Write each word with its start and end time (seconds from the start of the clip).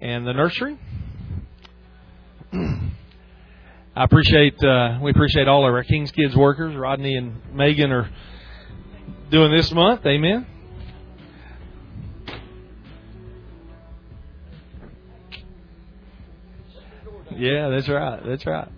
and 0.00 0.26
the 0.26 0.32
nursery. 0.32 0.78
I 2.52 4.04
appreciate 4.04 4.62
uh, 4.62 4.98
we 5.02 5.10
appreciate 5.10 5.48
all 5.48 5.66
of 5.66 5.74
our 5.74 5.84
King's 5.84 6.10
Kids 6.10 6.34
workers. 6.34 6.74
Rodney 6.74 7.16
and 7.16 7.40
Megan 7.54 7.92
are 7.92 8.10
doing 9.30 9.52
this 9.54 9.70
month. 9.72 10.06
Amen. 10.06 10.46
Yeah, 17.36 17.68
that's 17.68 17.88
right. 17.88 18.20
That's 18.24 18.46
right. 18.46 18.68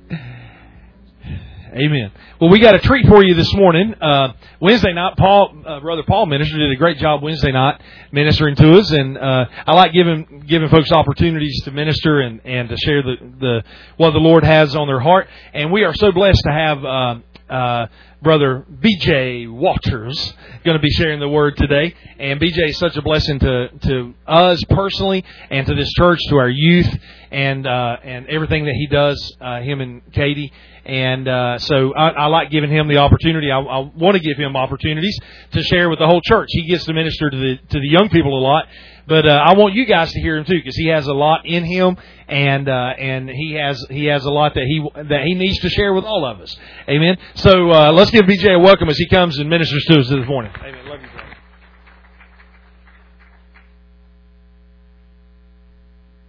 Amen. 1.75 2.13
Well, 2.39 2.51
we 2.51 2.61
got 2.61 2.75
a 2.75 2.79
treat 2.81 3.07
for 3.07 3.25
you 3.25 3.33
this 3.33 3.51
morning. 3.55 3.95
Uh, 3.99 4.35
Wednesday 4.61 4.93
night, 4.93 5.17
Paul, 5.17 5.57
uh, 5.67 5.81
brother 5.81 6.03
Paul 6.07 6.27
minister 6.27 6.59
did 6.59 6.71
a 6.71 6.77
great 6.77 6.99
job 6.99 7.23
Wednesday 7.23 7.51
night 7.51 7.81
ministering 8.13 8.57
to 8.57 8.79
us, 8.79 8.91
and 8.91 9.17
uh, 9.17 9.47
I 9.67 9.73
like 9.73 9.95
giving 9.95 10.45
giving 10.47 10.69
folks 10.69 10.93
opportunities 10.93 11.63
to 11.65 11.71
minister 11.71 12.21
and 12.21 12.43
and 12.45 12.69
to 12.69 12.77
share 12.77 13.03
the 13.03 13.17
the 13.41 13.65
what 13.97 14.11
the 14.11 14.19
Lord 14.19 14.45
has 14.45 14.77
on 14.77 14.87
their 14.87 15.01
heart. 15.01 15.29
And 15.55 15.73
we 15.73 15.85
are 15.85 15.95
so 15.95 16.13
blessed 16.13 16.43
to 16.45 16.53
have. 16.53 16.85
Uh, 16.85 17.15
uh, 17.51 17.87
brother 18.23 18.65
BJ 18.71 19.51
Walters 19.51 20.35
going 20.65 20.77
to 20.77 20.81
be 20.81 20.91
sharing 20.91 21.21
the 21.21 21.29
word 21.29 21.57
today. 21.57 21.95
And 22.19 22.41
BJ 22.41 22.71
is 22.71 22.79
such 22.79 22.97
a 22.97 23.03
blessing 23.03 23.39
to, 23.41 23.69
to 23.69 24.15
us 24.27 24.63
personally 24.71 25.25
and 25.51 25.67
to 25.67 25.75
this 25.75 25.93
church, 25.93 26.21
to 26.29 26.37
our 26.37 26.49
youth, 26.49 26.89
and 27.31 27.67
uh, 27.67 27.97
and 28.05 28.27
everything 28.29 28.65
that 28.65 28.75
he 28.75 28.87
does, 28.87 29.37
uh, 29.41 29.61
him 29.61 29.81
and 29.81 30.03
Katie. 30.13 30.53
And 30.85 31.29
uh, 31.29 31.59
so 31.59 31.95
I, 31.95 32.09
I 32.09 32.27
like 32.27 32.51
giving 32.51 32.71
him 32.71 32.89
the 32.89 32.99
opportunity. 32.99 33.51
I, 33.53 33.61
I 33.61 33.79
want 33.79 34.17
to 34.17 34.21
give 34.21 34.37
him 34.37 34.57
opportunities 34.57 35.17
to 35.53 35.63
share 35.63 35.89
with 35.89 36.01
the 36.01 36.07
whole 36.07 36.21
church. 36.21 36.49
He 36.51 36.67
gets 36.67 36.85
to 36.87 36.93
minister 36.93 37.31
to 37.31 37.37
the 37.37 37.57
to 37.71 37.79
the 37.79 37.89
young 37.89 38.09
people 38.09 38.37
a 38.37 38.43
lot, 38.43 38.67
but 39.07 39.27
uh, 39.27 39.31
I 39.31 39.55
want 39.55 39.75
you 39.75 39.87
guys 39.87 40.11
to 40.13 40.21
hear 40.21 40.37
him 40.37 40.45
too 40.45 40.59
because 40.59 40.77
he 40.77 40.89
has 40.89 41.07
a 41.07 41.13
lot 41.13 41.47
in 41.47 41.65
him, 41.65 41.97
and 42.27 42.69
uh, 42.69 42.95
and 42.99 43.29
he 43.29 43.53
has 43.55 43.85
he 43.91 44.07
has 44.07 44.25
a 44.25 44.31
lot 44.31 44.55
that 44.55 44.65
he 44.65 45.03
that 45.05 45.23
he 45.23 45.35
needs 45.35 45.61
to 45.61 45.69
share 45.71 45.93
with 45.95 46.05
all 46.05 46.25
of 46.25 46.41
us. 46.41 46.57
Amen. 46.89 47.17
So 47.37 47.71
uh, 47.71 47.93
let's 47.93 48.11
give 48.11 48.25
BJ 48.25 48.57
a 48.57 48.59
welcome 48.59 48.89
as 48.89 48.99
he 48.99 49.09
comes 49.09 49.39
and 49.39 49.49
ministers 49.49 49.85
to 49.85 50.01
us 50.01 50.09
this 50.09 50.27
morning. 50.27 50.53
Amen. 50.57 50.89
Love 50.89 51.01
you, 51.01 51.09
brother. 51.09 51.37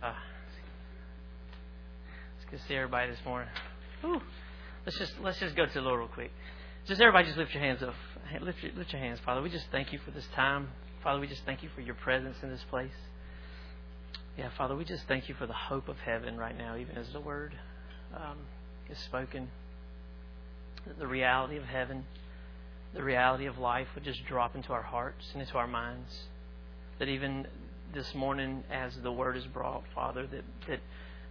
Uh, 0.03 0.13
it's 2.37 2.51
good 2.51 2.59
to 2.59 2.67
see 2.67 2.75
everybody 2.75 3.09
this 3.09 3.19
morning. 3.25 3.49
Let's 4.85 4.97
just 4.97 5.13
let's 5.21 5.39
just 5.39 5.55
go 5.55 5.65
to 5.65 5.73
the 5.73 5.81
Lord 5.81 5.99
real 5.99 6.09
quick. 6.09 6.31
Just 6.87 6.99
everybody, 6.99 7.25
just 7.27 7.37
lift 7.37 7.53
your 7.53 7.63
hands 7.63 7.81
up. 7.81 7.93
Lift 8.41 8.61
your, 8.61 8.73
lift 8.73 8.91
your 8.91 9.01
hands, 9.01 9.19
Father. 9.25 9.41
We 9.41 9.49
just 9.49 9.67
thank 9.71 9.93
you 9.93 9.99
for 10.03 10.11
this 10.11 10.27
time, 10.35 10.67
Father. 11.03 11.21
We 11.21 11.27
just 11.27 11.43
thank 11.45 11.63
you 11.63 11.69
for 11.73 11.81
your 11.81 11.95
presence 11.95 12.35
in 12.43 12.49
this 12.49 12.63
place. 12.69 12.91
Yeah, 14.37 14.49
Father, 14.57 14.75
we 14.75 14.83
just 14.83 15.03
thank 15.07 15.29
you 15.29 15.35
for 15.35 15.47
the 15.47 15.53
hope 15.53 15.87
of 15.87 15.97
heaven 15.99 16.37
right 16.37 16.57
now, 16.57 16.75
even 16.75 16.97
as 16.97 17.07
the 17.13 17.21
word 17.21 17.53
um, 18.13 18.39
is 18.89 18.97
spoken. 18.99 19.49
The 20.99 21.07
reality 21.07 21.55
of 21.55 21.63
heaven, 21.63 22.03
the 22.93 23.03
reality 23.03 23.45
of 23.45 23.57
life 23.57 23.87
would 23.95 24.03
just 24.03 24.25
drop 24.25 24.55
into 24.55 24.73
our 24.73 24.81
hearts 24.81 25.23
and 25.31 25.41
into 25.41 25.57
our 25.57 25.67
minds. 25.67 26.11
That 26.99 27.07
even 27.07 27.47
this 27.93 28.13
morning, 28.13 28.63
as 28.69 28.97
the 29.01 29.11
word 29.11 29.37
is 29.37 29.45
brought, 29.45 29.83
Father, 29.95 30.27
that 30.27 30.43
that 30.67 30.79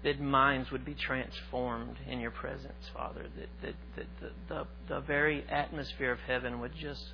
that 0.04 0.20
minds 0.20 0.70
would 0.70 0.84
be 0.84 0.94
transformed 0.94 1.96
in 2.08 2.20
your 2.20 2.32
presence, 2.32 2.90
Father. 2.94 3.26
That, 3.36 3.48
that, 3.62 3.74
that 3.96 4.06
the, 4.20 4.54
the, 4.54 4.66
the 4.88 5.00
very 5.00 5.44
atmosphere 5.48 6.12
of 6.12 6.18
heaven 6.26 6.60
would 6.60 6.74
just 6.74 7.04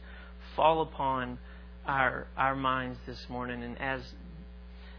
fall 0.56 0.82
upon 0.82 1.38
our 1.86 2.26
our 2.36 2.54
minds 2.54 2.98
this 3.06 3.26
morning. 3.28 3.62
And 3.62 3.80
as 3.80 4.00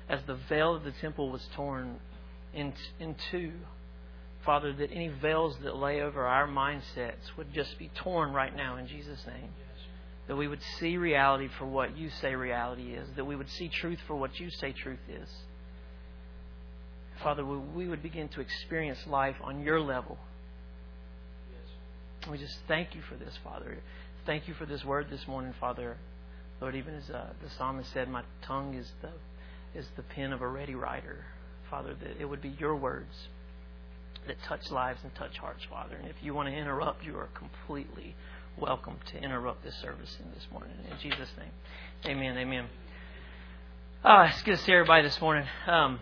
as 0.09 0.19
the 0.25 0.35
veil 0.49 0.75
of 0.75 0.83
the 0.83 0.91
temple 0.91 1.31
was 1.31 1.47
torn 1.55 1.99
in, 2.53 2.73
in 2.99 3.15
two, 3.29 3.51
Father, 4.43 4.73
that 4.73 4.91
any 4.91 5.09
veils 5.09 5.55
that 5.63 5.75
lay 5.75 6.01
over 6.01 6.25
our 6.25 6.47
mindsets 6.47 7.37
would 7.37 7.53
just 7.53 7.77
be 7.77 7.91
torn 7.95 8.33
right 8.33 8.55
now 8.55 8.77
in 8.77 8.87
Jesus' 8.87 9.23
name. 9.27 9.49
That 10.27 10.35
we 10.35 10.47
would 10.47 10.61
see 10.79 10.97
reality 10.97 11.49
for 11.57 11.65
what 11.65 11.97
you 11.97 12.09
say 12.21 12.35
reality 12.35 12.93
is. 12.93 13.07
That 13.15 13.25
we 13.25 13.35
would 13.35 13.49
see 13.49 13.69
truth 13.69 13.99
for 14.07 14.15
what 14.15 14.39
you 14.39 14.49
say 14.49 14.71
truth 14.73 14.99
is. 15.07 15.29
Father, 17.23 17.45
we 17.45 17.87
would 17.87 18.01
begin 18.01 18.29
to 18.29 18.41
experience 18.41 18.99
life 19.07 19.35
on 19.43 19.61
your 19.61 19.81
level. 19.81 20.17
We 22.29 22.37
just 22.37 22.57
thank 22.67 22.95
you 22.95 23.01
for 23.01 23.15
this, 23.15 23.33
Father. 23.43 23.77
Thank 24.25 24.47
you 24.47 24.53
for 24.53 24.65
this 24.65 24.83
word 24.83 25.07
this 25.09 25.27
morning, 25.27 25.53
Father. 25.59 25.97
Lord, 26.61 26.75
even 26.75 26.95
as 26.95 27.09
uh, 27.09 27.29
the 27.43 27.49
psalmist 27.57 27.91
said, 27.93 28.09
my 28.09 28.23
tongue 28.41 28.73
is 28.73 28.91
the 29.01 29.09
is 29.79 29.85
the 29.95 30.03
pen 30.03 30.33
of 30.33 30.41
a 30.41 30.47
ready 30.47 30.75
writer, 30.75 31.25
Father. 31.69 31.95
That 31.95 32.19
it 32.19 32.25
would 32.25 32.41
be 32.41 32.55
your 32.59 32.75
words 32.75 33.27
that 34.27 34.35
touch 34.43 34.69
lives 34.69 34.99
and 35.03 35.13
touch 35.15 35.37
hearts, 35.37 35.63
Father. 35.69 35.95
And 35.95 36.07
if 36.07 36.15
you 36.21 36.33
want 36.33 36.49
to 36.49 36.53
interrupt, 36.53 37.03
you 37.03 37.15
are 37.17 37.29
completely 37.33 38.15
welcome 38.57 38.97
to 39.11 39.17
interrupt 39.17 39.63
this 39.63 39.75
service 39.81 40.17
in 40.23 40.31
this 40.31 40.45
morning. 40.51 40.75
In 40.91 40.97
Jesus' 40.99 41.29
name, 41.37 41.51
Amen. 42.05 42.37
Amen. 42.37 42.65
Uh, 44.03 44.29
it's 44.31 44.41
good 44.43 44.57
to 44.57 44.63
see 44.63 44.73
everybody 44.73 45.03
this 45.03 45.19
morning. 45.21 45.45
Um, 45.67 45.99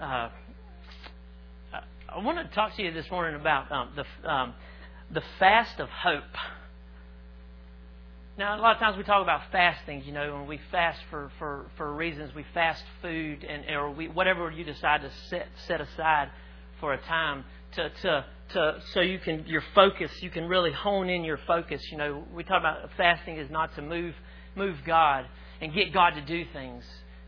uh, 0.00 0.28
I 2.08 2.18
want 2.18 2.38
to 2.38 2.54
talk 2.54 2.76
to 2.76 2.82
you 2.82 2.92
this 2.92 3.10
morning 3.10 3.38
about 3.40 3.70
um, 3.72 3.90
the 3.96 4.30
um, 4.30 4.54
the 5.10 5.22
fast 5.38 5.80
of 5.80 5.88
hope. 5.88 6.22
Now, 8.38 8.58
a 8.58 8.60
lot 8.60 8.74
of 8.74 8.80
times 8.80 8.98
we 8.98 9.02
talk 9.04 9.22
about 9.22 9.42
fasting, 9.50 10.04
you 10.04 10.12
know, 10.12 10.36
and 10.36 10.46
we 10.46 10.60
fast 10.70 11.00
for, 11.08 11.30
for, 11.38 11.70
for 11.78 11.94
reasons. 11.94 12.34
We 12.34 12.44
fast 12.52 12.84
food 13.00 13.44
and 13.44 13.64
or 13.74 13.90
we, 13.90 14.08
whatever 14.08 14.50
you 14.50 14.62
decide 14.62 15.00
to 15.00 15.10
set 15.30 15.48
set 15.66 15.80
aside 15.80 16.30
for 16.78 16.92
a 16.92 16.98
time 16.98 17.44
to, 17.76 17.88
to 18.02 18.24
to 18.50 18.80
so 18.92 19.00
you 19.00 19.18
can 19.18 19.46
your 19.46 19.62
focus, 19.74 20.10
you 20.20 20.30
can 20.30 20.48
really 20.48 20.72
hone 20.72 21.08
in 21.08 21.24
your 21.24 21.38
focus. 21.46 21.82
You 21.90 21.96
know, 21.96 22.24
we 22.34 22.44
talk 22.44 22.60
about 22.60 22.90
fasting 22.96 23.38
is 23.38 23.50
not 23.50 23.74
to 23.76 23.82
move 23.82 24.14
move 24.54 24.76
God 24.86 25.26
and 25.60 25.72
get 25.72 25.94
God 25.94 26.10
to 26.10 26.20
do 26.20 26.44
things. 26.52 26.84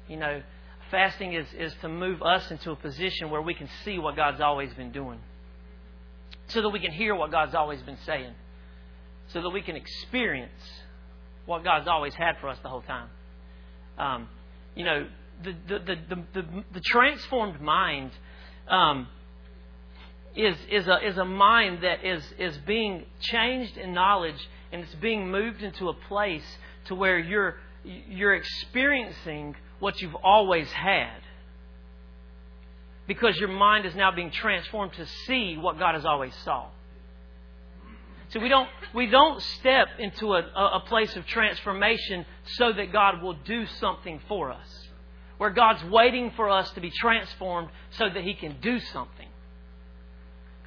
You 0.09 0.19
know, 0.19 0.43
Fasting 0.91 1.35
is, 1.35 1.47
is 1.59 1.73
to 1.83 1.89
move 1.89 2.23
us 2.23 2.51
into 2.51 2.71
a 2.71 2.77
position 2.77 3.31
where 3.31 3.43
we 3.43 3.55
can 3.55 3.69
see 3.85 3.99
what 3.99 4.17
God's 4.17 4.41
always 4.41 4.73
been 4.75 4.93
doing. 4.93 5.21
So 6.49 6.63
that 6.63 6.71
we 6.71 6.81
can 6.81 6.93
hear 6.93 7.15
what 7.15 7.31
God's 7.31 7.55
always 7.55 7.83
been 7.83 7.99
saying. 8.07 8.33
So 9.29 9.43
that 9.43 9.51
we 9.51 9.61
can 9.61 9.77
experience 9.77 10.51
what 11.45 11.63
God's 11.63 11.89
always 11.89 12.15
had 12.15 12.37
for 12.41 12.49
us 12.49 12.59
the 12.63 12.69
whole 12.69 12.83
time. 12.83 13.09
Um, 13.99 14.29
you 14.75 14.85
know, 14.85 15.07
the, 15.43 15.53
the, 15.69 15.79
the, 15.79 16.25
the, 16.35 16.65
the 16.75 16.81
transformed 16.81 17.61
mind 17.61 18.13
um, 18.69 19.09
is, 20.35 20.57
is, 20.71 20.87
a, 20.87 21.07
is 21.07 21.17
a 21.19 21.25
mind 21.25 21.83
that 21.83 22.05
is, 22.05 22.23
is 22.39 22.57
being 22.67 23.05
changed 23.21 23.77
in 23.77 23.93
knowledge 23.93 24.49
and 24.73 24.83
it's 24.83 24.95
being 24.97 25.31
moved 25.31 25.63
into 25.63 25.89
a 25.89 25.95
place 25.95 26.45
to 26.87 26.95
where 26.95 27.19
you're, 27.19 27.57
you're 27.85 28.35
experiencing 28.35 29.57
what 29.79 30.01
you've 30.01 30.17
always 30.17 30.71
had. 30.71 31.21
Because 33.07 33.39
your 33.39 33.49
mind 33.49 33.87
is 33.87 33.95
now 33.95 34.11
being 34.11 34.31
transformed 34.31 34.93
to 34.95 35.07
see 35.27 35.57
what 35.57 35.79
God 35.79 35.95
has 35.95 36.05
always 36.05 36.35
saw. 36.45 36.69
So 38.31 38.41
we 38.41 38.51
don't 38.51 38.69
we 38.95 39.07
don't 39.07 39.41
step 39.43 39.89
into 39.99 40.35
a, 40.35 40.41
a 40.41 40.81
place 40.87 41.17
of 41.17 41.27
transformation 41.27 42.27
so 42.57 42.73
that 42.73 42.93
God 42.93 43.23
will 43.23 43.33
do 43.45 43.65
something 43.81 44.21
for 44.29 44.53
us. 44.53 44.69
Where 45.39 45.51
God's 45.51 45.83
waiting 45.85 46.33
for 46.37 46.51
us 46.51 46.71
to 46.73 46.81
be 46.81 46.91
transformed 46.91 47.69
so 47.91 48.09
that 48.13 48.23
He 48.23 48.35
can 48.35 48.61
do 48.61 48.81
something. 48.81 49.29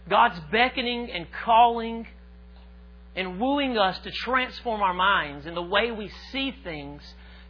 God's 0.09 0.39
beckoning 0.51 1.11
and 1.11 1.27
calling 1.45 2.07
and 3.15 3.39
wooing 3.39 3.77
us 3.77 3.97
to 3.99 4.11
transform 4.11 4.81
our 4.81 4.93
minds 4.93 5.45
and 5.45 5.55
the 5.55 5.61
way 5.61 5.91
we 5.91 6.11
see 6.31 6.55
things 6.63 7.01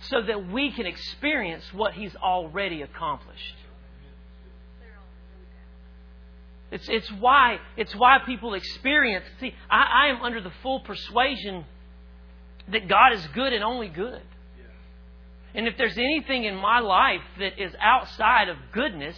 so 0.09 0.22
that 0.22 0.51
we 0.51 0.72
can 0.72 0.85
experience 0.85 1.63
what 1.73 1.94
He's 1.94 2.16
already 2.16 2.81
accomplished. 2.81 3.55
It's, 6.71 6.88
it's, 6.88 7.12
why, 7.19 7.59
it's 7.75 7.94
why 7.94 8.19
people 8.25 8.53
experience. 8.53 9.25
See, 9.39 9.53
I, 9.69 10.06
I 10.06 10.07
am 10.07 10.21
under 10.24 10.41
the 10.41 10.53
full 10.63 10.80
persuasion 10.80 11.65
that 12.69 12.88
God 12.88 13.13
is 13.13 13.27
good 13.33 13.51
and 13.51 13.63
only 13.63 13.89
good. 13.89 14.21
And 15.53 15.68
if 15.68 15.77
there's 15.77 15.97
anything 15.97 16.45
in 16.45 16.56
my 16.56 16.80
life 16.80 17.21
that 17.39 17.62
is 17.62 17.74
outside 17.81 18.47
of 18.47 18.56
goodness, 18.71 19.18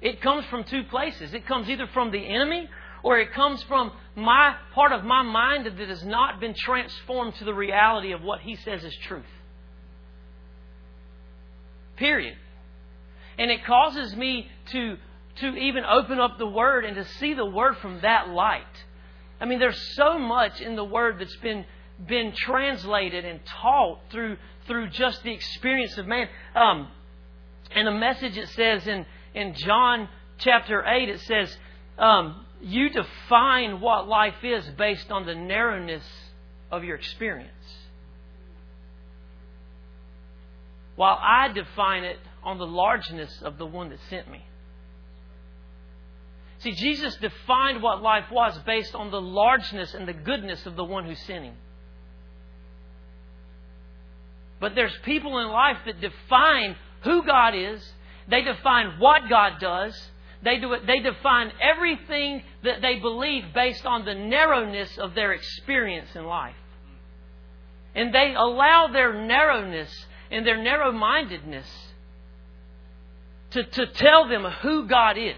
it 0.00 0.20
comes 0.20 0.44
from 0.46 0.62
two 0.62 0.84
places. 0.84 1.34
It 1.34 1.44
comes 1.46 1.68
either 1.68 1.88
from 1.92 2.12
the 2.12 2.24
enemy 2.24 2.68
or 3.06 3.20
it 3.20 3.32
comes 3.32 3.62
from 3.62 3.92
my 4.16 4.56
part 4.74 4.90
of 4.90 5.04
my 5.04 5.22
mind 5.22 5.64
that 5.66 5.88
has 5.88 6.04
not 6.04 6.40
been 6.40 6.54
transformed 6.54 7.36
to 7.36 7.44
the 7.44 7.54
reality 7.54 8.10
of 8.10 8.20
what 8.20 8.40
he 8.40 8.56
says 8.56 8.82
is 8.82 8.92
truth. 9.06 9.22
Period. 11.94 12.36
And 13.38 13.48
it 13.48 13.64
causes 13.64 14.16
me 14.16 14.50
to 14.72 14.96
to 15.36 15.54
even 15.54 15.84
open 15.84 16.18
up 16.18 16.36
the 16.36 16.48
word 16.48 16.84
and 16.84 16.96
to 16.96 17.04
see 17.04 17.32
the 17.32 17.46
word 17.46 17.76
from 17.76 18.00
that 18.00 18.28
light. 18.30 18.64
I 19.40 19.44
mean, 19.44 19.60
there's 19.60 19.94
so 19.94 20.18
much 20.18 20.60
in 20.60 20.74
the 20.74 20.84
word 20.84 21.20
that's 21.20 21.36
been 21.36 21.64
been 22.08 22.32
translated 22.32 23.24
and 23.24 23.38
taught 23.46 24.00
through 24.10 24.36
through 24.66 24.88
just 24.88 25.22
the 25.22 25.32
experience 25.32 25.96
of 25.96 26.08
man. 26.08 26.28
Um, 26.56 26.88
And 27.72 27.86
the 27.86 27.92
message 27.92 28.36
it 28.36 28.48
says 28.48 28.86
in, 28.88 29.06
in 29.34 29.54
John 29.54 30.08
chapter 30.38 30.84
8, 30.84 31.08
it 31.08 31.20
says, 31.20 31.56
um, 31.98 32.45
You 32.66 32.90
define 32.90 33.80
what 33.80 34.08
life 34.08 34.42
is 34.42 34.66
based 34.76 35.12
on 35.12 35.24
the 35.24 35.36
narrowness 35.36 36.02
of 36.72 36.82
your 36.82 36.96
experience. 36.96 37.52
While 40.96 41.16
I 41.22 41.46
define 41.52 42.02
it 42.02 42.18
on 42.42 42.58
the 42.58 42.66
largeness 42.66 43.40
of 43.42 43.56
the 43.58 43.66
one 43.66 43.90
that 43.90 44.00
sent 44.10 44.28
me. 44.28 44.44
See, 46.58 46.72
Jesus 46.72 47.14
defined 47.16 47.84
what 47.84 48.02
life 48.02 48.32
was 48.32 48.58
based 48.66 48.96
on 48.96 49.12
the 49.12 49.20
largeness 49.20 49.94
and 49.94 50.08
the 50.08 50.12
goodness 50.12 50.66
of 50.66 50.74
the 50.74 50.82
one 50.82 51.04
who 51.04 51.14
sent 51.14 51.44
him. 51.44 51.54
But 54.58 54.74
there's 54.74 54.96
people 55.04 55.38
in 55.38 55.50
life 55.50 55.78
that 55.86 56.00
define 56.00 56.74
who 57.02 57.22
God 57.22 57.54
is, 57.54 57.80
they 58.26 58.42
define 58.42 58.98
what 58.98 59.28
God 59.30 59.60
does, 59.60 60.10
they, 60.42 60.58
do 60.58 60.76
they 60.86 61.00
define 61.00 61.52
everything 61.60 62.42
that 62.62 62.82
they 62.82 62.98
believe 62.98 63.44
based 63.54 63.86
on 63.86 64.04
the 64.04 64.14
narrowness 64.14 64.98
of 64.98 65.14
their 65.14 65.32
experience 65.32 66.08
in 66.14 66.24
life. 66.24 66.54
And 67.94 68.14
they 68.14 68.34
allow 68.36 68.88
their 68.92 69.14
narrowness 69.26 69.90
and 70.30 70.46
their 70.46 70.62
narrow 70.62 70.92
mindedness 70.92 71.66
to, 73.50 73.64
to 73.64 73.86
tell 73.86 74.28
them 74.28 74.44
who 74.44 74.86
God 74.86 75.16
is. 75.16 75.34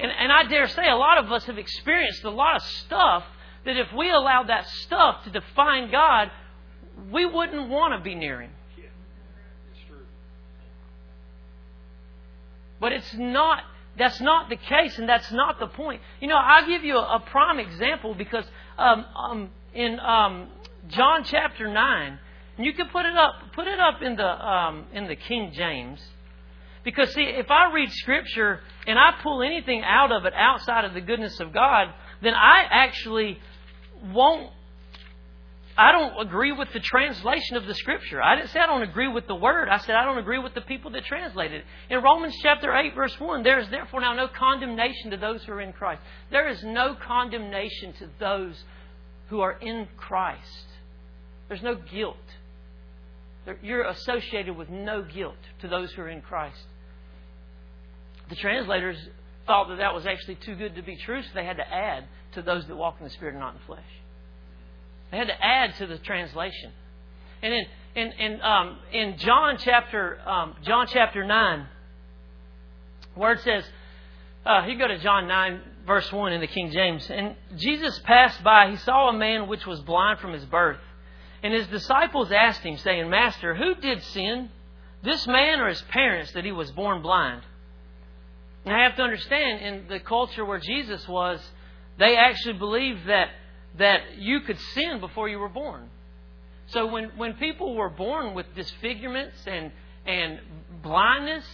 And, 0.00 0.10
and 0.10 0.32
I 0.32 0.44
dare 0.44 0.68
say 0.68 0.88
a 0.88 0.96
lot 0.96 1.24
of 1.24 1.30
us 1.30 1.44
have 1.44 1.58
experienced 1.58 2.24
a 2.24 2.30
lot 2.30 2.56
of 2.56 2.62
stuff 2.62 3.24
that 3.64 3.76
if 3.76 3.92
we 3.96 4.10
allowed 4.10 4.48
that 4.48 4.66
stuff 4.66 5.24
to 5.24 5.30
define 5.30 5.90
God, 5.90 6.30
we 7.12 7.26
wouldn't 7.26 7.68
want 7.68 7.94
to 7.94 8.02
be 8.02 8.14
near 8.14 8.40
Him. 8.40 8.50
But 12.80 12.92
it's 12.92 13.14
not, 13.14 13.62
that's 13.98 14.20
not 14.20 14.48
the 14.48 14.56
case, 14.56 14.98
and 14.98 15.08
that's 15.08 15.30
not 15.32 15.58
the 15.58 15.66
point. 15.66 16.00
You 16.20 16.28
know, 16.28 16.36
I'll 16.36 16.66
give 16.66 16.84
you 16.84 16.96
a, 16.96 17.20
prime 17.20 17.58
example 17.58 18.14
because 18.14 18.44
um, 18.78 19.04
um, 19.16 19.50
in 19.74 19.98
um, 20.00 20.48
John 20.88 21.24
chapter 21.24 21.68
9, 21.68 22.18
and 22.56 22.66
you 22.66 22.72
can 22.72 22.88
put 22.88 23.04
it 23.04 23.16
up, 23.16 23.34
put 23.54 23.66
it 23.66 23.80
up 23.80 24.02
in 24.02 24.16
the, 24.16 24.24
um, 24.24 24.86
in 24.92 25.06
the 25.06 25.16
King 25.16 25.52
James. 25.52 26.00
Because, 26.84 27.12
see, 27.12 27.22
if 27.22 27.50
I 27.50 27.72
read 27.72 27.90
Scripture 27.92 28.60
and 28.86 28.98
I 28.98 29.10
pull 29.22 29.42
anything 29.42 29.82
out 29.84 30.12
of 30.12 30.24
it 30.24 30.32
outside 30.34 30.84
of 30.84 30.94
the 30.94 31.00
goodness 31.00 31.38
of 31.40 31.52
God, 31.52 31.88
then 32.22 32.34
I 32.34 32.64
actually 32.70 33.38
won't. 34.12 34.50
I 35.78 35.92
don't 35.92 36.26
agree 36.26 36.50
with 36.50 36.72
the 36.72 36.80
translation 36.80 37.56
of 37.56 37.66
the 37.66 37.74
Scripture. 37.74 38.20
I 38.20 38.34
didn't 38.34 38.50
say 38.50 38.58
I 38.58 38.66
don't 38.66 38.82
agree 38.82 39.06
with 39.06 39.28
the 39.28 39.36
Word. 39.36 39.68
I 39.68 39.78
said 39.78 39.94
I 39.94 40.04
don't 40.04 40.18
agree 40.18 40.40
with 40.40 40.52
the 40.52 40.60
people 40.60 40.90
that 40.90 41.04
translated 41.04 41.60
it. 41.60 41.66
In 41.88 42.02
Romans 42.02 42.34
chapter 42.42 42.74
8, 42.74 42.96
verse 42.96 43.14
1, 43.20 43.44
there 43.44 43.60
is 43.60 43.68
therefore 43.70 44.00
now 44.00 44.12
no 44.12 44.26
condemnation 44.26 45.12
to 45.12 45.16
those 45.16 45.44
who 45.44 45.52
are 45.52 45.60
in 45.60 45.72
Christ. 45.72 46.02
There 46.32 46.48
is 46.48 46.64
no 46.64 46.96
condemnation 46.96 47.92
to 48.00 48.08
those 48.18 48.60
who 49.28 49.38
are 49.38 49.52
in 49.52 49.86
Christ. 49.96 50.66
There's 51.46 51.62
no 51.62 51.76
guilt. 51.76 52.16
You're 53.62 53.84
associated 53.84 54.56
with 54.56 54.68
no 54.68 55.02
guilt 55.02 55.38
to 55.60 55.68
those 55.68 55.92
who 55.92 56.02
are 56.02 56.08
in 56.08 56.22
Christ. 56.22 56.66
The 58.30 58.36
translators 58.36 58.98
thought 59.46 59.68
that 59.68 59.78
that 59.78 59.94
was 59.94 60.06
actually 60.06 60.34
too 60.34 60.56
good 60.56 60.74
to 60.74 60.82
be 60.82 60.96
true, 60.96 61.22
so 61.22 61.28
they 61.34 61.44
had 61.44 61.58
to 61.58 61.72
add 61.72 62.04
to 62.32 62.42
those 62.42 62.66
that 62.66 62.76
walk 62.76 62.96
in 62.98 63.04
the 63.04 63.10
Spirit 63.10 63.34
and 63.34 63.40
not 63.40 63.54
in 63.54 63.60
the 63.60 63.66
flesh. 63.66 63.84
They 65.10 65.16
had 65.16 65.28
to 65.28 65.44
add 65.44 65.74
to 65.76 65.86
the 65.86 65.98
translation. 65.98 66.72
And 67.42 67.54
in, 67.54 67.64
in, 67.94 68.12
in, 68.12 68.40
um, 68.42 68.78
in 68.92 69.18
John 69.18 69.58
chapter 69.58 70.18
um, 70.26 70.56
John 70.62 70.86
chapter 70.88 71.24
nine, 71.24 71.66
word 73.16 73.40
says, 73.40 73.64
uh, 74.44 74.66
you 74.66 74.78
go 74.78 74.88
to 74.88 74.98
John 74.98 75.28
nine 75.28 75.60
verse 75.86 76.12
one 76.12 76.32
in 76.32 76.40
the 76.40 76.46
King 76.46 76.70
James, 76.70 77.08
and 77.10 77.34
Jesus 77.56 77.98
passed 78.00 78.42
by. 78.44 78.70
He 78.70 78.76
saw 78.76 79.08
a 79.08 79.12
man 79.12 79.48
which 79.48 79.66
was 79.66 79.80
blind 79.80 80.20
from 80.20 80.32
his 80.32 80.44
birth. 80.44 80.80
And 81.42 81.54
his 81.54 81.68
disciples 81.68 82.32
asked 82.32 82.62
him, 82.62 82.76
saying, 82.78 83.08
Master, 83.08 83.54
who 83.54 83.76
did 83.76 84.02
sin, 84.02 84.50
this 85.04 85.24
man 85.26 85.60
or 85.60 85.68
his 85.68 85.80
parents, 85.82 86.32
that 86.32 86.44
he 86.44 86.50
was 86.50 86.70
born 86.72 87.00
blind? 87.00 87.42
And 88.64 88.74
I 88.74 88.82
have 88.82 88.96
to 88.96 89.02
understand, 89.02 89.60
in 89.60 89.88
the 89.88 90.00
culture 90.00 90.44
where 90.44 90.58
Jesus 90.58 91.06
was, 91.06 91.40
they 91.96 92.16
actually 92.16 92.58
believed 92.58 93.06
that, 93.06 93.28
that 93.76 94.18
you 94.18 94.40
could 94.40 94.58
sin 94.74 95.00
before 95.00 95.28
you 95.28 95.38
were 95.38 95.48
born. 95.48 95.90
So 96.68 96.86
when, 96.86 97.10
when 97.16 97.34
people 97.34 97.74
were 97.74 97.90
born 97.90 98.34
with 98.34 98.46
disfigurements 98.54 99.36
and, 99.46 99.72
and 100.06 100.40
blindness, 100.82 101.44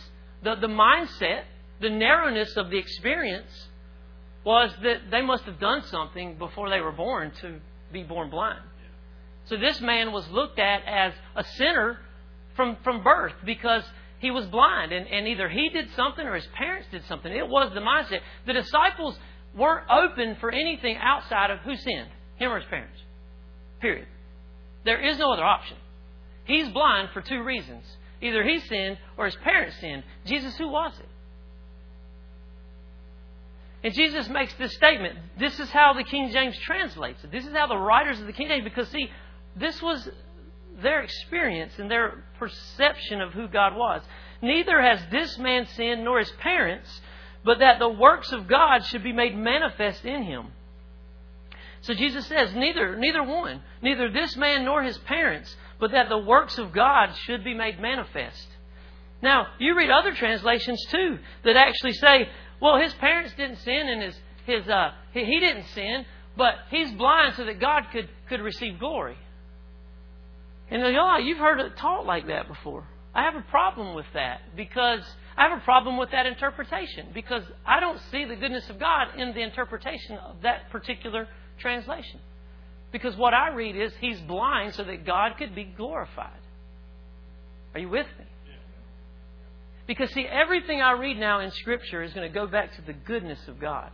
the, 0.42 0.56
the 0.56 0.66
mindset, 0.66 1.44
the 1.80 1.90
narrowness 1.90 2.56
of 2.56 2.70
the 2.70 2.78
experience 2.78 3.68
was 4.44 4.70
that 4.82 5.10
they 5.10 5.22
must 5.22 5.44
have 5.44 5.58
done 5.58 5.82
something 5.84 6.36
before 6.36 6.68
they 6.68 6.80
were 6.80 6.92
born 6.92 7.32
to 7.40 7.60
be 7.92 8.02
born 8.02 8.30
blind. 8.30 8.60
So 9.46 9.56
this 9.56 9.80
man 9.80 10.12
was 10.12 10.28
looked 10.30 10.58
at 10.58 10.82
as 10.86 11.12
a 11.36 11.44
sinner 11.56 11.98
from, 12.56 12.76
from 12.82 13.02
birth 13.02 13.34
because 13.44 13.82
he 14.18 14.30
was 14.30 14.46
blind. 14.46 14.92
And, 14.92 15.06
and 15.06 15.28
either 15.28 15.48
he 15.48 15.68
did 15.68 15.88
something 15.94 16.26
or 16.26 16.34
his 16.34 16.46
parents 16.54 16.88
did 16.90 17.04
something. 17.06 17.30
It 17.30 17.48
was 17.48 17.72
the 17.74 17.80
mindset. 17.80 18.20
The 18.46 18.54
disciples 18.54 19.18
weren't 19.56 19.88
open 19.90 20.36
for 20.40 20.50
anything 20.50 20.96
outside 20.96 21.50
of 21.50 21.60
who 21.60 21.76
sinned, 21.76 22.08
him 22.36 22.50
or 22.50 22.60
his 22.60 22.68
parents. 22.68 23.00
Period. 23.80 24.06
There 24.84 25.00
is 25.00 25.18
no 25.18 25.32
other 25.32 25.44
option. 25.44 25.76
He's 26.44 26.68
blind 26.68 27.10
for 27.12 27.22
two 27.22 27.42
reasons. 27.42 27.84
Either 28.20 28.42
he 28.42 28.60
sinned 28.60 28.98
or 29.16 29.26
his 29.26 29.36
parents 29.36 29.76
sinned. 29.80 30.02
Jesus, 30.26 30.56
who 30.56 30.68
was 30.68 30.92
it? 30.98 31.08
And 33.84 33.92
Jesus 33.92 34.28
makes 34.30 34.54
this 34.54 34.74
statement. 34.74 35.18
This 35.38 35.60
is 35.60 35.68
how 35.70 35.92
the 35.92 36.04
King 36.04 36.30
James 36.32 36.56
translates 36.64 37.22
it. 37.22 37.30
This 37.30 37.46
is 37.46 37.52
how 37.52 37.66
the 37.66 37.76
writers 37.76 38.18
of 38.18 38.26
the 38.26 38.32
King 38.32 38.48
James, 38.48 38.64
because 38.64 38.88
see, 38.88 39.10
this 39.56 39.80
was 39.82 40.08
their 40.82 41.02
experience 41.02 41.78
and 41.78 41.90
their 41.90 42.24
perception 42.38 43.20
of 43.20 43.32
who 43.32 43.46
God 43.46 43.76
was. 43.76 44.00
Neither 44.40 44.80
has 44.80 45.00
this 45.10 45.38
man 45.38 45.66
sinned 45.66 46.02
nor 46.02 46.18
his 46.18 46.30
parents, 46.40 46.88
but 47.44 47.58
that 47.58 47.78
the 47.78 47.88
works 47.88 48.32
of 48.32 48.48
God 48.48 48.84
should 48.86 49.02
be 49.02 49.12
made 49.12 49.36
manifest 49.36 50.04
in 50.04 50.22
him. 50.22 50.46
So 51.82 51.92
Jesus 51.92 52.26
says, 52.26 52.54
neither, 52.54 52.96
neither 52.96 53.22
one, 53.22 53.60
neither 53.82 54.10
this 54.10 54.36
man 54.36 54.64
nor 54.64 54.82
his 54.82 54.96
parents, 54.98 55.54
but 55.78 55.90
that 55.90 56.08
the 56.08 56.18
works 56.18 56.56
of 56.56 56.72
God 56.72 57.14
should 57.24 57.44
be 57.44 57.52
made 57.52 57.78
manifest. 57.78 58.46
Now, 59.20 59.48
you 59.58 59.76
read 59.76 59.90
other 59.90 60.12
translations 60.12 60.82
too 60.90 61.18
that 61.44 61.56
actually 61.56 61.92
say, 61.92 62.28
well, 62.60 62.80
his 62.80 62.94
parents 62.94 63.34
didn't 63.36 63.58
sin 63.58 63.88
and 63.88 64.02
his, 64.02 64.18
his 64.46 64.68
uh, 64.68 64.92
he, 65.12 65.24
he 65.24 65.40
didn't 65.40 65.66
sin, 65.74 66.06
but 66.36 66.54
he's 66.70 66.90
blind 66.92 67.34
so 67.36 67.44
that 67.44 67.60
God 67.60 67.84
could, 67.92 68.08
could 68.28 68.40
receive 68.40 68.78
glory. 68.78 69.16
And 70.70 70.82
go, 70.82 70.88
oh, 70.98 71.18
you've 71.18 71.38
heard 71.38 71.60
it 71.60 71.76
taught 71.76 72.06
like 72.06 72.26
that 72.28 72.48
before. 72.48 72.84
I 73.14 73.24
have 73.24 73.36
a 73.36 73.50
problem 73.50 73.94
with 73.94 74.06
that 74.14 74.40
because 74.56 75.02
I 75.36 75.48
have 75.48 75.58
a 75.58 75.62
problem 75.62 75.96
with 75.96 76.10
that 76.12 76.26
interpretation 76.26 77.08
because 77.12 77.42
I 77.66 77.80
don't 77.80 78.00
see 78.10 78.24
the 78.24 78.36
goodness 78.36 78.68
of 78.70 78.78
God 78.78 79.18
in 79.18 79.34
the 79.34 79.40
interpretation 79.40 80.16
of 80.18 80.42
that 80.42 80.70
particular 80.70 81.28
translation. 81.58 82.20
Because 82.92 83.16
what 83.16 83.34
I 83.34 83.48
read 83.48 83.76
is 83.76 83.92
He's 84.00 84.20
blind 84.20 84.74
so 84.74 84.84
that 84.84 85.04
God 85.04 85.32
could 85.36 85.54
be 85.54 85.64
glorified. 85.64 86.38
Are 87.74 87.80
you 87.80 87.88
with 87.88 88.06
me? 88.18 88.24
Because, 89.86 90.10
see, 90.12 90.24
everything 90.24 90.80
I 90.80 90.92
read 90.92 91.18
now 91.18 91.40
in 91.40 91.50
Scripture 91.50 92.02
is 92.02 92.12
going 92.14 92.26
to 92.26 92.32
go 92.32 92.46
back 92.46 92.74
to 92.76 92.82
the 92.82 92.92
goodness 92.92 93.40
of 93.48 93.60
God. 93.60 93.90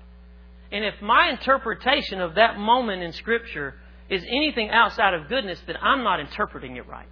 And 0.70 0.84
if 0.84 0.94
my 1.02 1.30
interpretation 1.30 2.20
of 2.20 2.36
that 2.36 2.58
moment 2.58 3.02
in 3.02 3.12
Scripture 3.12 3.74
is 4.08 4.22
anything 4.22 4.70
outside 4.70 5.14
of 5.14 5.28
goodness, 5.28 5.60
then 5.66 5.76
I'm 5.82 6.04
not 6.04 6.20
interpreting 6.20 6.76
it 6.76 6.86
right. 6.86 7.08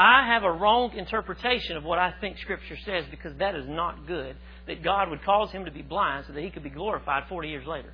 I 0.00 0.26
have 0.28 0.44
a 0.44 0.50
wrong 0.50 0.92
interpretation 0.96 1.76
of 1.76 1.84
what 1.84 1.98
I 1.98 2.14
think 2.22 2.38
Scripture 2.38 2.78
says 2.86 3.04
because 3.10 3.36
that 3.36 3.54
is 3.54 3.68
not 3.68 4.06
good. 4.06 4.34
That 4.66 4.82
God 4.82 5.10
would 5.10 5.22
cause 5.24 5.50
him 5.50 5.66
to 5.66 5.70
be 5.70 5.82
blind 5.82 6.24
so 6.26 6.32
that 6.32 6.42
he 6.42 6.48
could 6.48 6.62
be 6.62 6.70
glorified 6.70 7.24
40 7.28 7.48
years 7.48 7.66
later. 7.66 7.92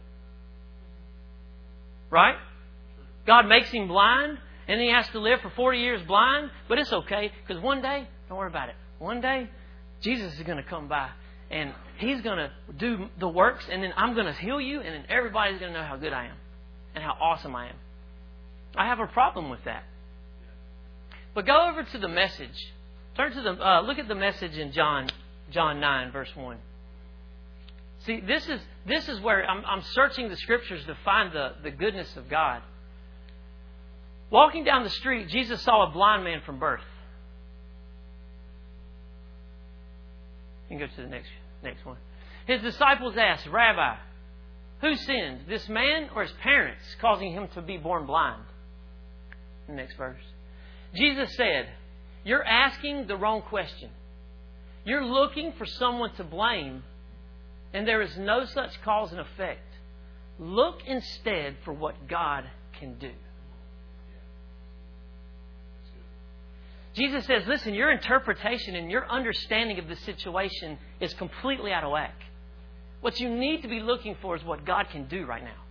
Right? 2.09 2.37
God 3.27 3.49
makes 3.49 3.71
him 3.71 3.89
blind 3.89 4.39
and 4.69 4.81
he 4.81 4.89
has 4.91 5.09
to 5.09 5.19
live 5.19 5.41
for 5.41 5.51
40 5.51 5.79
years 5.79 6.01
blind, 6.07 6.51
but 6.69 6.79
it's 6.79 6.93
okay 6.93 7.33
because 7.45 7.61
one 7.61 7.83
day, 7.83 8.07
don't 8.29 8.39
worry 8.39 8.51
about 8.51 8.69
it, 8.69 8.77
one 9.01 9.21
day 9.21 9.49
Jesus 10.01 10.33
is 10.35 10.43
going 10.45 10.59
to 10.59 10.69
come 10.69 10.87
by 10.87 11.11
and 11.51 11.73
He's 11.99 12.21
going 12.21 12.39
to 12.39 12.51
do 12.77 13.07
the 13.19 13.29
works, 13.29 13.65
and 13.71 13.83
then 13.83 13.93
I'm 13.97 14.15
going 14.15 14.27
to 14.27 14.33
heal 14.33 14.61
you, 14.61 14.81
and 14.81 14.95
then 14.95 15.05
everybody's 15.09 15.59
going 15.59 15.73
to 15.73 15.81
know 15.81 15.87
how 15.87 15.97
good 15.97 16.13
I 16.13 16.27
am 16.27 16.37
and 16.95 17.03
how 17.03 17.17
awesome 17.21 17.55
I 17.57 17.69
am. 17.69 17.77
I 18.77 18.87
have 18.87 19.01
a 19.01 19.07
problem 19.07 19.49
with 19.49 19.65
that. 19.65 19.85
But 21.37 21.45
go 21.45 21.69
over 21.69 21.83
to 21.83 21.99
the 21.99 22.09
message. 22.09 22.73
Turn 23.15 23.31
to 23.31 23.43
the 23.43 23.51
uh, 23.51 23.83
look 23.83 23.99
at 23.99 24.09
the 24.09 24.15
message 24.15 24.57
in 24.57 24.73
John 24.73 25.11
John 25.51 25.81
nine 25.81 26.11
verse 26.11 26.35
one. 26.35 26.57
See, 28.07 28.21
this 28.21 28.49
is 28.49 28.59
this 28.87 29.07
is 29.07 29.21
where 29.21 29.45
I'm, 29.45 29.63
I'm 29.67 29.83
searching 29.83 30.31
the 30.31 30.37
scriptures 30.37 30.83
to 30.87 30.97
find 31.05 31.33
the, 31.33 31.53
the 31.63 31.71
goodness 31.71 32.17
of 32.17 32.31
God. 32.31 32.63
Walking 34.31 34.65
down 34.65 34.83
the 34.83 34.91
street, 34.91 35.29
Jesus 35.29 35.61
saw 35.61 35.87
a 35.87 35.93
blind 35.93 36.25
man 36.25 36.41
from 36.47 36.59
birth. 36.59 36.81
You 40.71 40.79
can 40.79 40.89
go 40.89 40.95
to 40.95 41.03
the 41.03 41.09
next 41.09 41.29
next 41.63 41.85
one. 41.85 41.99
His 42.47 42.63
disciples 42.63 43.15
asked, 43.19 43.47
Rabbi, 43.47 43.97
who 44.81 44.95
sinned, 44.95 45.41
this 45.47 45.69
man 45.69 46.09
or 46.15 46.23
his 46.23 46.33
parents, 46.43 46.83
causing 46.99 47.31
him 47.33 47.49
to 47.49 47.61
be 47.61 47.77
born 47.77 48.07
blind? 48.07 48.43
Next 49.69 49.97
verse. 49.97 50.23
Jesus 50.95 51.35
said, 51.37 51.69
You're 52.25 52.45
asking 52.45 53.07
the 53.07 53.17
wrong 53.17 53.43
question. 53.43 53.91
You're 54.85 55.05
looking 55.05 55.53
for 55.59 55.67
someone 55.67 56.15
to 56.15 56.25
blame, 56.25 56.85
and 57.73 57.87
there 57.87 58.03
is 58.03 58.17
no 58.17 58.45
such 58.45 58.81
cause 58.83 59.11
and 59.11 59.21
effect. 59.21 59.67
Look 60.39 60.81
instead 60.87 61.57
for 61.65 61.73
what 61.73 62.07
God 62.09 62.45
can 62.79 62.99
do. 62.99 63.11
Jesus 66.95 67.27
says, 67.27 67.43
listen, 67.47 67.75
your 67.75 67.91
interpretation 67.91 68.75
and 68.75 68.91
your 68.91 69.09
understanding 69.11 69.79
of 69.79 69.87
the 69.87 69.97
situation 69.97 70.79
is 70.99 71.13
completely 71.15 71.71
out 71.71 71.85
of 71.85 71.91
whack. 71.91 72.15
What 73.03 73.21
you 73.21 73.29
need 73.29 73.63
to 73.63 73.69
be 73.69 73.81
looking 73.81 74.17
for 74.23 74.35
is 74.35 74.43
what 74.43 74.65
God 74.65 74.87
can 74.91 75.07
do 75.07 75.27
right 75.27 75.45
now. 75.45 75.66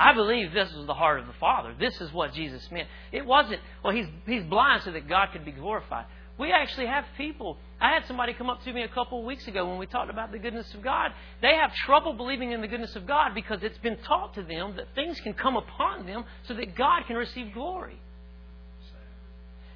I 0.00 0.14
believe 0.14 0.54
this 0.54 0.72
was 0.72 0.86
the 0.86 0.94
heart 0.94 1.20
of 1.20 1.26
the 1.26 1.34
Father. 1.34 1.74
This 1.78 2.00
is 2.00 2.10
what 2.10 2.32
Jesus 2.32 2.66
meant. 2.70 2.88
It 3.12 3.26
wasn't, 3.26 3.60
well, 3.84 3.94
he's, 3.94 4.06
he's 4.24 4.42
blind 4.44 4.82
so 4.82 4.92
that 4.92 5.06
God 5.06 5.28
could 5.30 5.44
be 5.44 5.52
glorified. 5.52 6.06
We 6.38 6.52
actually 6.52 6.86
have 6.86 7.04
people. 7.18 7.58
I 7.78 7.92
had 7.92 8.06
somebody 8.06 8.32
come 8.32 8.48
up 8.48 8.64
to 8.64 8.72
me 8.72 8.82
a 8.82 8.88
couple 8.88 9.18
of 9.18 9.26
weeks 9.26 9.46
ago 9.46 9.68
when 9.68 9.76
we 9.76 9.84
talked 9.84 10.08
about 10.08 10.32
the 10.32 10.38
goodness 10.38 10.72
of 10.72 10.80
God. 10.80 11.10
They 11.42 11.54
have 11.54 11.74
trouble 11.74 12.14
believing 12.14 12.52
in 12.52 12.62
the 12.62 12.66
goodness 12.66 12.96
of 12.96 13.06
God 13.06 13.34
because 13.34 13.62
it's 13.62 13.76
been 13.76 13.98
taught 13.98 14.32
to 14.36 14.42
them 14.42 14.74
that 14.76 14.86
things 14.94 15.20
can 15.20 15.34
come 15.34 15.56
upon 15.56 16.06
them 16.06 16.24
so 16.48 16.54
that 16.54 16.74
God 16.74 17.02
can 17.06 17.16
receive 17.16 17.52
glory. 17.52 18.00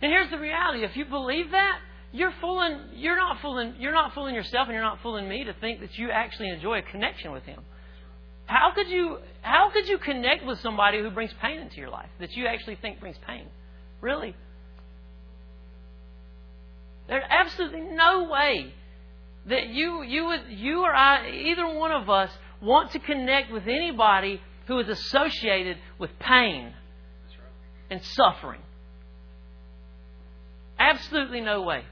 And 0.00 0.10
here's 0.10 0.30
the 0.30 0.38
reality 0.38 0.84
if 0.84 0.96
you 0.96 1.04
believe 1.04 1.50
that, 1.50 1.80
you're 2.12 2.32
fooling 2.40 2.78
you're 2.94 3.16
not 3.16 3.40
fooling 3.42 3.74
you're 3.80 3.92
not 3.92 4.14
fooling 4.14 4.36
yourself 4.36 4.68
and 4.68 4.74
you're 4.74 4.84
not 4.84 5.00
fooling 5.02 5.28
me 5.28 5.42
to 5.42 5.52
think 5.54 5.80
that 5.80 5.98
you 5.98 6.12
actually 6.12 6.48
enjoy 6.48 6.78
a 6.78 6.82
connection 6.82 7.32
with 7.32 7.42
him. 7.42 7.60
How 8.46 8.72
could 8.74 8.88
you 8.88 9.18
how 9.42 9.70
could 9.70 9.88
you 9.88 9.98
connect 9.98 10.44
with 10.46 10.60
somebody 10.60 11.00
who 11.00 11.10
brings 11.10 11.32
pain 11.40 11.60
into 11.60 11.76
your 11.76 11.90
life 11.90 12.10
that 12.20 12.32
you 12.32 12.46
actually 12.46 12.76
think 12.76 13.00
brings 13.00 13.16
pain? 13.26 13.46
Really? 14.00 14.34
There's 17.08 17.24
absolutely 17.28 17.82
no 17.82 18.28
way 18.30 18.72
that 19.46 19.68
you 19.68 20.02
you 20.02 20.26
would 20.26 20.42
you 20.48 20.80
or 20.80 20.94
I 20.94 21.28
either 21.30 21.74
one 21.74 21.92
of 21.92 22.08
us 22.08 22.30
want 22.60 22.92
to 22.92 22.98
connect 22.98 23.52
with 23.52 23.66
anybody 23.66 24.40
who 24.66 24.78
is 24.78 24.88
associated 24.88 25.76
with 25.98 26.10
pain 26.18 26.72
and 27.90 28.02
suffering. 28.02 28.60
Absolutely 30.78 31.40
no 31.40 31.62
way. 31.62 31.84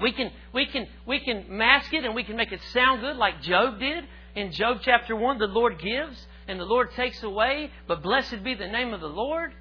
We 0.00 0.12
can, 0.12 0.30
we, 0.52 0.66
can, 0.66 0.86
we 1.06 1.20
can 1.20 1.46
mask 1.48 1.92
it 1.92 2.04
and 2.04 2.14
we 2.14 2.22
can 2.24 2.36
make 2.36 2.52
it 2.52 2.60
sound 2.72 3.00
good 3.00 3.16
like 3.16 3.42
Job 3.42 3.80
did. 3.80 4.04
In 4.34 4.52
Job 4.52 4.78
chapter 4.82 5.16
1, 5.16 5.38
the 5.38 5.46
Lord 5.46 5.78
gives 5.78 6.26
and 6.46 6.58
the 6.58 6.64
Lord 6.64 6.90
takes 6.92 7.22
away, 7.22 7.70
but 7.86 8.02
blessed 8.02 8.42
be 8.42 8.54
the 8.54 8.66
name 8.66 8.94
of 8.94 9.00
the 9.00 9.08
Lord. 9.08 9.52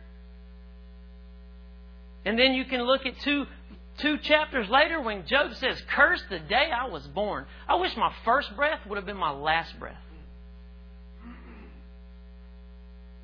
And 2.25 2.38
then 2.38 2.53
you 2.53 2.65
can 2.65 2.81
look 2.83 3.05
at 3.05 3.19
two, 3.21 3.45
two 4.00 4.17
chapters 4.17 4.69
later 4.69 5.01
when 5.01 5.25
Job 5.25 5.53
says, 5.55 5.81
Curse 5.89 6.21
the 6.29 6.39
day 6.39 6.69
I 6.71 6.88
was 6.88 7.05
born. 7.07 7.45
I 7.67 7.75
wish 7.75 7.95
my 7.95 8.13
first 8.25 8.55
breath 8.55 8.79
would 8.88 8.97
have 8.97 9.05
been 9.05 9.17
my 9.17 9.31
last 9.31 9.77
breath. 9.79 9.95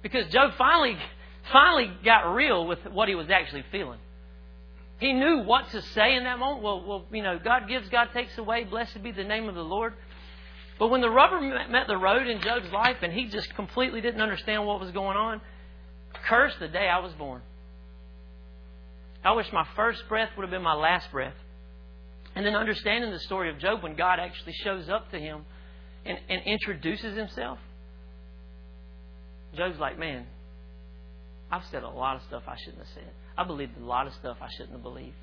Because 0.01 0.31
Job 0.31 0.51
finally, 0.57 0.97
finally 1.51 1.91
got 2.03 2.33
real 2.33 2.67
with 2.67 2.79
what 2.91 3.07
he 3.07 3.15
was 3.15 3.29
actually 3.29 3.63
feeling. 3.71 3.99
He 4.99 5.11
knew 5.13 5.39
what 5.39 5.69
to 5.71 5.81
say 5.81 6.15
in 6.15 6.23
that 6.25 6.39
moment. 6.39 6.63
Well, 6.63 6.85
well, 6.85 7.05
you 7.11 7.23
know, 7.23 7.39
God 7.43 7.67
gives, 7.67 7.89
God 7.89 8.09
takes 8.13 8.37
away. 8.37 8.63
Blessed 8.63 9.01
be 9.03 9.11
the 9.11 9.23
name 9.23 9.49
of 9.49 9.55
the 9.55 9.63
Lord. 9.63 9.93
But 10.83 10.89
when 10.89 10.99
the 10.99 11.09
rubber 11.09 11.39
met 11.69 11.87
the 11.87 11.95
road 11.95 12.27
in 12.27 12.41
Job's 12.41 12.69
life 12.73 12.97
and 13.03 13.13
he 13.13 13.27
just 13.27 13.55
completely 13.55 14.01
didn't 14.01 14.19
understand 14.19 14.65
what 14.65 14.81
was 14.81 14.91
going 14.91 15.15
on, 15.15 15.39
curse 16.27 16.51
the 16.59 16.67
day 16.67 16.89
I 16.89 16.99
was 16.99 17.13
born. 17.13 17.41
I 19.23 19.31
wish 19.31 19.47
my 19.53 19.65
first 19.77 20.03
breath 20.09 20.31
would 20.35 20.43
have 20.43 20.51
been 20.51 20.61
my 20.61 20.73
last 20.73 21.09
breath. 21.09 21.35
And 22.35 22.45
then 22.45 22.53
understanding 22.53 23.11
the 23.11 23.19
story 23.19 23.49
of 23.49 23.59
Job 23.59 23.81
when 23.81 23.95
God 23.95 24.19
actually 24.19 24.51
shows 24.61 24.89
up 24.89 25.09
to 25.11 25.17
him 25.17 25.45
and, 26.05 26.19
and 26.27 26.41
introduces 26.43 27.15
himself, 27.15 27.59
Job's 29.55 29.79
like, 29.79 29.97
man, 29.97 30.25
I've 31.49 31.63
said 31.71 31.83
a 31.83 31.89
lot 31.89 32.17
of 32.17 32.23
stuff 32.23 32.43
I 32.45 32.57
shouldn't 32.57 32.79
have 32.79 32.93
said. 32.93 33.09
I 33.37 33.45
believed 33.45 33.77
a 33.81 33.85
lot 33.85 34.05
of 34.05 34.13
stuff 34.15 34.35
I 34.41 34.49
shouldn't 34.57 34.73
have 34.73 34.83
believed. 34.83 35.15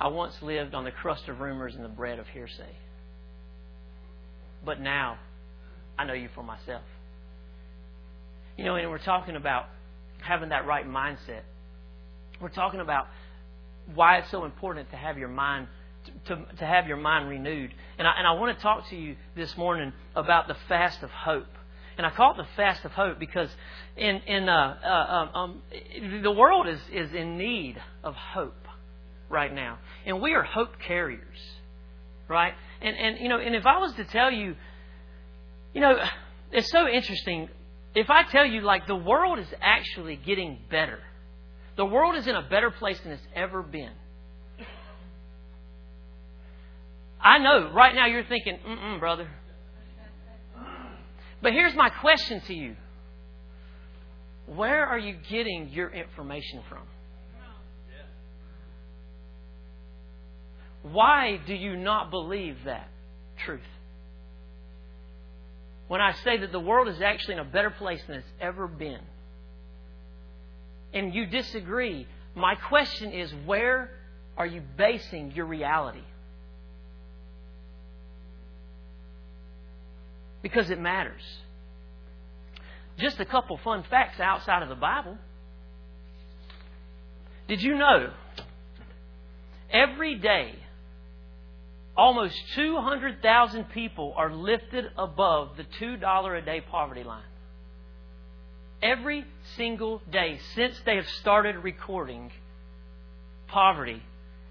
I 0.00 0.08
once 0.08 0.42
lived 0.42 0.74
on 0.74 0.82
the 0.82 0.90
crust 0.90 1.28
of 1.28 1.38
rumors 1.38 1.76
and 1.76 1.84
the 1.84 1.88
bread 1.88 2.18
of 2.18 2.26
hearsay. 2.26 2.74
But 4.64 4.80
now, 4.80 5.18
I 5.98 6.04
know 6.04 6.14
you 6.14 6.28
for 6.34 6.42
myself. 6.42 6.82
You 8.56 8.64
know, 8.64 8.76
and 8.76 8.90
we're 8.90 8.98
talking 8.98 9.36
about 9.36 9.66
having 10.22 10.50
that 10.50 10.66
right 10.66 10.86
mindset. 10.86 11.42
We're 12.40 12.48
talking 12.48 12.80
about 12.80 13.06
why 13.94 14.18
it's 14.18 14.30
so 14.30 14.44
important 14.44 14.90
to 14.90 14.96
have 14.96 15.18
your 15.18 15.28
mind 15.28 15.68
to, 16.26 16.36
to 16.58 16.66
have 16.66 16.86
your 16.86 16.96
mind 16.96 17.28
renewed. 17.28 17.72
And 17.98 18.06
I, 18.06 18.12
and 18.18 18.26
I 18.26 18.32
want 18.32 18.56
to 18.56 18.62
talk 18.62 18.88
to 18.90 18.96
you 18.96 19.16
this 19.36 19.56
morning 19.56 19.92
about 20.14 20.48
the 20.48 20.56
fast 20.68 21.02
of 21.02 21.10
hope. 21.10 21.46
And 21.96 22.06
I 22.06 22.10
call 22.10 22.32
it 22.32 22.36
the 22.38 22.48
fast 22.56 22.84
of 22.84 22.90
hope 22.92 23.18
because 23.18 23.48
in, 23.96 24.16
in, 24.26 24.48
uh, 24.48 24.76
uh, 24.84 24.88
um, 24.88 25.34
um, 25.34 26.22
the 26.22 26.32
world 26.32 26.66
is, 26.68 26.80
is 26.92 27.14
in 27.14 27.38
need 27.38 27.80
of 28.02 28.14
hope 28.14 28.66
right 29.28 29.52
now. 29.52 29.78
And 30.04 30.20
we 30.20 30.34
are 30.34 30.42
hope 30.42 30.72
carriers, 30.86 31.38
right? 32.28 32.54
And, 32.80 32.96
and, 32.96 33.18
you 33.20 33.28
know, 33.28 33.38
and 33.38 33.54
if 33.54 33.66
I 33.66 33.78
was 33.78 33.92
to 33.94 34.04
tell 34.04 34.30
you, 34.30 34.56
you 35.72 35.80
know, 35.80 35.96
it's 36.52 36.70
so 36.70 36.88
interesting. 36.88 37.48
If 37.94 38.10
I 38.10 38.24
tell 38.24 38.46
you, 38.46 38.60
like, 38.60 38.86
the 38.86 38.96
world 38.96 39.38
is 39.38 39.48
actually 39.60 40.16
getting 40.16 40.58
better, 40.70 41.00
the 41.76 41.84
world 41.84 42.16
is 42.16 42.26
in 42.26 42.34
a 42.34 42.42
better 42.42 42.70
place 42.70 43.00
than 43.00 43.12
it's 43.12 43.26
ever 43.34 43.62
been. 43.62 43.92
I 47.20 47.38
know 47.38 47.70
right 47.72 47.94
now 47.94 48.06
you're 48.06 48.24
thinking, 48.24 48.58
mm 48.66 48.78
mm, 48.78 49.00
brother, 49.00 49.28
but 51.40 51.52
here's 51.52 51.74
my 51.74 51.88
question 51.88 52.40
to 52.42 52.54
you 52.54 52.76
Where 54.46 54.86
are 54.86 54.98
you 54.98 55.16
getting 55.30 55.70
your 55.70 55.88
information 55.88 56.62
from? 56.68 56.82
Why 60.84 61.40
do 61.46 61.54
you 61.54 61.76
not 61.76 62.10
believe 62.10 62.56
that 62.64 62.88
truth? 63.44 63.60
When 65.88 66.00
I 66.00 66.12
say 66.24 66.38
that 66.38 66.52
the 66.52 66.60
world 66.60 66.88
is 66.88 67.00
actually 67.02 67.34
in 67.34 67.40
a 67.40 67.44
better 67.44 67.70
place 67.70 68.00
than 68.06 68.16
it's 68.16 68.32
ever 68.40 68.68
been, 68.68 69.00
and 70.92 71.12
you 71.12 71.26
disagree, 71.26 72.06
my 72.36 72.54
question 72.54 73.12
is 73.12 73.32
where 73.44 73.90
are 74.36 74.46
you 74.46 74.62
basing 74.76 75.32
your 75.32 75.46
reality? 75.46 76.04
because 80.44 80.68
it 80.68 80.78
matters. 80.78 81.22
Just 82.98 83.18
a 83.18 83.24
couple 83.24 83.58
fun 83.64 83.82
facts 83.88 84.20
outside 84.20 84.62
of 84.62 84.68
the 84.68 84.74
Bible. 84.74 85.16
Did 87.48 87.62
you 87.62 87.74
know 87.76 88.10
every 89.70 90.16
day 90.16 90.54
almost 91.96 92.34
200,000 92.56 93.64
people 93.70 94.14
are 94.16 94.32
lifted 94.32 94.86
above 94.96 95.56
the 95.56 95.64
$2 95.80 96.38
a 96.38 96.44
day 96.44 96.60
poverty 96.60 97.04
line? 97.04 97.22
Every 98.82 99.24
single 99.56 100.02
day 100.10 100.38
since 100.54 100.74
they 100.84 100.96
have 100.96 101.08
started 101.20 101.56
recording 101.56 102.32
poverty, 103.48 104.02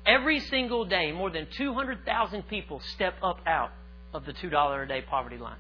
every 0.06 0.40
single 0.40 0.86
day 0.86 1.12
more 1.12 1.30
than 1.30 1.48
200,000 1.58 2.48
people 2.48 2.82
step 2.96 3.16
up 3.22 3.40
out 3.46 3.72
of 4.14 4.26
the 4.26 4.34
$2 4.34 4.84
a 4.84 4.88
day 4.88 5.02
poverty 5.02 5.38
line. 5.38 5.58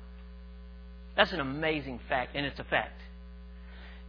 That's 1.15 1.31
an 1.31 1.39
amazing 1.39 1.99
fact, 2.09 2.35
and 2.35 2.45
it's 2.45 2.59
a 2.59 2.63
fact. 2.63 2.99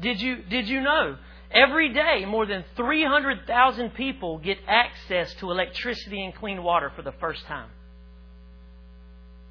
Did 0.01 0.21
you, 0.21 0.37
did 0.49 0.69
you 0.69 0.81
know? 0.81 1.19
Every 1.51 1.93
day, 1.93 2.25
more 2.27 2.47
than 2.47 2.65
300,000 2.77 3.95
people 3.95 4.39
get 4.39 4.59
access 4.67 5.33
to 5.35 5.51
electricity 5.51 6.25
and 6.25 6.35
clean 6.35 6.63
water 6.63 6.91
for 6.95 7.03
the 7.03 7.13
first 7.21 7.45
time. 7.47 7.71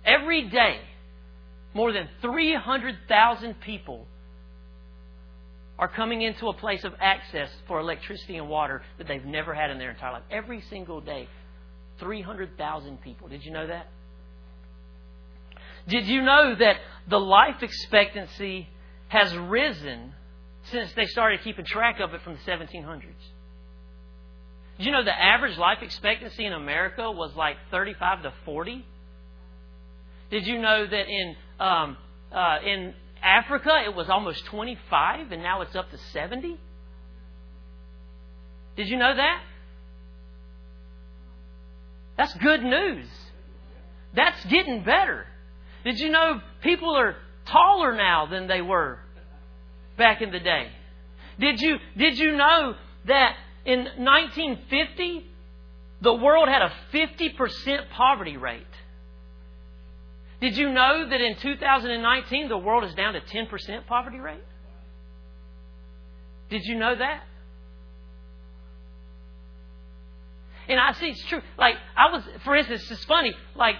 Every 0.06 0.50
day, 0.50 0.80
more 1.74 1.92
than 1.94 2.10
300,000 2.22 3.62
people 3.62 4.06
are 5.80 5.88
coming 5.88 6.22
into 6.22 6.48
a 6.48 6.54
place 6.54 6.84
of 6.84 6.94
access 7.00 7.50
for 7.68 7.80
electricity 7.80 8.38
and 8.38 8.48
water 8.48 8.84
that 8.98 9.08
they've 9.08 9.26
never 9.26 9.54
had 9.54 9.72
in 9.72 9.80
their 9.80 9.92
entire 9.92 10.14
life. 10.14 10.24
Every 10.30 10.62
single 10.70 11.02
day, 11.02 11.28
300,000 12.00 13.02
people. 13.02 13.28
Did 13.28 13.44
you 13.44 13.52
know 13.52 13.68
that? 13.68 13.88
Did 15.88 16.06
you 16.06 16.22
know 16.22 16.56
that 16.56 16.78
the 17.10 17.20
life 17.20 17.62
expectancy 17.62 18.68
has 19.08 19.36
risen 19.36 20.14
since 20.72 20.92
they 20.94 21.06
started 21.06 21.42
keeping 21.44 21.66
track 21.66 22.00
of 22.00 22.14
it 22.14 22.22
from 22.22 22.34
the 22.34 22.52
1700s? 22.52 23.04
Did 24.78 24.86
you 24.86 24.92
know 24.92 25.04
the 25.04 25.18
average 25.18 25.58
life 25.58 25.80
expectancy 25.82 26.46
in 26.46 26.54
America 26.54 27.12
was 27.12 27.36
like 27.36 27.58
35 27.70 28.24
to 28.24 28.34
40? 28.46 28.86
Did 30.32 30.48
you 30.48 30.60
know 30.60 30.86
that 30.86 31.08
in 31.08 31.36
um, 31.60 31.98
uh, 32.32 32.58
in 32.66 32.94
Africa 33.22 33.84
it 33.86 33.96
was 33.96 34.10
almost 34.10 34.46
25 34.46 35.32
and 35.32 35.44
now 35.44 35.62
it's 35.62 35.76
up 35.76 35.92
to 35.92 35.98
70? 36.12 36.60
Did 38.76 38.88
you 38.88 38.98
know 38.98 39.16
that? 39.16 39.44
That's 42.18 42.34
good 42.36 42.64
news. 42.64 43.08
That's 44.16 44.44
getting 44.46 44.84
better. 44.84 45.26
Did 45.84 46.00
you 46.00 46.10
know 46.10 46.42
people 46.62 46.96
are 46.96 47.16
taller 47.46 47.96
now 47.96 48.26
than 48.26 48.48
they 48.48 48.62
were 48.62 49.00
back 49.98 50.22
in 50.22 50.32
the 50.32 50.40
day? 50.40 50.70
Did 51.40 51.60
you, 51.60 51.78
did 51.98 52.18
you 52.18 52.36
know 52.36 52.76
that 53.06 53.36
in 53.66 53.80
1950, 53.80 55.26
the 56.02 56.14
world 56.14 56.50
had 56.50 56.62
a 56.62 56.72
50% 56.94 57.90
poverty 57.90 58.38
rate? 58.38 58.66
Did 60.42 60.58
you 60.58 60.72
know 60.72 61.08
that 61.10 61.22
in 61.22 61.38
2019, 61.38 62.50
the 62.50 62.58
world 62.58 62.84
is 62.84 62.94
down 62.96 63.14
to 63.14 63.22
10% 63.22 63.88
poverty 63.88 64.20
rate? 64.20 64.44
Did 66.50 66.66
you 66.66 66.78
know 66.78 66.96
that? 66.96 67.24
And 70.68 70.80
I 70.80 70.94
see 70.94 71.08
it's 71.08 71.24
true. 71.26 71.42
Like, 71.58 71.76
I 71.96 72.12
was, 72.12 72.24
for 72.44 72.56
instance, 72.56 72.90
it's 72.90 73.04
funny, 73.06 73.34
like, 73.56 73.76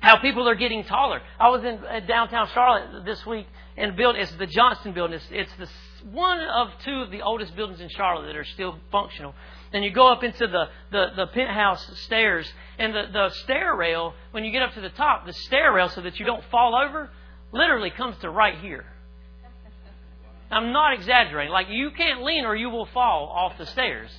how 0.00 0.18
people 0.18 0.48
are 0.48 0.54
getting 0.54 0.84
taller. 0.84 1.20
I 1.38 1.48
was 1.48 1.64
in 1.64 1.78
uh, 1.84 2.00
downtown 2.06 2.48
Charlotte 2.54 3.04
this 3.04 3.24
week 3.26 3.46
and 3.78 3.96
build. 3.96 4.16
It's 4.16 4.32
the 4.32 4.46
Johnston 4.46 4.92
building. 4.92 5.16
It's, 5.16 5.26
it's 5.30 5.52
the 5.58 5.68
one 6.12 6.40
of 6.40 6.68
two 6.84 7.00
of 7.00 7.10
the 7.10 7.22
oldest 7.22 7.56
buildings 7.56 7.80
in 7.80 7.88
Charlotte 7.88 8.26
that 8.26 8.36
are 8.36 8.44
still 8.44 8.78
functional. 8.92 9.34
And 9.72 9.84
you 9.84 9.90
go 9.90 10.10
up 10.12 10.22
into 10.22 10.46
the, 10.46 10.64
the, 10.90 11.06
the 11.16 11.26
penthouse 11.26 11.84
stairs, 12.04 12.50
and 12.78 12.94
the, 12.94 13.04
the 13.12 13.30
stair 13.44 13.74
rail, 13.74 14.14
when 14.30 14.44
you 14.44 14.52
get 14.52 14.62
up 14.62 14.74
to 14.74 14.80
the 14.80 14.90
top, 14.90 15.26
the 15.26 15.32
stair 15.32 15.72
rail, 15.72 15.88
so 15.88 16.00
that 16.00 16.18
you 16.18 16.26
don't 16.26 16.44
fall 16.50 16.74
over, 16.74 17.10
literally 17.52 17.90
comes 17.90 18.16
to 18.18 18.30
right 18.30 18.58
here. 18.58 18.84
I'm 20.50 20.72
not 20.72 20.94
exaggerating. 20.94 21.52
Like, 21.52 21.66
you 21.68 21.90
can't 21.90 22.22
lean 22.22 22.44
or 22.44 22.56
you 22.56 22.70
will 22.70 22.86
fall 22.86 23.26
off 23.26 23.58
the 23.58 23.66
stairs. 23.66 24.10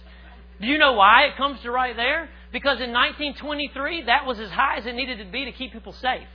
Do 0.61 0.67
you 0.67 0.77
know 0.77 0.93
why 0.93 1.23
it 1.23 1.37
comes 1.37 1.61
to 1.61 1.71
right 1.71 1.95
there? 1.95 2.29
Because 2.51 2.81
in 2.81 2.91
1923, 2.91 4.03
that 4.03 4.25
was 4.25 4.39
as 4.39 4.49
high 4.49 4.77
as 4.77 4.85
it 4.85 4.93
needed 4.93 5.19
to 5.19 5.25
be 5.25 5.45
to 5.45 5.51
keep 5.51 5.71
people 5.71 5.93
safe. 5.93 6.27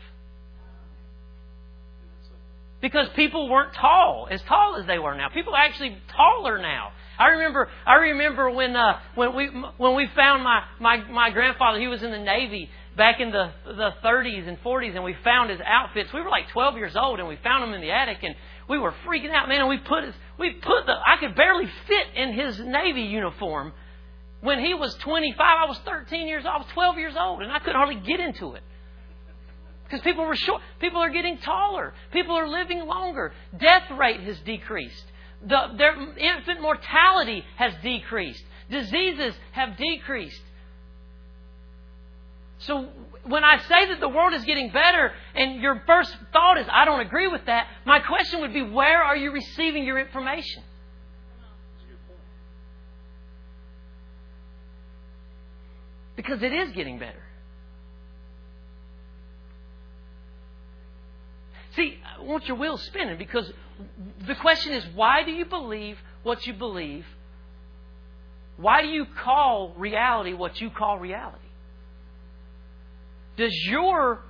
Because 2.85 3.09
people 3.17 3.49
weren't 3.49 3.73
tall, 3.73 4.29
as 4.31 4.43
tall 4.43 4.76
as 4.76 4.87
they 4.87 4.99
were 4.99 5.14
now. 5.14 5.31
People 5.31 5.55
are 5.55 5.62
actually 5.62 5.97
taller 6.14 6.59
now. 6.59 6.91
I 7.19 7.29
remember, 7.29 7.71
I 7.87 7.95
remember 7.95 8.50
when 8.50 8.76
uh, 8.76 9.00
when 9.14 9.35
we 9.35 9.47
when 9.79 9.97
we 9.97 10.07
found 10.14 10.45
my, 10.45 10.64
my 10.79 10.99
my 11.09 11.31
grandfather. 11.31 11.81
He 11.81 11.87
was 11.87 12.03
in 12.03 12.11
the 12.11 12.19
Navy 12.19 12.69
back 12.95 13.21
in 13.21 13.31
the 13.31 13.53
the 13.64 13.95
30s 14.05 14.47
and 14.47 14.62
40s, 14.62 14.95
and 14.97 15.03
we 15.03 15.17
found 15.25 15.49
his 15.49 15.61
outfits. 15.64 16.12
We 16.12 16.21
were 16.21 16.29
like 16.29 16.50
12 16.50 16.76
years 16.76 16.95
old, 16.95 17.21
and 17.21 17.26
we 17.26 17.38
found 17.43 17.62
them 17.62 17.73
in 17.73 17.81
the 17.81 17.91
attic, 17.91 18.19
and 18.23 18.35
we 18.69 18.79
were 18.79 18.93
freaking 19.07 19.31
out, 19.31 19.49
man. 19.49 19.61
And 19.61 19.69
we 19.71 19.79
put 19.79 20.05
his, 20.05 20.14
we 20.38 20.50
put 20.50 20.85
the 20.85 20.93
I 20.93 21.17
could 21.21 21.35
barely 21.35 21.71
fit 21.88 22.07
in 22.14 22.35
his 22.35 22.59
Navy 22.59 23.05
uniform 23.05 23.73
when 24.43 24.62
he 24.62 24.75
was 24.75 24.95
25, 24.97 25.41
I 25.41 25.67
was 25.71 25.79
13 25.87 26.29
years 26.29 26.45
old. 26.45 26.55
I 26.55 26.59
was 26.59 26.67
12 26.75 26.99
years 26.99 27.14
old, 27.19 27.41
and 27.41 27.50
I 27.50 27.61
couldn't 27.61 27.76
hardly 27.76 27.95
get 28.07 28.21
into 28.21 28.53
it. 28.53 28.62
Because 29.85 30.00
people 30.00 30.26
were 30.26 30.37
short. 30.37 30.62
People 30.81 31.00
are 31.00 31.11
getting 31.11 31.38
taller. 31.38 31.95
People 32.12 32.37
are 32.37 32.49
living 32.49 32.81
longer. 32.87 33.33
Death 33.57 33.91
rate 33.99 34.21
has 34.21 34.38
decreased. 34.41 35.05
The, 35.47 35.75
their 35.76 35.95
infant 36.17 36.61
mortality 36.62 37.45
has 37.56 37.75
decreased. 37.82 38.43
Diseases 38.71 39.35
have 39.52 39.76
decreased. 39.76 40.41
So 42.58 42.89
when 43.25 43.45
I 43.45 43.58
say 43.58 43.89
that 43.89 44.00
the 44.00 44.08
world 44.08 44.32
is 44.32 44.45
getting 44.45 44.71
better 44.71 45.13
and 45.35 45.61
your 45.61 45.82
first 45.87 46.17
thought 46.32 46.58
is, 46.58 46.67
I 46.71 46.85
don't 46.87 47.00
agree 47.00 47.28
with 47.28 47.45
that, 47.47 47.67
my 47.85 48.00
question 48.00 48.41
would 48.41 48.54
be, 48.54 48.63
where 48.63 49.02
are 49.02 49.17
you 49.17 49.32
receiving 49.32 49.85
your 49.85 49.99
information? 49.99 50.63
Because 56.17 56.43
it 56.43 56.52
is 56.52 56.71
getting 56.73 56.99
better. 56.99 57.24
See, 61.76 61.99
I 62.04 62.23
want 62.23 62.47
your 62.47 62.56
wheels 62.56 62.82
spinning 62.84 63.19
because 63.19 63.50
the 64.26 64.34
question 64.37 64.73
is 64.73 64.84
why 64.95 65.25
do 65.25 65.32
you 65.32 65.45
believe 65.45 65.99
what 66.23 66.47
you 66.47 66.52
believe? 66.52 67.04
Why 68.56 68.82
do 68.82 68.89
you 68.89 69.06
call 69.23 69.75
reality 69.76 70.32
what 70.32 70.60
you 70.60 70.71
call 70.71 70.99
reality? 70.99 71.39
Does 73.37 73.52
your 73.69 74.21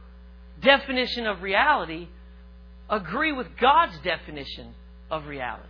definition 0.63 1.27
of 1.27 1.43
reality 1.43 2.09
agree 2.89 3.33
with 3.33 3.49
God's 3.61 3.99
definition 3.99 4.75
of 5.11 5.27
reality? 5.27 5.69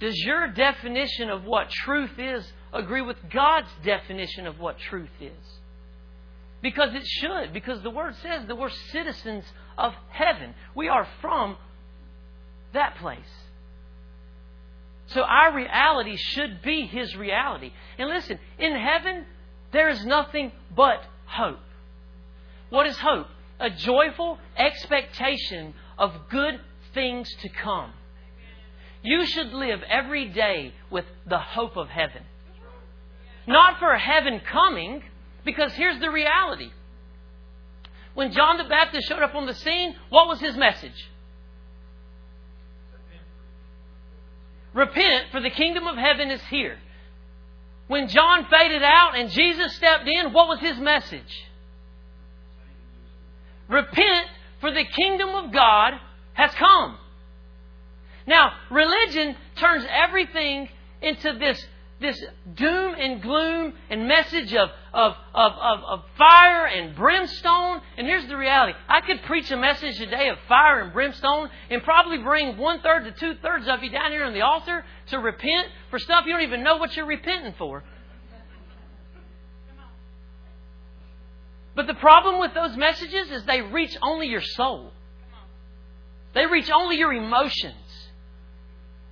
Does 0.00 0.16
your 0.24 0.48
definition 0.48 1.30
of 1.30 1.44
what 1.44 1.70
truth 1.70 2.18
is 2.18 2.50
agree 2.72 3.02
with 3.02 3.16
God's 3.32 3.68
definition 3.84 4.46
of 4.46 4.58
what 4.58 4.78
truth 4.78 5.10
is? 5.20 5.58
Because 6.64 6.94
it 6.94 7.06
should, 7.06 7.52
because 7.52 7.82
the 7.82 7.90
Word 7.90 8.14
says 8.22 8.46
that 8.46 8.56
we're 8.56 8.70
citizens 8.90 9.44
of 9.76 9.92
heaven. 10.08 10.54
We 10.74 10.88
are 10.88 11.06
from 11.20 11.58
that 12.72 12.96
place. 12.96 13.20
So 15.08 15.20
our 15.20 15.54
reality 15.54 16.16
should 16.16 16.62
be 16.62 16.86
His 16.86 17.14
reality. 17.16 17.70
And 17.98 18.08
listen, 18.08 18.38
in 18.58 18.74
heaven, 18.74 19.26
there 19.72 19.90
is 19.90 20.06
nothing 20.06 20.52
but 20.74 21.04
hope. 21.26 21.60
What 22.70 22.86
is 22.86 22.96
hope? 22.96 23.26
A 23.60 23.68
joyful 23.68 24.38
expectation 24.56 25.74
of 25.98 26.14
good 26.30 26.58
things 26.94 27.28
to 27.42 27.50
come. 27.50 27.92
You 29.02 29.26
should 29.26 29.52
live 29.52 29.82
every 29.86 30.30
day 30.30 30.72
with 30.90 31.04
the 31.28 31.38
hope 31.38 31.76
of 31.76 31.88
heaven. 31.88 32.22
Not 33.46 33.78
for 33.78 33.94
heaven 33.98 34.40
coming, 34.50 35.02
because 35.44 35.72
here's 35.74 36.00
the 36.00 36.10
reality. 36.10 36.70
When 38.14 38.32
John 38.32 38.58
the 38.58 38.64
Baptist 38.64 39.08
showed 39.08 39.22
up 39.22 39.34
on 39.34 39.46
the 39.46 39.54
scene, 39.54 39.96
what 40.08 40.28
was 40.28 40.40
his 40.40 40.56
message? 40.56 41.10
Repent, 44.72 45.30
for 45.30 45.40
the 45.40 45.50
kingdom 45.50 45.86
of 45.86 45.96
heaven 45.96 46.30
is 46.30 46.42
here. 46.50 46.78
When 47.86 48.08
John 48.08 48.46
faded 48.50 48.82
out 48.82 49.16
and 49.16 49.30
Jesus 49.30 49.74
stepped 49.76 50.08
in, 50.08 50.32
what 50.32 50.48
was 50.48 50.60
his 50.60 50.78
message? 50.78 51.44
Repent, 53.68 54.28
for 54.60 54.72
the 54.72 54.84
kingdom 54.84 55.30
of 55.30 55.52
God 55.52 55.94
has 56.32 56.50
come. 56.54 56.98
Now, 58.26 58.52
religion 58.70 59.36
turns 59.56 59.84
everything 59.90 60.68
into 61.02 61.34
this, 61.38 61.64
this 62.04 62.22
doom 62.54 62.94
and 62.98 63.22
gloom 63.22 63.72
and 63.88 64.06
message 64.06 64.54
of, 64.54 64.68
of, 64.92 65.12
of, 65.34 65.52
of, 65.52 65.84
of 65.84 66.00
fire 66.18 66.66
and 66.66 66.94
brimstone. 66.94 67.80
And 67.96 68.06
here's 68.06 68.26
the 68.26 68.36
reality 68.36 68.74
I 68.88 69.00
could 69.00 69.22
preach 69.22 69.50
a 69.50 69.56
message 69.56 69.96
today 69.96 70.28
of 70.28 70.36
fire 70.46 70.80
and 70.80 70.92
brimstone 70.92 71.48
and 71.70 71.82
probably 71.82 72.18
bring 72.18 72.58
one 72.58 72.80
third 72.82 73.04
to 73.04 73.12
two 73.12 73.34
thirds 73.40 73.66
of 73.68 73.82
you 73.82 73.90
down 73.90 74.12
here 74.12 74.24
on 74.24 74.34
the 74.34 74.42
altar 74.42 74.84
to 75.08 75.18
repent 75.18 75.68
for 75.90 75.98
stuff 75.98 76.24
you 76.26 76.32
don't 76.32 76.42
even 76.42 76.62
know 76.62 76.76
what 76.76 76.94
you're 76.94 77.06
repenting 77.06 77.54
for. 77.56 77.82
But 81.74 81.86
the 81.86 81.94
problem 81.94 82.38
with 82.38 82.54
those 82.54 82.76
messages 82.76 83.30
is 83.30 83.44
they 83.46 83.62
reach 83.62 83.96
only 84.02 84.28
your 84.28 84.42
soul. 84.42 84.92
They 86.34 86.46
reach 86.46 86.70
only 86.70 86.98
your 86.98 87.12
emotions. 87.12 87.74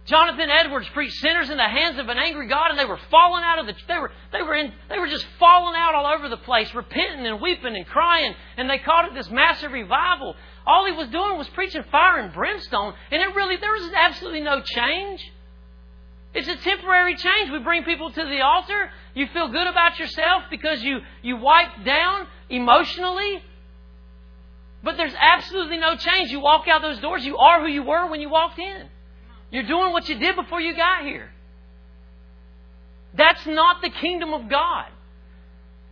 Jonathan 0.05 0.51
Edwards 0.51 0.89
preached 0.89 1.15
sinners 1.21 1.49
in 1.49 1.57
the 1.57 1.69
hands 1.69 1.99
of 1.99 2.09
an 2.09 2.19
angry 2.19 2.49
God, 2.49 2.71
and 2.71 2.79
they 2.79 2.85
were 2.85 2.99
falling 3.11 3.45
out 3.45 3.61
of 3.61 3.67
the 3.67 3.75
they 3.87 3.99
were 3.99 4.11
they 4.33 4.43
were 4.43 4.55
in 4.55 4.73
they 4.89 4.99
were 4.99 5.07
just 5.07 5.27
falling 5.39 5.75
out 5.77 5.95
all 5.95 6.07
over 6.07 6.29
the 6.29 6.39
place, 6.39 6.75
repenting 6.75 7.25
and 7.25 7.41
weeping 7.41 7.77
and 7.77 7.87
crying, 7.87 8.35
and 8.57 8.69
they 8.69 8.79
called 8.79 9.07
it 9.07 9.15
this 9.15 9.31
massive 9.31 9.71
revival. 9.71 10.35
All 10.67 10.87
he 10.87 10.93
was 10.93 11.09
doing 11.09 11.39
was 11.39 11.49
preaching 11.51 11.85
fire 11.93 12.19
and 12.19 12.33
brimstone, 12.33 12.95
and 13.13 13.23
it 13.23 13.35
really 13.37 13.57
there 13.57 13.73
was 13.73 13.91
absolutely 13.95 14.41
no 14.41 14.61
change. 14.61 15.23
It's 16.35 16.49
a 16.49 16.57
temporary 16.57 17.15
change. 17.15 17.51
We 17.51 17.59
bring 17.59 17.85
people 17.85 18.11
to 18.11 18.25
the 18.25 18.41
altar. 18.41 18.91
You 19.15 19.27
feel 19.33 19.49
good 19.49 19.67
about 19.67 19.99
yourself 19.99 20.45
because 20.51 20.83
you, 20.83 21.01
you 21.23 21.37
wipe 21.37 21.85
down 21.85 22.27
emotionally. 22.49 23.43
But 24.83 24.97
there's 24.97 25.15
absolutely 25.15 25.77
no 25.77 25.95
change. 25.97 26.31
You 26.31 26.41
walk 26.41 26.67
out 26.69 26.81
those 26.81 26.99
doors, 27.01 27.25
you 27.25 27.37
are 27.37 27.61
who 27.61 27.69
you 27.69 27.83
were 27.83 28.11
when 28.11 28.21
you 28.21 28.31
walked 28.31 28.59
in. 28.59 28.89
You're 29.53 29.63
doing 29.63 29.93
what 29.93 30.09
you 30.09 30.19
did 30.19 30.35
before 30.35 30.61
you 30.61 30.75
got 30.75 31.05
here. 31.05 31.31
That's 33.15 33.47
not 33.47 33.83
the 33.83 33.91
kingdom 33.91 34.33
of 34.33 34.49
God. 34.49 34.87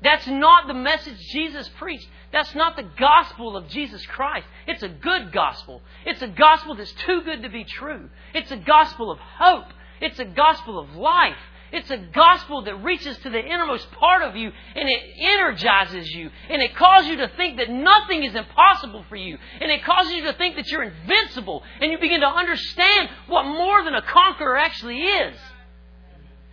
That's 0.03 0.27
not 0.27 0.67
the 0.67 0.75
message 0.75 1.19
Jesus 1.31 1.69
preached. 1.79 2.09
That's 2.33 2.55
not 2.55 2.75
the 2.77 2.89
gospel 2.99 3.57
of 3.57 3.69
Jesus 3.69 4.05
Christ. 4.07 4.47
It's 4.67 4.83
a 4.83 4.89
good 4.89 5.31
gospel. 5.31 5.83
It's 6.07 6.23
a 6.23 6.29
gospel 6.29 6.75
that's 6.75 6.93
too 6.93 7.21
good 7.23 7.43
to 7.43 7.51
be 7.51 7.65
true. 7.65 8.09
It's 8.33 8.51
a 8.51 8.57
gospel 8.57 9.11
of 9.11 9.19
hope. 9.19 9.67
It's 10.01 10.19
a 10.19 10.25
gospel 10.25 10.79
of 10.79 10.95
life. 10.97 11.37
It's 11.73 11.91
a 11.91 11.99
gospel 11.99 12.63
that 12.63 12.83
reaches 12.83 13.17
to 13.19 13.31
the 13.31 13.39
innermost 13.39 13.91
part 13.93 14.23
of 14.23 14.35
you 14.35 14.51
and 14.75 14.89
it 14.89 15.03
energizes 15.19 16.11
you 16.11 16.31
and 16.49 16.61
it 16.61 16.75
causes 16.75 17.09
you 17.09 17.17
to 17.19 17.29
think 17.37 17.59
that 17.59 17.71
nothing 17.71 18.25
is 18.25 18.35
impossible 18.35 19.05
for 19.09 19.17
you 19.17 19.39
and 19.61 19.71
it 19.71 19.85
causes 19.85 20.13
you 20.13 20.25
to 20.25 20.33
think 20.33 20.57
that 20.57 20.69
you're 20.69 20.83
invincible 20.83 21.63
and 21.81 21.93
you 21.93 21.99
begin 21.99 22.21
to 22.21 22.27
understand 22.27 23.09
what 23.29 23.45
more 23.45 23.85
than 23.85 23.95
a 23.95 24.03
conqueror 24.03 24.57
actually 24.57 25.01
is. 25.01 25.37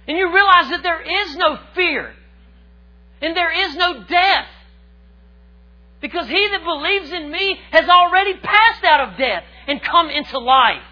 And 0.07 0.17
you 0.17 0.33
realize 0.33 0.69
that 0.69 0.83
there 0.83 1.01
is 1.01 1.35
no 1.35 1.59
fear 1.73 2.13
and 3.21 3.35
there 3.35 3.67
is 3.67 3.75
no 3.75 4.03
death. 4.03 4.47
Because 5.99 6.27
he 6.27 6.47
that 6.49 6.63
believes 6.63 7.11
in 7.11 7.31
me 7.31 7.59
has 7.71 7.89
already 7.89 8.35
passed 8.35 8.83
out 8.83 9.09
of 9.09 9.17
death 9.17 9.43
and 9.65 9.81
come 9.81 10.11
into 10.11 10.37
life. 10.37 10.83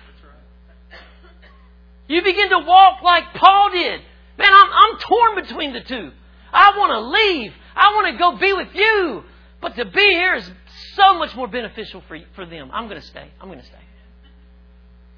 You 2.08 2.24
begin 2.24 2.50
to 2.50 2.60
walk 2.60 3.04
like 3.04 3.24
Paul 3.36 3.70
did. 3.72 4.02
Man, 4.38 4.52
I'm, 4.52 4.70
I'm 4.72 5.00
torn 5.00 5.36
between 5.44 5.74
the 5.74 5.82
two. 5.82 6.12
I 6.52 6.78
want 6.78 6.92
to 6.92 7.00
leave. 7.00 7.54
I 7.76 7.94
want 7.96 8.14
to 8.14 8.18
go 8.18 8.38
be 8.38 8.54
with 8.54 8.74
you. 8.74 9.24
But 9.62 9.76
to 9.76 9.86
be 9.86 10.02
here 10.02 10.36
is 10.36 10.50
so 10.96 11.18
much 11.18 11.36
more 11.36 11.48
beneficial 11.48 12.04
for, 12.08 12.18
for 12.36 12.46
them. 12.46 12.70
I'm 12.72 12.88
going 12.88 13.00
to 13.00 13.08
stay. 13.08 13.30
I'm 13.42 13.48
going 13.48 13.60
to 13.60 13.66
stay. 13.66 13.78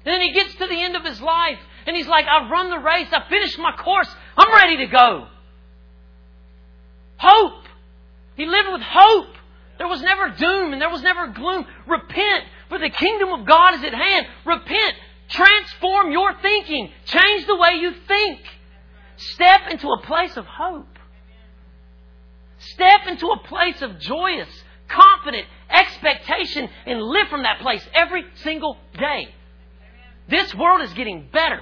And 0.04 0.14
then 0.14 0.20
he 0.20 0.32
gets 0.32 0.54
to 0.54 0.66
the 0.66 0.80
end 0.80 0.96
of 0.96 1.04
his 1.04 1.20
life 1.20 1.58
and 1.86 1.96
he's 1.96 2.06
like, 2.06 2.26
I've 2.26 2.50
run 2.50 2.70
the 2.70 2.78
race. 2.78 3.08
I've 3.12 3.28
finished 3.28 3.58
my 3.58 3.72
course. 3.72 4.08
I'm 4.36 4.54
ready 4.54 4.78
to 4.78 4.86
go. 4.86 5.26
Hope. 7.18 7.64
He 8.36 8.46
lived 8.46 8.68
with 8.72 8.82
hope. 8.82 9.34
There 9.78 9.88
was 9.88 10.00
never 10.00 10.30
doom 10.30 10.72
and 10.72 10.80
there 10.80 10.90
was 10.90 11.02
never 11.02 11.28
gloom. 11.28 11.66
Repent, 11.86 12.44
for 12.68 12.78
the 12.78 12.90
kingdom 12.90 13.30
of 13.30 13.46
God 13.46 13.74
is 13.74 13.84
at 13.84 13.94
hand. 13.94 14.26
Repent. 14.44 14.94
Transform 15.28 16.10
your 16.10 16.34
thinking. 16.40 16.90
Change 17.04 17.46
the 17.46 17.56
way 17.56 17.74
you 17.80 17.92
think. 18.06 18.40
Step 19.18 19.62
into 19.70 19.88
a 19.88 20.00
place 20.02 20.36
of 20.36 20.46
hope. 20.46 20.86
Step 22.58 23.06
into 23.08 23.26
a 23.28 23.38
place 23.40 23.82
of 23.82 23.98
joyous, 23.98 24.48
confident 24.88 25.44
expectation 25.70 26.68
and 26.86 27.02
live 27.02 27.28
from 27.28 27.42
that 27.42 27.60
place 27.60 27.84
every 27.94 28.24
single 28.42 28.76
day. 28.96 29.28
This 30.28 30.54
world 30.54 30.82
is 30.82 30.92
getting 30.94 31.28
better. 31.32 31.60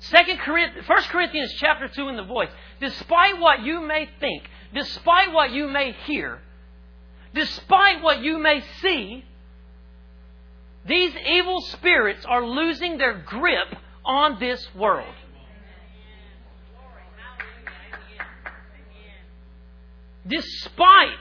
Second 0.00 0.38
Corinthians, 0.38 0.88
1 0.88 1.02
Corinthians 1.04 1.52
chapter 1.58 1.86
2 1.86 2.08
in 2.08 2.16
the 2.16 2.24
voice. 2.24 2.48
Despite 2.80 3.38
what 3.38 3.62
you 3.62 3.86
may 3.86 4.08
think, 4.18 4.44
despite 4.74 5.32
what 5.32 5.52
you 5.52 5.68
may 5.68 5.92
hear, 6.06 6.40
despite 7.34 8.02
what 8.02 8.22
you 8.22 8.38
may 8.38 8.62
see, 8.80 9.24
these 10.86 11.12
evil 11.26 11.60
spirits 11.60 12.24
are 12.24 12.44
losing 12.44 12.96
their 12.96 13.18
grip 13.18 13.76
on 14.04 14.40
this 14.40 14.66
world. 14.74 15.14
Despite 20.26 21.16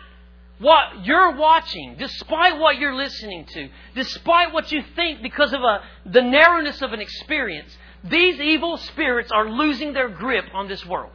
what 0.60 1.06
you're 1.06 1.36
watching, 1.38 1.96
despite 1.98 2.60
what 2.60 2.78
you're 2.78 2.96
listening 2.96 3.46
to, 3.46 3.70
despite 3.96 4.54
what 4.54 4.72
you 4.72 4.84
think 4.96 5.22
because 5.22 5.54
of 5.54 5.62
a, 5.62 5.82
the 6.06 6.22
narrowness 6.22 6.82
of 6.82 6.92
an 6.92 7.00
experience, 7.00 7.78
these 8.04 8.40
evil 8.40 8.78
spirits 8.78 9.32
are 9.32 9.50
losing 9.50 9.94
their 9.94 10.10
grip 10.10 10.46
on 10.54 10.68
this 10.68 10.86
world. 10.86 11.14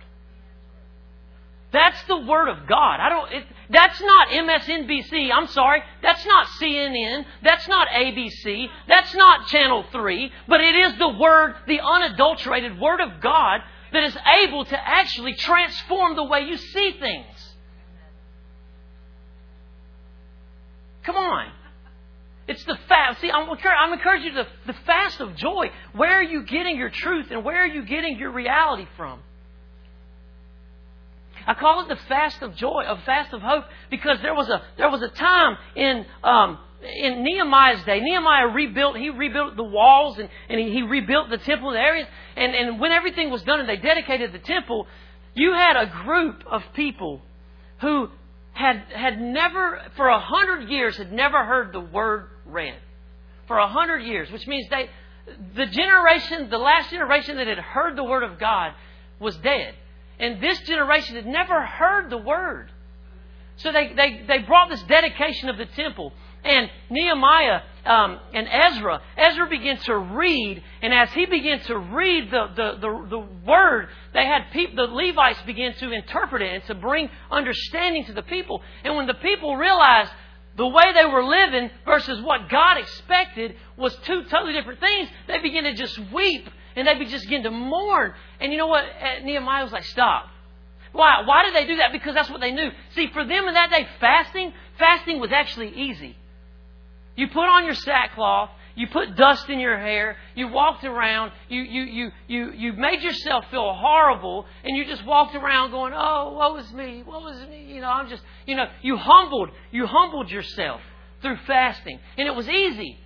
That's 1.75 2.01
the 2.05 2.19
Word 2.19 2.49
of 2.49 2.69
God. 2.69 3.01
I 3.01 3.09
don't, 3.09 3.33
it, 3.33 3.45
that's 3.69 4.01
not 4.01 4.29
MSNBC. 4.29 5.31
I'm 5.35 5.49
sorry. 5.49 5.83
That's 6.03 6.25
not 6.25 6.47
CNN. 6.61 7.27
That's 7.43 7.67
not 7.67 7.89
ABC. 7.89 8.69
That's 8.87 9.13
not 9.13 9.49
Channel 9.49 9.85
3. 9.91 10.33
But 10.47 10.61
it 10.61 10.77
is 10.77 10.97
the 10.99 11.09
Word, 11.09 11.57
the 11.67 11.81
unadulterated 11.81 12.79
Word 12.79 13.01
of 13.01 13.21
God 13.21 13.61
that 13.93 14.05
is 14.05 14.17
able 14.45 14.65
to 14.67 14.89
actually 14.89 15.35
transform 15.35 16.15
the 16.15 16.23
way 16.23 16.43
you 16.43 16.57
see 16.59 16.97
things. 17.01 17.34
Come 21.05 21.17
on. 21.17 21.53
It's 22.47 22.65
the 22.65 22.77
fast. 22.89 23.21
See, 23.21 23.31
I'm, 23.31 23.49
I'm 23.49 23.93
encouraging 23.93 24.35
you 24.35 24.43
to 24.43 24.49
the 24.67 24.75
fast 24.85 25.21
of 25.21 25.35
joy. 25.37 25.71
Where 25.95 26.13
are 26.13 26.23
you 26.23 26.45
getting 26.45 26.77
your 26.77 26.91
truth 26.91 27.27
and 27.31 27.45
where 27.45 27.63
are 27.63 27.67
you 27.67 27.87
getting 27.87 28.19
your 28.19 28.33
reality 28.33 28.87
from? 28.97 29.21
I 31.47 31.55
call 31.55 31.83
it 31.83 31.89
the 31.89 32.01
fast 32.09 32.43
of 32.43 32.55
joy, 32.57 32.85
a 32.87 33.01
fast 33.05 33.33
of 33.35 33.43
hope, 33.43 33.65
because 33.91 34.19
there 34.23 34.35
was 34.35 34.49
a 34.49 34.63
there 34.79 34.89
was 34.89 35.03
a 35.03 35.09
time 35.09 35.57
in 35.77 36.07
um, 36.23 36.59
in 36.83 37.23
Nehemiah's 37.23 37.83
day. 37.85 38.01
Nehemiah 38.01 38.49
rebuilt 38.49 38.97
he 38.97 39.11
rebuilt 39.11 39.57
the 39.57 39.65
walls 39.65 40.19
and, 40.19 40.29
and 40.49 40.61
he, 40.61 40.71
he 40.71 40.83
rebuilt 40.83 41.31
the 41.31 41.39
temple 41.39 41.73
the 41.73 41.79
areas. 41.79 42.07
And, 42.37 42.55
and 42.55 42.81
when 42.81 42.93
everything 42.93 43.31
was 43.31 43.43
done 43.43 43.61
and 43.61 43.69
they 43.69 43.77
dedicated 43.77 44.33
the 44.33 44.39
temple, 44.39 44.87
you 45.35 45.53
had 45.53 45.77
a 45.77 45.87
group 46.05 46.43
of 46.51 46.63
people 46.75 47.21
who 47.81 48.09
had, 48.55 48.85
had 48.95 49.21
never, 49.21 49.83
for 49.97 50.09
a 50.09 50.21
hundred 50.21 50.71
years, 50.71 50.97
had 50.97 51.13
never 51.13 51.45
heard 51.45 51.73
the 51.73 51.81
word 51.81 52.29
read. 52.47 52.79
For 53.47 53.59
a 53.59 53.69
hundred 53.69 53.99
years, 54.05 54.31
which 54.31 54.47
means 54.47 54.67
they, 54.71 54.89
the 55.55 55.67
generation, 55.67 56.49
the 56.49 56.59
last 56.59 56.91
generation 56.91 57.37
that 57.37 57.47
had 57.47 57.59
heard 57.59 57.97
the 57.97 58.05
word 58.05 58.23
of 58.23 58.39
God 58.39 58.73
was 59.19 59.37
dead. 59.39 59.75
And 60.19 60.41
this 60.41 60.61
generation 60.61 61.17
had 61.17 61.27
never 61.27 61.67
heard 61.67 62.09
the 62.11 62.17
word. 62.17 62.71
So 63.57 63.73
they, 63.73 63.93
they, 63.95 64.23
they 64.27 64.39
brought 64.39 64.71
this 64.71 64.83
dedication 64.85 65.49
of 65.49 65.59
the 65.59 65.67
temple. 65.67 66.13
And 66.45 66.71
Nehemiah 66.91 67.63
um, 67.87 68.19
and 68.33 68.49
Ezra, 68.51 69.03
Ezra 69.17 69.47
began 69.49 69.77
to 69.79 69.97
read, 69.97 70.63
and 70.81 70.95
as 70.95 71.13
he 71.13 71.27
began 71.27 71.61
to 71.65 71.77
read 71.79 72.31
the, 72.31 72.47
the, 72.57 72.79
the, 72.81 73.07
the 73.11 73.27
word, 73.47 73.89
they 74.15 74.25
had 74.25 74.45
the 74.75 74.83
Levites 74.85 75.43
began 75.43 75.75
to 75.75 75.93
interpret 75.93 76.41
it 76.41 76.55
and 76.55 76.65
to 76.65 76.75
bring 76.75 77.11
understanding 77.31 78.07
to 78.07 78.15
the 78.15 78.23
people. 78.23 78.63
And 78.85 78.97
when 78.97 79.07
the 79.07 79.15
people 79.15 79.57
realized 79.57 80.11
the 80.57 80.67
way 80.67 80.93
they 80.95 81.05
were 81.05 81.25
living 81.25 81.71
versus 81.85 82.23
what 82.23 82.49
God 82.49 82.79
expected 82.79 83.57
was 83.77 83.95
two 84.05 84.25
totally 84.25 84.55
different 84.55 84.81
things, 84.81 85.09
they 85.27 85.41
began 85.41 85.65
to 85.65 85.75
just 85.75 85.99
weep 86.13 86.49
and 86.77 86.87
they 86.89 87.05
just 87.05 87.25
begin 87.25 87.43
to 87.43 87.51
mourn. 87.51 88.15
And 88.41 88.51
you 88.51 88.59
know 88.59 88.67
what? 88.67 88.85
Uh, 88.85 89.25
Nehemiah 89.25 89.63
was 89.63 89.73
like, 89.73 89.85
stop. 89.85 90.29
Why? 90.93 91.23
Why 91.27 91.45
did 91.45 91.55
they 91.55 91.67
do 91.67 91.77
that? 91.77 91.93
Because 91.93 92.15
that's 92.15 92.31
what 92.31 92.41
they 92.41 92.53
knew. 92.53 92.71
See, 92.95 93.09
for 93.13 93.25
them 93.25 93.47
in 93.47 93.55
that 93.55 93.71
day, 93.71 93.87
fasting, 94.01 94.53
fasting 94.79 95.19
was 95.19 95.33
actually 95.33 95.75
easy. 95.75 96.17
You 97.17 97.29
put 97.29 97.45
on 97.45 97.65
your 97.65 97.75
sackcloth, 97.75 98.51
you 98.75 98.89
put 98.89 99.17
dust 99.17 99.49
in 99.49 99.61
your 99.61 99.79
hair, 99.79 100.17
you 100.35 100.49
walked 100.49 100.85
around, 100.85 101.33
you, 101.49 101.63
you, 101.63 101.83
you, 101.83 102.11
you, 102.27 102.53
you 102.53 102.73
made 102.73 103.03
yourself 103.03 103.45
feel 103.51 103.73
horrible, 103.73 104.47
and 104.65 104.77
you 104.77 104.85
just 104.85 105.05
walked 105.07 105.35
around 105.37 105.71
going, 105.71 105.93
Oh, 105.95 106.33
what 106.33 106.55
was 106.55 106.73
me? 106.73 107.03
What 107.05 107.23
was 107.23 107.39
me? 107.49 107.73
You 107.73 107.81
know, 107.81 107.89
I'm 107.89 108.09
just, 108.09 108.23
you 108.47 108.57
know, 108.57 108.67
you 108.83 108.97
humbled, 108.97 109.51
you 109.71 109.87
humbled 109.87 110.31
yourself 110.31 110.81
through 111.23 111.39
fasting. 111.47 112.01
And 112.19 112.27
it 112.27 112.35
was 112.35 112.49
easy. 112.49 112.99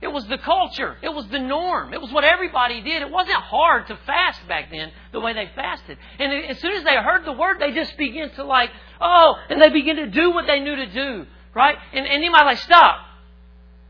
It 0.00 0.08
was 0.08 0.26
the 0.26 0.38
culture. 0.38 0.96
It 1.00 1.10
was 1.10 1.28
the 1.28 1.38
norm. 1.38 1.94
It 1.94 2.00
was 2.00 2.10
what 2.10 2.24
everybody 2.24 2.82
did. 2.82 3.02
It 3.02 3.10
wasn't 3.10 3.36
hard 3.36 3.86
to 3.86 3.96
fast 4.04 4.40
back 4.48 4.68
then 4.70 4.90
the 5.12 5.20
way 5.20 5.32
they 5.32 5.48
fasted. 5.54 5.96
And 6.18 6.50
as 6.50 6.58
soon 6.58 6.72
as 6.72 6.82
they 6.82 6.96
heard 6.96 7.24
the 7.24 7.32
word, 7.32 7.58
they 7.60 7.70
just 7.70 7.96
began 7.96 8.30
to 8.30 8.44
like, 8.44 8.70
oh, 9.00 9.36
and 9.48 9.62
they 9.62 9.68
begin 9.68 9.96
to 9.96 10.08
do 10.08 10.32
what 10.32 10.46
they 10.48 10.58
knew 10.58 10.74
to 10.74 10.86
do. 10.86 11.26
Right? 11.54 11.76
And, 11.92 12.04
and 12.04 12.20
Nehemiah 12.20 12.46
like, 12.46 12.58
stop. 12.58 12.96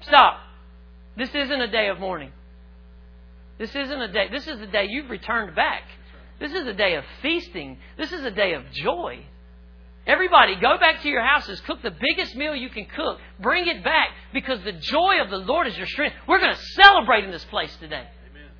Stop. 0.03 0.41
This 1.17 1.35
isn't 1.35 1.61
a 1.61 1.71
day 1.71 1.89
of 1.89 2.01
mourning. 2.01 2.33
This 3.59 3.75
isn't 3.75 4.01
a 4.01 4.13
day. 4.13 4.29
This 4.31 4.47
is 4.47 4.59
the 4.59 4.67
day 4.67 4.87
you've 4.89 5.11
returned 5.11 5.55
back. 5.55 5.83
This 6.41 6.53
is 6.53 6.67
a 6.67 6.73
day 6.73 6.95
of 6.95 7.05
feasting. 7.21 7.79
This 7.97 8.13
is 8.13 8.25
a 8.25 8.31
day 8.31 8.55
of 8.55 8.65
joy. 8.73 9.25
Everybody, 10.07 10.57
go 10.57 10.79
back 10.79 11.03
to 11.03 11.09
your 11.09 11.25
houses, 11.25 11.61
cook 11.61 11.81
the 11.81 11.93
biggest 11.93 12.35
meal 12.35 12.57
you 12.57 12.71
can 12.71 12.87
cook, 12.87 13.21
bring 13.39 13.69
it 13.69 13.85
back 13.85 14.09
because 14.33 14.61
the 14.65 14.73
joy 14.73 15.21
of 15.23 15.31
the 15.31 15.37
Lord 15.37 15.69
is 15.69 15.77
your 15.77 15.87
strength. 15.87 16.17
We're 16.27 16.41
going 16.41 16.55
to 16.55 16.61
celebrate 16.75 17.25
in 17.25 17.31
this 17.31 17.45
place 17.45 17.75
today. 17.77 18.09
Amen. 18.31 18.51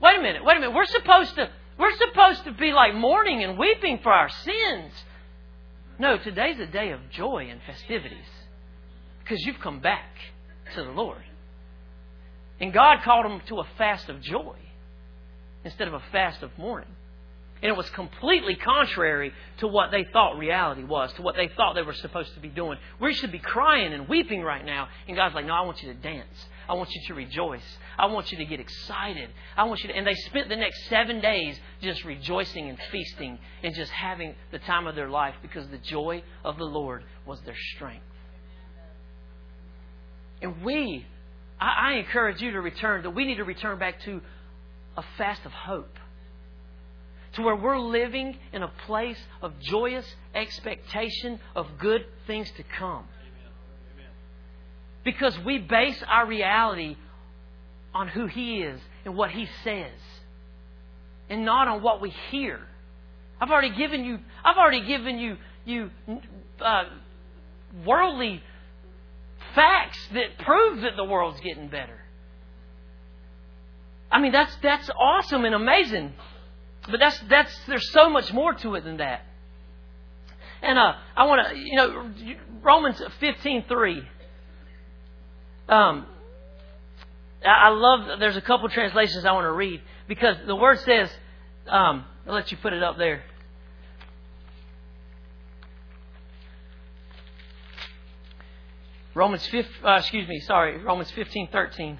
Wait 0.00 0.18
a 0.18 0.22
minute, 0.22 0.42
wait 0.42 0.56
a 0.56 0.60
minute. 0.60 0.74
We're 0.74 0.86
supposed 0.86 1.34
to 1.34 1.50
we're 1.78 1.96
supposed 1.96 2.44
to 2.44 2.52
be 2.52 2.72
like 2.72 2.94
mourning 2.94 3.42
and 3.42 3.58
weeping 3.58 4.00
for 4.02 4.12
our 4.12 4.28
sins. 4.28 4.92
No, 6.00 6.16
today's 6.16 6.58
a 6.58 6.66
day 6.66 6.92
of 6.92 7.10
joy 7.10 7.48
and 7.50 7.60
festivities 7.66 8.24
because 9.22 9.44
you've 9.44 9.60
come 9.60 9.80
back 9.80 10.08
to 10.74 10.82
the 10.82 10.92
Lord. 10.92 11.22
And 12.58 12.72
God 12.72 13.02
called 13.04 13.26
them 13.26 13.42
to 13.48 13.60
a 13.60 13.66
fast 13.76 14.08
of 14.08 14.22
joy 14.22 14.56
instead 15.62 15.88
of 15.88 15.92
a 15.92 16.02
fast 16.10 16.42
of 16.42 16.56
mourning. 16.56 16.88
And 17.62 17.68
it 17.68 17.76
was 17.76 17.90
completely 17.90 18.56
contrary 18.56 19.34
to 19.58 19.68
what 19.68 19.90
they 19.90 20.04
thought 20.10 20.38
reality 20.38 20.84
was, 20.84 21.12
to 21.14 21.22
what 21.22 21.36
they 21.36 21.48
thought 21.48 21.74
they 21.74 21.82
were 21.82 21.92
supposed 21.92 22.32
to 22.32 22.40
be 22.40 22.48
doing. 22.48 22.78
We 22.98 23.12
should 23.12 23.30
be 23.30 23.38
crying 23.38 23.92
and 23.92 24.08
weeping 24.08 24.40
right 24.40 24.64
now. 24.64 24.88
And 25.06 25.18
God's 25.18 25.34
like, 25.34 25.44
no, 25.44 25.52
I 25.52 25.60
want 25.60 25.82
you 25.82 25.92
to 25.92 25.98
dance. 26.00 26.46
I 26.70 26.74
want 26.74 26.94
you 26.94 27.00
to 27.08 27.14
rejoice. 27.14 27.64
I 27.98 28.06
want 28.06 28.30
you 28.30 28.38
to 28.38 28.44
get 28.44 28.60
excited. 28.60 29.28
I 29.56 29.64
want 29.64 29.82
you 29.82 29.88
to. 29.88 29.96
And 29.96 30.06
they 30.06 30.14
spent 30.14 30.48
the 30.48 30.54
next 30.54 30.88
seven 30.88 31.20
days 31.20 31.58
just 31.82 32.04
rejoicing 32.04 32.68
and 32.68 32.78
feasting 32.92 33.40
and 33.64 33.74
just 33.74 33.90
having 33.90 34.36
the 34.52 34.60
time 34.60 34.86
of 34.86 34.94
their 34.94 35.10
life 35.10 35.34
because 35.42 35.66
the 35.70 35.78
joy 35.78 36.22
of 36.44 36.58
the 36.58 36.64
Lord 36.64 37.02
was 37.26 37.40
their 37.40 37.56
strength. 37.74 38.04
And 40.40 40.62
we, 40.62 41.04
I, 41.60 41.90
I 41.90 41.92
encourage 41.94 42.40
you 42.40 42.52
to 42.52 42.60
return, 42.60 43.02
that 43.02 43.10
we 43.10 43.24
need 43.24 43.38
to 43.38 43.44
return 43.44 43.80
back 43.80 44.00
to 44.02 44.20
a 44.96 45.02
fast 45.18 45.44
of 45.44 45.50
hope 45.50 45.98
to 47.32 47.42
where 47.42 47.56
we're 47.56 47.80
living 47.80 48.38
in 48.52 48.62
a 48.62 48.72
place 48.86 49.18
of 49.42 49.58
joyous 49.58 50.06
expectation 50.36 51.40
of 51.56 51.66
good 51.80 52.04
things 52.28 52.48
to 52.58 52.62
come. 52.78 53.08
Because 55.04 55.38
we 55.46 55.58
base 55.58 56.02
our 56.06 56.26
reality 56.26 56.96
on 57.94 58.08
who 58.08 58.26
He 58.26 58.62
is 58.62 58.80
and 59.04 59.16
what 59.16 59.30
He 59.30 59.46
says, 59.64 59.98
and 61.28 61.44
not 61.44 61.68
on 61.68 61.82
what 61.82 62.00
we 62.00 62.10
hear. 62.30 62.60
I've 63.40 63.50
already 63.50 63.74
given 63.74 64.04
you. 64.04 64.18
I've 64.44 64.56
already 64.56 64.84
given 64.86 65.18
you 65.18 65.36
you 65.64 65.90
uh, 66.60 66.84
worldly 67.86 68.42
facts 69.54 69.98
that 70.12 70.38
prove 70.44 70.82
that 70.82 70.96
the 70.96 71.04
world's 71.04 71.40
getting 71.40 71.68
better. 71.68 71.98
I 74.12 74.20
mean, 74.20 74.32
that's 74.32 74.54
that's 74.62 74.90
awesome 74.98 75.44
and 75.44 75.54
amazing. 75.54 76.12
But 76.90 77.00
that's 77.00 77.18
that's 77.28 77.54
there's 77.66 77.90
so 77.92 78.10
much 78.10 78.32
more 78.32 78.54
to 78.54 78.74
it 78.74 78.84
than 78.84 78.98
that. 78.98 79.22
And 80.62 80.78
uh, 80.78 80.92
I 81.16 81.24
want 81.24 81.48
to, 81.48 81.56
you 81.56 81.76
know, 81.76 82.10
Romans 82.62 83.00
fifteen 83.18 83.64
three. 83.66 84.02
Um, 85.70 86.06
I 87.46 87.70
love. 87.70 88.18
There's 88.18 88.36
a 88.36 88.42
couple 88.42 88.68
translations 88.68 89.24
I 89.24 89.32
want 89.32 89.44
to 89.44 89.52
read 89.52 89.80
because 90.06 90.36
the 90.46 90.56
word 90.56 90.80
says. 90.80 91.10
Um, 91.66 92.04
I'll 92.26 92.34
let 92.34 92.50
you 92.50 92.58
put 92.58 92.72
it 92.72 92.82
up 92.82 92.98
there. 92.98 93.22
Romans 99.14 99.46
5, 99.48 99.66
uh, 99.84 99.90
excuse 99.98 100.28
me, 100.28 100.40
sorry, 100.40 100.78
Romans 100.78 101.10
15, 101.10 101.48
13. 101.50 101.98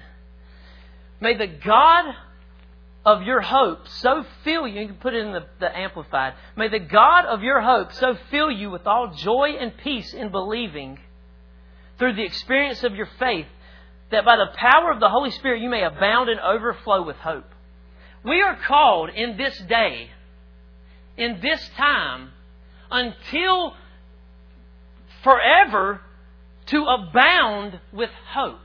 May 1.19 1.37
the 1.37 1.47
God 1.47 2.05
of 3.05 3.23
your 3.23 3.41
hope 3.41 3.87
so 3.87 4.25
fill 4.43 4.67
you, 4.67 4.81
you 4.81 4.87
can 4.87 4.95
put 4.95 5.13
it 5.13 5.25
in 5.25 5.33
the, 5.33 5.45
the 5.59 5.77
Amplified. 5.77 6.35
May 6.55 6.69
the 6.69 6.79
God 6.79 7.25
of 7.25 7.43
your 7.43 7.61
hope 7.61 7.91
so 7.93 8.17
fill 8.29 8.49
you 8.49 8.69
with 8.69 8.87
all 8.87 9.13
joy 9.13 9.55
and 9.59 9.75
peace 9.77 10.13
in 10.13 10.31
believing 10.31 10.99
through 11.99 12.15
the 12.15 12.23
experience 12.23 12.83
of 12.83 12.95
your 12.95 13.09
faith, 13.19 13.47
that 14.11 14.25
by 14.25 14.35
the 14.37 14.51
power 14.55 14.91
of 14.91 14.99
the 14.99 15.09
Holy 15.09 15.31
Spirit 15.31 15.61
you 15.61 15.69
may 15.69 15.83
abound 15.83 16.29
and 16.29 16.39
overflow 16.39 17.01
with 17.01 17.17
hope. 17.17 17.45
We 18.23 18.41
are 18.41 18.57
called 18.67 19.09
in 19.09 19.37
this 19.37 19.57
day, 19.67 20.09
in 21.17 21.39
this 21.41 21.69
time, 21.75 22.31
until 22.91 23.73
forever, 25.23 26.01
to 26.67 26.83
abound 26.83 27.79
with 27.91 28.11
hope. 28.33 28.59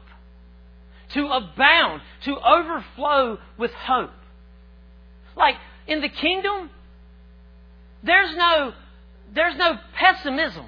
To 1.10 1.26
abound, 1.28 2.02
to 2.24 2.36
overflow 2.38 3.38
with 3.56 3.72
hope. 3.72 4.10
Like 5.36 5.56
in 5.86 6.00
the 6.00 6.08
kingdom, 6.08 6.70
there's 8.02 8.36
no, 8.36 8.72
there's 9.34 9.56
no 9.56 9.78
pessimism. 9.94 10.66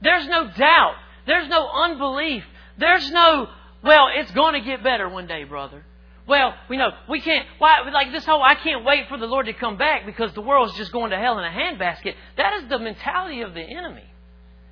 There's 0.00 0.26
no 0.26 0.50
doubt. 0.56 0.94
There's 1.26 1.48
no 1.48 1.68
unbelief. 1.68 2.44
There's 2.82 3.08
no, 3.12 3.48
well, 3.84 4.08
it's 4.12 4.32
going 4.32 4.54
to 4.54 4.60
get 4.60 4.82
better 4.82 5.08
one 5.08 5.28
day, 5.28 5.44
brother. 5.44 5.84
Well, 6.26 6.52
we 6.68 6.76
know 6.76 6.90
we 7.08 7.20
can't. 7.20 7.46
Why? 7.58 7.88
Like 7.92 8.10
this 8.10 8.24
whole, 8.24 8.42
I 8.42 8.56
can't 8.56 8.84
wait 8.84 9.08
for 9.08 9.16
the 9.18 9.26
Lord 9.26 9.46
to 9.46 9.52
come 9.52 9.76
back 9.76 10.04
because 10.04 10.32
the 10.34 10.40
world's 10.40 10.76
just 10.76 10.90
going 10.90 11.12
to 11.12 11.16
hell 11.16 11.38
in 11.38 11.44
a 11.44 11.48
handbasket. 11.48 12.14
That 12.36 12.54
is 12.60 12.68
the 12.68 12.80
mentality 12.80 13.42
of 13.42 13.54
the 13.54 13.60
enemy. 13.60 14.02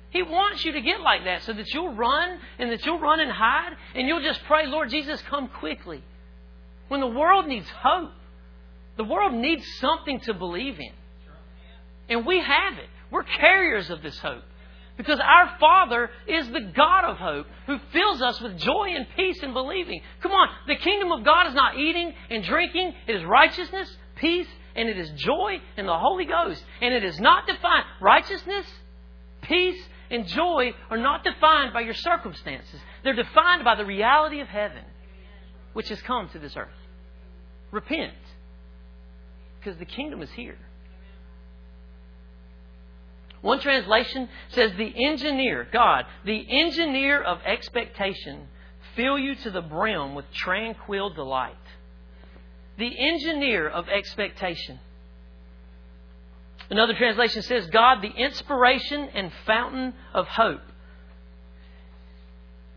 He 0.09 0.23
wants 0.23 0.65
you 0.65 0.73
to 0.73 0.81
get 0.81 0.99
like 0.99 1.23
that 1.23 1.43
so 1.43 1.53
that 1.53 1.73
you'll 1.73 1.93
run 1.93 2.37
and 2.59 2.69
that 2.71 2.85
you'll 2.85 2.99
run 2.99 3.21
and 3.21 3.31
hide 3.31 3.77
and 3.95 4.05
you'll 4.09 4.21
just 4.21 4.43
pray, 4.43 4.67
Lord 4.67 4.89
Jesus, 4.89 5.21
come 5.29 5.47
quickly. 5.47 6.03
When 6.89 6.99
the 6.99 7.07
world 7.07 7.47
needs 7.47 7.69
hope. 7.69 8.11
The 8.97 9.05
world 9.05 9.33
needs 9.33 9.65
something 9.79 10.19
to 10.21 10.33
believe 10.33 10.77
in. 10.81 10.91
And 12.09 12.25
we 12.25 12.41
have 12.41 12.73
it. 12.77 12.89
We're 13.09 13.23
carriers 13.23 13.89
of 13.89 14.01
this 14.01 14.19
hope. 14.19 14.43
Because 15.01 15.19
our 15.19 15.57
Father 15.59 16.11
is 16.27 16.47
the 16.49 16.71
God 16.75 17.05
of 17.05 17.17
hope 17.17 17.47
who 17.65 17.79
fills 17.91 18.21
us 18.21 18.39
with 18.39 18.55
joy 18.59 18.89
and 18.95 19.07
peace 19.15 19.41
in 19.41 19.51
believing. 19.51 19.99
Come 20.21 20.31
on, 20.31 20.47
the 20.67 20.75
kingdom 20.75 21.11
of 21.11 21.25
God 21.25 21.47
is 21.47 21.55
not 21.55 21.75
eating 21.75 22.13
and 22.29 22.43
drinking, 22.43 22.93
it 23.07 23.15
is 23.15 23.23
righteousness, 23.23 23.97
peace, 24.17 24.45
and 24.75 24.87
it 24.87 24.99
is 24.99 25.09
joy 25.15 25.59
in 25.75 25.87
the 25.87 25.97
Holy 25.97 26.25
Ghost. 26.25 26.63
And 26.81 26.93
it 26.93 27.03
is 27.03 27.19
not 27.19 27.47
defined. 27.47 27.85
Righteousness, 27.99 28.67
peace, 29.41 29.81
and 30.11 30.27
joy 30.27 30.73
are 30.91 30.99
not 30.99 31.23
defined 31.23 31.73
by 31.73 31.81
your 31.81 31.95
circumstances, 31.95 32.79
they're 33.03 33.15
defined 33.15 33.63
by 33.63 33.73
the 33.73 33.85
reality 33.85 34.39
of 34.39 34.49
heaven, 34.49 34.83
which 35.73 35.89
has 35.89 35.99
come 36.03 36.29
to 36.29 36.37
this 36.37 36.55
earth. 36.55 36.69
Repent 37.71 38.13
because 39.59 39.79
the 39.79 39.85
kingdom 39.85 40.21
is 40.21 40.29
here. 40.29 40.59
One 43.41 43.59
translation 43.59 44.29
says, 44.49 44.71
The 44.77 44.93
engineer, 45.05 45.67
God, 45.71 46.05
the 46.25 46.45
engineer 46.49 47.21
of 47.21 47.39
expectation, 47.45 48.47
fill 48.95 49.17
you 49.17 49.35
to 49.35 49.51
the 49.51 49.61
brim 49.61 50.15
with 50.15 50.25
tranquil 50.33 51.11
delight. 51.11 51.55
The 52.77 52.91
engineer 52.99 53.67
of 53.67 53.89
expectation. 53.89 54.79
Another 56.69 56.93
translation 56.93 57.41
says, 57.41 57.67
God, 57.67 58.01
the 58.01 58.11
inspiration 58.11 59.09
and 59.13 59.31
fountain 59.45 59.93
of 60.13 60.27
hope. 60.27 60.61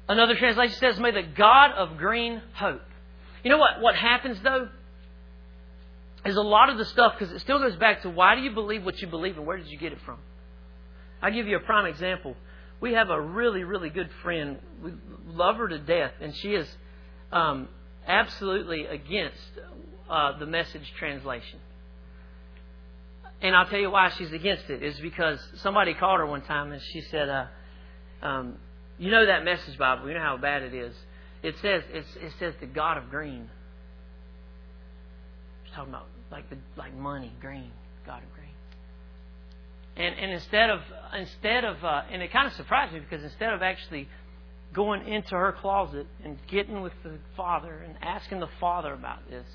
Another 0.08 0.34
translation 0.34 0.76
says, 0.78 0.98
May 0.98 1.10
the 1.10 1.22
God 1.22 1.72
of 1.72 1.96
green 1.96 2.42
hope. 2.54 2.82
You 3.42 3.50
know 3.50 3.58
what, 3.58 3.80
what 3.80 3.94
happens 3.94 4.38
though? 4.42 4.68
is 6.24 6.36
a 6.36 6.42
lot 6.42 6.70
of 6.70 6.78
the 6.78 6.84
stuff, 6.86 7.14
because 7.18 7.32
it 7.34 7.40
still 7.40 7.58
goes 7.58 7.76
back 7.76 8.02
to 8.02 8.10
why 8.10 8.34
do 8.34 8.40
you 8.40 8.50
believe 8.52 8.84
what 8.84 9.00
you 9.00 9.06
believe 9.06 9.36
and 9.36 9.46
where 9.46 9.56
did 9.56 9.66
you 9.66 9.78
get 9.78 9.92
it 9.92 9.98
from? 10.04 10.18
I'll 11.24 11.32
give 11.32 11.46
you 11.46 11.56
a 11.56 11.60
prime 11.60 11.86
example. 11.86 12.36
We 12.82 12.92
have 12.92 13.08
a 13.08 13.18
really, 13.18 13.64
really 13.64 13.88
good 13.88 14.10
friend. 14.22 14.58
We 14.82 14.92
love 15.26 15.56
her 15.56 15.66
to 15.66 15.78
death, 15.78 16.12
and 16.20 16.36
she 16.36 16.48
is 16.48 16.68
um, 17.32 17.66
absolutely 18.06 18.84
against 18.84 19.38
uh, 20.10 20.38
the 20.38 20.44
message 20.44 20.92
translation. 20.98 21.60
And 23.40 23.56
I'll 23.56 23.64
tell 23.64 23.78
you 23.78 23.90
why 23.90 24.10
she's 24.10 24.32
against 24.32 24.68
it 24.68 24.82
is 24.82 25.00
because 25.00 25.40
somebody 25.62 25.94
called 25.94 26.20
her 26.20 26.26
one 26.26 26.42
time 26.42 26.72
and 26.72 26.82
she 26.92 27.00
said, 27.10 27.30
uh, 27.30 27.46
um, 28.20 28.58
"You 28.98 29.10
know 29.10 29.24
that 29.24 29.44
message 29.44 29.78
Bible? 29.78 30.08
You 30.08 30.14
know 30.14 30.20
how 30.20 30.36
bad 30.36 30.62
it 30.62 30.74
is. 30.74 30.94
It 31.42 31.54
says 31.62 31.84
it 31.90 32.32
says 32.38 32.52
the 32.60 32.66
God 32.66 32.98
of 32.98 33.08
green." 33.08 33.48
She's 35.64 35.74
talking 35.74 35.94
about 35.94 36.06
like 36.30 36.50
the 36.50 36.58
like 36.76 36.94
money, 36.94 37.32
green, 37.40 37.70
God 38.06 38.22
of 38.22 38.32
green. 38.34 38.43
And 39.96 40.14
and 40.18 40.32
instead 40.32 40.70
of 40.70 40.80
instead 41.16 41.64
of 41.64 41.82
uh, 41.84 42.02
and 42.10 42.22
it 42.22 42.32
kind 42.32 42.46
of 42.46 42.52
surprised 42.54 42.92
me 42.92 43.00
because 43.00 43.22
instead 43.22 43.52
of 43.52 43.62
actually 43.62 44.08
going 44.72 45.06
into 45.06 45.30
her 45.30 45.52
closet 45.60 46.06
and 46.24 46.36
getting 46.48 46.82
with 46.82 46.92
the 47.04 47.18
father 47.36 47.84
and 47.86 47.94
asking 48.02 48.40
the 48.40 48.48
father 48.58 48.92
about 48.92 49.30
this, 49.30 49.46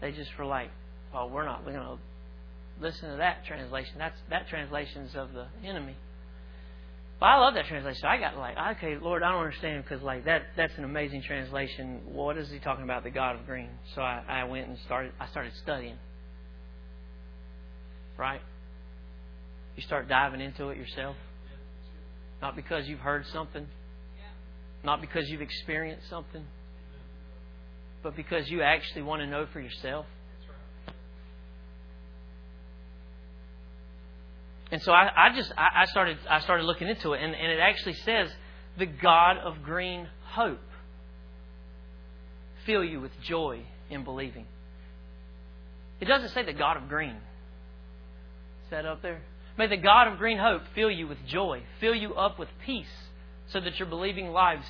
they 0.00 0.12
just 0.12 0.30
were 0.38 0.46
like, 0.46 0.70
"Well, 1.12 1.30
we're 1.30 1.44
not. 1.44 1.64
We're 1.66 1.72
going 1.72 1.98
to 1.98 1.98
listen 2.80 3.10
to 3.10 3.16
that 3.16 3.44
translation. 3.44 3.94
That's 3.98 4.18
that 4.30 4.48
translation's 4.48 5.16
of 5.16 5.32
the 5.32 5.46
enemy." 5.64 5.96
But 7.18 7.26
I 7.26 7.38
love 7.38 7.54
that 7.54 7.66
translation. 7.66 8.04
I 8.04 8.18
got 8.18 8.36
like, 8.36 8.56
okay, 8.76 8.98
Lord, 8.98 9.22
I 9.22 9.32
don't 9.32 9.40
understand 9.40 9.82
because 9.82 10.02
like 10.02 10.26
that 10.26 10.42
that's 10.56 10.76
an 10.76 10.84
amazing 10.84 11.22
translation. 11.22 12.02
What 12.12 12.36
is 12.36 12.50
he 12.50 12.58
talking 12.58 12.84
about? 12.84 13.04
The 13.04 13.10
God 13.10 13.36
of 13.36 13.46
green. 13.46 13.70
So 13.94 14.02
I, 14.02 14.22
I 14.28 14.44
went 14.44 14.68
and 14.68 14.78
started. 14.84 15.12
I 15.18 15.26
started 15.28 15.52
studying. 15.62 15.96
Right. 18.18 18.40
You 19.76 19.82
start 19.82 20.08
diving 20.08 20.40
into 20.40 20.68
it 20.68 20.78
yourself. 20.78 21.16
Not 22.40 22.56
because 22.56 22.88
you've 22.88 23.00
heard 23.00 23.26
something. 23.32 23.66
Not 24.82 25.00
because 25.00 25.28
you've 25.28 25.42
experienced 25.42 26.08
something. 26.08 26.44
But 28.02 28.16
because 28.16 28.48
you 28.48 28.62
actually 28.62 29.02
want 29.02 29.20
to 29.22 29.26
know 29.26 29.46
for 29.52 29.60
yourself. 29.60 30.06
And 34.70 34.82
so 34.82 34.92
I, 34.92 35.28
I 35.28 35.36
just 35.36 35.52
I, 35.56 35.82
I, 35.82 35.84
started 35.86 36.18
I 36.28 36.40
started 36.40 36.64
looking 36.64 36.88
into 36.88 37.12
it, 37.12 37.22
and, 37.22 37.34
and 37.34 37.52
it 37.52 37.60
actually 37.60 37.94
says 37.94 38.28
the 38.78 38.86
God 38.86 39.36
of 39.38 39.62
green 39.62 40.08
hope 40.24 40.58
fill 42.64 42.82
you 42.82 43.00
with 43.00 43.12
joy 43.22 43.62
in 43.90 44.02
believing. 44.02 44.46
It 46.00 46.06
doesn't 46.06 46.30
say 46.30 46.44
the 46.44 46.52
God 46.52 46.76
of 46.76 46.88
green. 46.88 47.14
Is 47.14 48.70
that 48.70 48.84
up 48.84 49.02
there? 49.02 49.22
May 49.58 49.68
the 49.68 49.76
God 49.76 50.08
of 50.08 50.18
green 50.18 50.38
hope 50.38 50.62
fill 50.74 50.90
you 50.90 51.06
with 51.06 51.18
joy, 51.26 51.62
fill 51.80 51.94
you 51.94 52.14
up 52.14 52.38
with 52.38 52.48
peace, 52.64 52.86
so 53.48 53.60
that 53.60 53.78
your 53.78 53.88
believing 53.88 54.28
lives, 54.28 54.66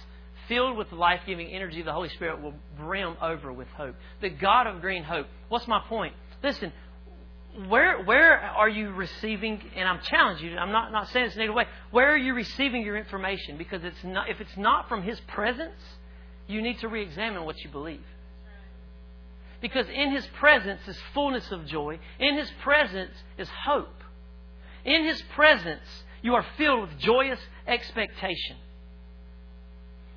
filled 0.49 0.77
with 0.77 0.91
the 0.91 0.97
life 0.97 1.21
giving 1.27 1.49
energy 1.49 1.81
of 1.81 1.87
the 1.87 1.93
Holy 1.93 2.09
Spirit, 2.11 2.41
will 2.41 2.55
brim 2.79 3.17
over 3.21 3.53
with 3.53 3.69
hope. 3.69 3.97
The 4.21 4.31
God 4.31 4.67
of 4.67 4.81
green 4.81 5.03
hope. 5.03 5.27
What's 5.49 5.67
my 5.67 5.81
point? 5.89 6.15
Listen, 6.43 6.73
where 7.69 8.03
where 8.05 8.39
are 8.39 8.69
you 8.69 8.91
receiving? 8.91 9.61
And 9.75 9.89
I'm 9.89 10.01
challenging 10.03 10.51
you. 10.51 10.57
I'm 10.57 10.73
not 10.73 10.93
not 10.93 11.09
saying 11.09 11.27
this 11.27 11.35
in 11.35 11.43
any 11.43 11.51
way. 11.51 11.65
Where 11.91 12.13
are 12.13 12.19
you 12.19 12.35
receiving 12.35 12.83
your 12.83 12.97
information? 12.97 13.57
Because 13.57 13.83
it's 13.83 14.05
not 14.05 14.29
if 14.29 14.41
it's 14.41 14.57
not 14.57 14.89
from 14.89 15.03
His 15.03 15.19
presence, 15.21 15.81
you 16.47 16.63
need 16.63 16.79
to 16.81 16.89
re-examine 16.89 17.45
what 17.45 17.59
you 17.65 17.71
believe. 17.71 18.05
Because 19.61 19.89
in 19.89 20.13
His 20.13 20.27
presence 20.39 20.83
is 20.87 20.99
fullness 21.15 21.51
of 21.51 21.67
joy. 21.67 21.99
In 22.19 22.37
His 22.37 22.51
presence 22.63 23.15
is 23.39 23.49
hope. 23.49 23.96
In 24.87 25.05
His 25.05 25.21
presence, 25.35 26.05
you 26.23 26.35
are 26.35 26.47
filled 26.57 26.83
with 26.89 26.99
joyous 26.99 27.41
expectation. 27.67 28.57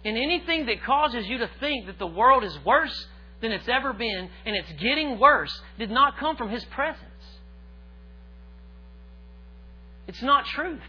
And 0.05 0.15
anything 0.15 0.67
that 0.67 0.83
causes 0.83 1.27
you 1.27 1.39
to 1.39 1.49
think 1.59 1.87
that 1.87 1.99
the 1.99 2.07
world 2.07 2.43
is 2.45 2.57
worse 2.63 3.07
than 3.41 3.51
it's 3.51 3.67
ever 3.67 3.91
been 3.91 4.29
and 4.45 4.55
it's 4.55 4.71
getting 4.73 5.19
worse 5.19 5.51
did 5.77 5.89
not 5.89 6.17
come 6.17 6.37
from 6.37 6.49
His 6.49 6.63
presence. 6.65 7.03
It's 10.07 10.21
not 10.21 10.45
truth. 10.45 10.79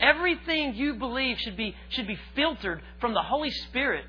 Everything 0.00 0.74
you 0.74 0.94
believe 0.94 1.38
should 1.40 1.56
be, 1.56 1.74
should 1.90 2.06
be 2.06 2.18
filtered 2.36 2.82
from 3.00 3.14
the 3.14 3.22
Holy 3.22 3.50
Spirit 3.50 4.04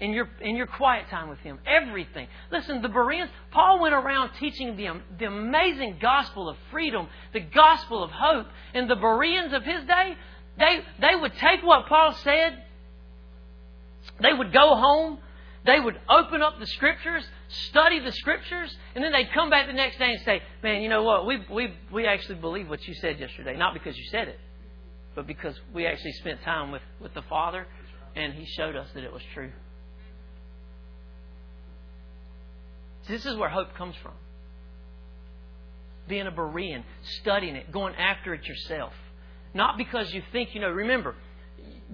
in 0.00 0.12
your, 0.12 0.28
in 0.40 0.56
your 0.56 0.66
quiet 0.66 1.08
time 1.08 1.28
with 1.28 1.38
Him. 1.38 1.58
Everything. 1.66 2.28
Listen, 2.52 2.82
the 2.82 2.88
Bereans, 2.88 3.30
Paul 3.50 3.80
went 3.80 3.94
around 3.94 4.32
teaching 4.38 4.76
them 4.76 5.02
the 5.18 5.26
amazing 5.26 5.98
gospel 6.00 6.48
of 6.48 6.56
freedom, 6.70 7.08
the 7.32 7.40
gospel 7.40 8.02
of 8.02 8.10
hope. 8.10 8.46
And 8.74 8.90
the 8.90 8.96
Bereans 8.96 9.52
of 9.52 9.62
his 9.62 9.84
day, 9.84 10.16
they, 10.58 10.80
they 11.00 11.16
would 11.16 11.32
take 11.36 11.62
what 11.62 11.86
Paul 11.86 12.14
said, 12.22 12.62
they 14.20 14.32
would 14.32 14.52
go 14.52 14.76
home, 14.76 15.18
they 15.64 15.80
would 15.80 15.98
open 16.08 16.42
up 16.42 16.60
the 16.60 16.66
scriptures, 16.66 17.24
study 17.68 17.98
the 17.98 18.12
scriptures, 18.12 18.74
and 18.94 19.02
then 19.02 19.12
they'd 19.12 19.32
come 19.32 19.50
back 19.50 19.66
the 19.66 19.72
next 19.72 19.98
day 19.98 20.12
and 20.12 20.20
say, 20.24 20.42
Man, 20.62 20.82
you 20.82 20.88
know 20.88 21.02
what? 21.02 21.26
We, 21.26 21.38
we, 21.50 21.74
we 21.92 22.06
actually 22.06 22.36
believe 22.36 22.68
what 22.68 22.86
you 22.86 22.94
said 22.94 23.18
yesterday. 23.18 23.56
Not 23.56 23.74
because 23.74 23.96
you 23.96 24.04
said 24.10 24.28
it, 24.28 24.38
but 25.14 25.26
because 25.26 25.58
we 25.74 25.86
actually 25.86 26.12
spent 26.12 26.42
time 26.42 26.70
with, 26.70 26.82
with 27.00 27.14
the 27.14 27.22
Father 27.22 27.66
and 28.14 28.34
He 28.34 28.46
showed 28.46 28.76
us 28.76 28.88
that 28.94 29.02
it 29.02 29.12
was 29.12 29.22
true. 29.34 29.50
This 33.08 33.24
is 33.24 33.36
where 33.36 33.48
hope 33.48 33.74
comes 33.74 33.94
from. 34.02 34.12
Being 36.08 36.26
a 36.26 36.32
Berean, 36.32 36.84
studying 37.20 37.56
it, 37.56 37.72
going 37.72 37.94
after 37.94 38.34
it 38.34 38.46
yourself. 38.46 38.92
Not 39.54 39.76
because 39.78 40.12
you 40.12 40.22
think, 40.32 40.54
you 40.54 40.60
know, 40.60 40.70
remember, 40.70 41.14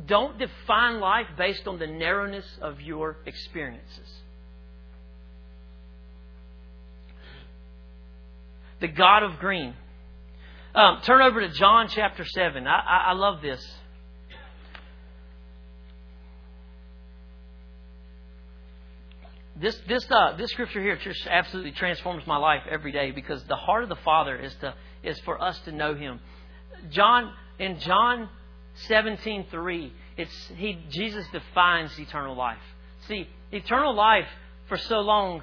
don't 0.07 0.39
define 0.39 1.01
life 1.01 1.27
based 1.37 1.67
on 1.67 1.79
the 1.79 1.87
narrowness 1.87 2.47
of 2.61 2.81
your 2.81 3.19
experiences. 3.27 4.09
The 8.81 8.89
God 8.89 9.23
of 9.23 9.39
green. 9.39 9.75
Um, 10.75 11.01
turn 11.05 11.21
over 11.21 11.41
to 11.41 11.49
John 11.51 11.89
chapter 11.89 12.25
7. 12.25 12.67
I, 12.67 12.71
I, 12.71 12.97
I 13.09 13.13
love 13.13 13.43
this. 13.43 13.63
This 19.63 19.81
this 19.89 20.11
uh, 20.11 20.37
this 20.37 20.51
scripture 20.51 20.83
here 20.83 20.97
just 20.97 21.27
absolutely 21.27 21.73
transforms 21.73 22.27
my 22.27 22.37
life 22.37 22.63
every 22.69 22.93
day 22.93 23.13
because 23.13 23.43
the 23.45 23.57
heart 23.57 23.85
of 23.85 23.89
the 23.89 23.97
Father 23.97 24.37
is 24.37 24.55
to 24.57 24.75
is 25.03 25.19
for 25.21 25.41
us 25.41 25.59
to 25.61 25.73
know 25.73 25.95
Him. 25.95 26.21
John 26.91 27.33
in 27.59 27.79
John 27.79 28.29
seventeen 28.75 29.47
three, 29.51 29.93
it's 30.17 30.51
he 30.57 30.79
Jesus 30.91 31.25
defines 31.33 31.99
eternal 31.99 32.37
life. 32.37 32.59
See, 33.07 33.29
eternal 33.53 33.95
life 33.95 34.29
for 34.69 34.77
so 34.77 34.99
long 35.01 35.43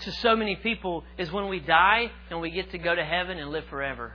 to 0.00 0.12
so 0.12 0.36
many 0.36 0.54
people 0.54 1.02
is 1.18 1.32
when 1.32 1.48
we 1.48 1.58
die 1.58 2.12
and 2.30 2.40
we 2.40 2.50
get 2.50 2.70
to 2.70 2.78
go 2.78 2.94
to 2.94 3.04
heaven 3.04 3.38
and 3.38 3.50
live 3.50 3.64
forever. 3.68 4.12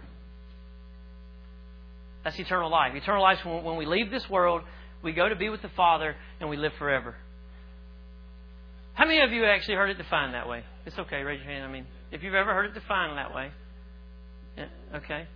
That's 2.24 2.40
eternal 2.40 2.72
life. 2.72 2.96
Eternal 2.96 3.22
life 3.22 3.40
is 3.40 3.46
when 3.46 3.76
we 3.76 3.86
leave 3.86 4.10
this 4.10 4.30
world, 4.30 4.62
we 5.02 5.12
go 5.12 5.28
to 5.28 5.36
be 5.36 5.50
with 5.50 5.62
the 5.62 5.70
Father 5.76 6.16
and 6.40 6.50
we 6.50 6.56
live 6.56 6.72
forever. 6.80 7.18
How 8.94 9.06
many 9.06 9.22
of 9.22 9.32
you 9.32 9.46
actually 9.46 9.76
heard 9.76 9.90
it 9.90 9.98
defined 9.98 10.34
that 10.34 10.48
way? 10.48 10.64
It's 10.86 10.98
okay, 10.98 11.24
raise 11.24 11.40
your 11.40 11.50
hand. 11.50 11.66
I 11.66 11.72
mean, 11.72 11.88
if 12.12 12.22
you've 12.22 12.36
ever 12.36 12.54
heard 12.54 12.66
it 12.68 12.74
defined 12.74 13.18
that 13.18 13.34
way. 13.34 13.52
Yeah, 14.58 14.68
okay. 14.96 15.28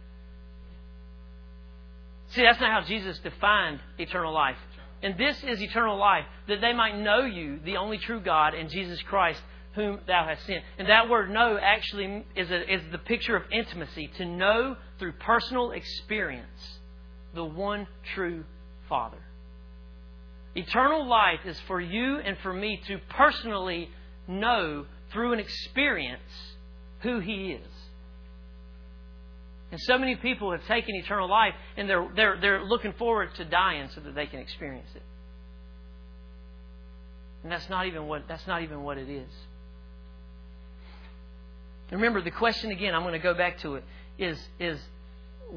See, 2.29 2.43
that's 2.43 2.59
not 2.59 2.71
how 2.71 2.87
Jesus 2.87 3.17
defined 3.19 3.79
eternal 3.97 4.33
life. 4.33 4.57
And 5.01 5.17
this 5.17 5.43
is 5.43 5.61
eternal 5.61 5.97
life, 5.97 6.25
that 6.47 6.61
they 6.61 6.73
might 6.73 6.97
know 6.97 7.21
you, 7.21 7.59
the 7.63 7.77
only 7.77 7.97
true 7.97 8.19
God, 8.19 8.53
and 8.53 8.69
Jesus 8.69 9.01
Christ, 9.03 9.41
whom 9.73 9.99
thou 10.07 10.25
hast 10.27 10.45
sent. 10.45 10.63
And 10.77 10.89
that 10.89 11.07
word 11.07 11.29
know 11.31 11.57
actually 11.61 12.25
is, 12.35 12.49
a, 12.49 12.73
is 12.73 12.81
the 12.91 12.97
picture 12.97 13.35
of 13.35 13.43
intimacy, 13.51 14.09
to 14.17 14.25
know 14.25 14.75
through 14.99 15.13
personal 15.13 15.71
experience 15.71 16.79
the 17.33 17.45
one 17.45 17.87
true 18.15 18.43
Father. 18.89 19.19
Eternal 20.57 21.07
life 21.07 21.41
is 21.45 21.59
for 21.67 21.79
you 21.79 22.17
and 22.17 22.35
for 22.39 22.51
me 22.51 22.81
to 22.87 22.97
personally 23.09 23.89
know 24.27 24.85
through 25.11 25.33
an 25.33 25.39
experience 25.39 26.21
who 27.01 27.19
He 27.19 27.51
is. 27.51 27.71
And 29.71 29.79
so 29.81 29.99
many 29.99 30.15
people 30.15 30.51
have 30.51 30.65
taken 30.65 30.95
eternal 30.95 31.29
life 31.29 31.53
and 31.75 31.87
they're, 31.87 32.09
they're, 32.15 32.37
they're 32.41 32.63
looking 32.63 32.93
forward 32.93 33.35
to 33.35 33.45
dying 33.45 33.89
so 33.93 34.01
that 34.01 34.15
they 34.15 34.25
can 34.25 34.39
experience 34.39 34.89
it. 34.95 35.03
And 37.43 37.51
that's 37.51 37.69
not 37.69 37.85
even 37.85 38.07
what, 38.07 38.23
that's 38.27 38.47
not 38.47 38.63
even 38.63 38.81
what 38.81 38.97
it 38.97 39.09
is. 39.09 39.29
Remember, 41.91 42.21
the 42.21 42.31
question 42.31 42.71
again, 42.71 42.95
I'm 42.95 43.03
going 43.03 43.13
to 43.13 43.19
go 43.19 43.35
back 43.35 43.59
to 43.59 43.75
it, 43.75 43.83
is, 44.17 44.39
is 44.59 44.79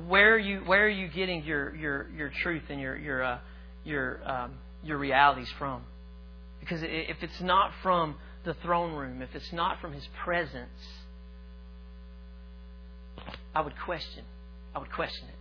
where, 0.06 0.34
are 0.34 0.38
you, 0.38 0.60
where 0.60 0.84
are 0.84 0.88
you 0.88 1.08
getting 1.08 1.42
your, 1.44 1.74
your, 1.74 2.10
your 2.14 2.32
truth 2.42 2.64
and 2.68 2.78
your, 2.80 2.98
your, 2.98 3.22
uh, 3.24 3.38
your 3.84 4.20
um, 4.30 4.52
your 4.82 4.98
realities 4.98 5.48
from. 5.58 5.82
Because 6.60 6.80
if 6.82 7.16
it's 7.22 7.40
not 7.40 7.72
from 7.82 8.16
the 8.44 8.54
throne 8.54 8.94
room, 8.94 9.22
if 9.22 9.34
it's 9.34 9.52
not 9.52 9.80
from 9.80 9.92
His 9.92 10.06
presence, 10.24 10.68
I 13.54 13.60
would 13.60 13.74
question. 13.84 14.24
I 14.74 14.78
would 14.78 14.92
question 14.92 15.28
it. 15.28 15.39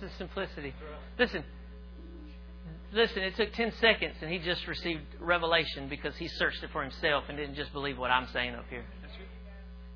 The 0.00 0.08
simplicity. 0.18 0.74
Listen. 1.18 1.44
Listen, 2.92 3.22
it 3.22 3.36
took 3.36 3.52
10 3.52 3.72
seconds 3.80 4.14
and 4.22 4.32
he 4.32 4.38
just 4.38 4.66
received 4.66 5.02
revelation 5.20 5.88
because 5.90 6.16
he 6.16 6.26
searched 6.26 6.62
it 6.62 6.70
for 6.72 6.82
himself 6.82 7.24
and 7.28 7.36
didn't 7.36 7.54
just 7.54 7.72
believe 7.74 7.98
what 7.98 8.10
I'm 8.10 8.28
saying 8.32 8.54
up 8.54 8.64
here. 8.70 8.84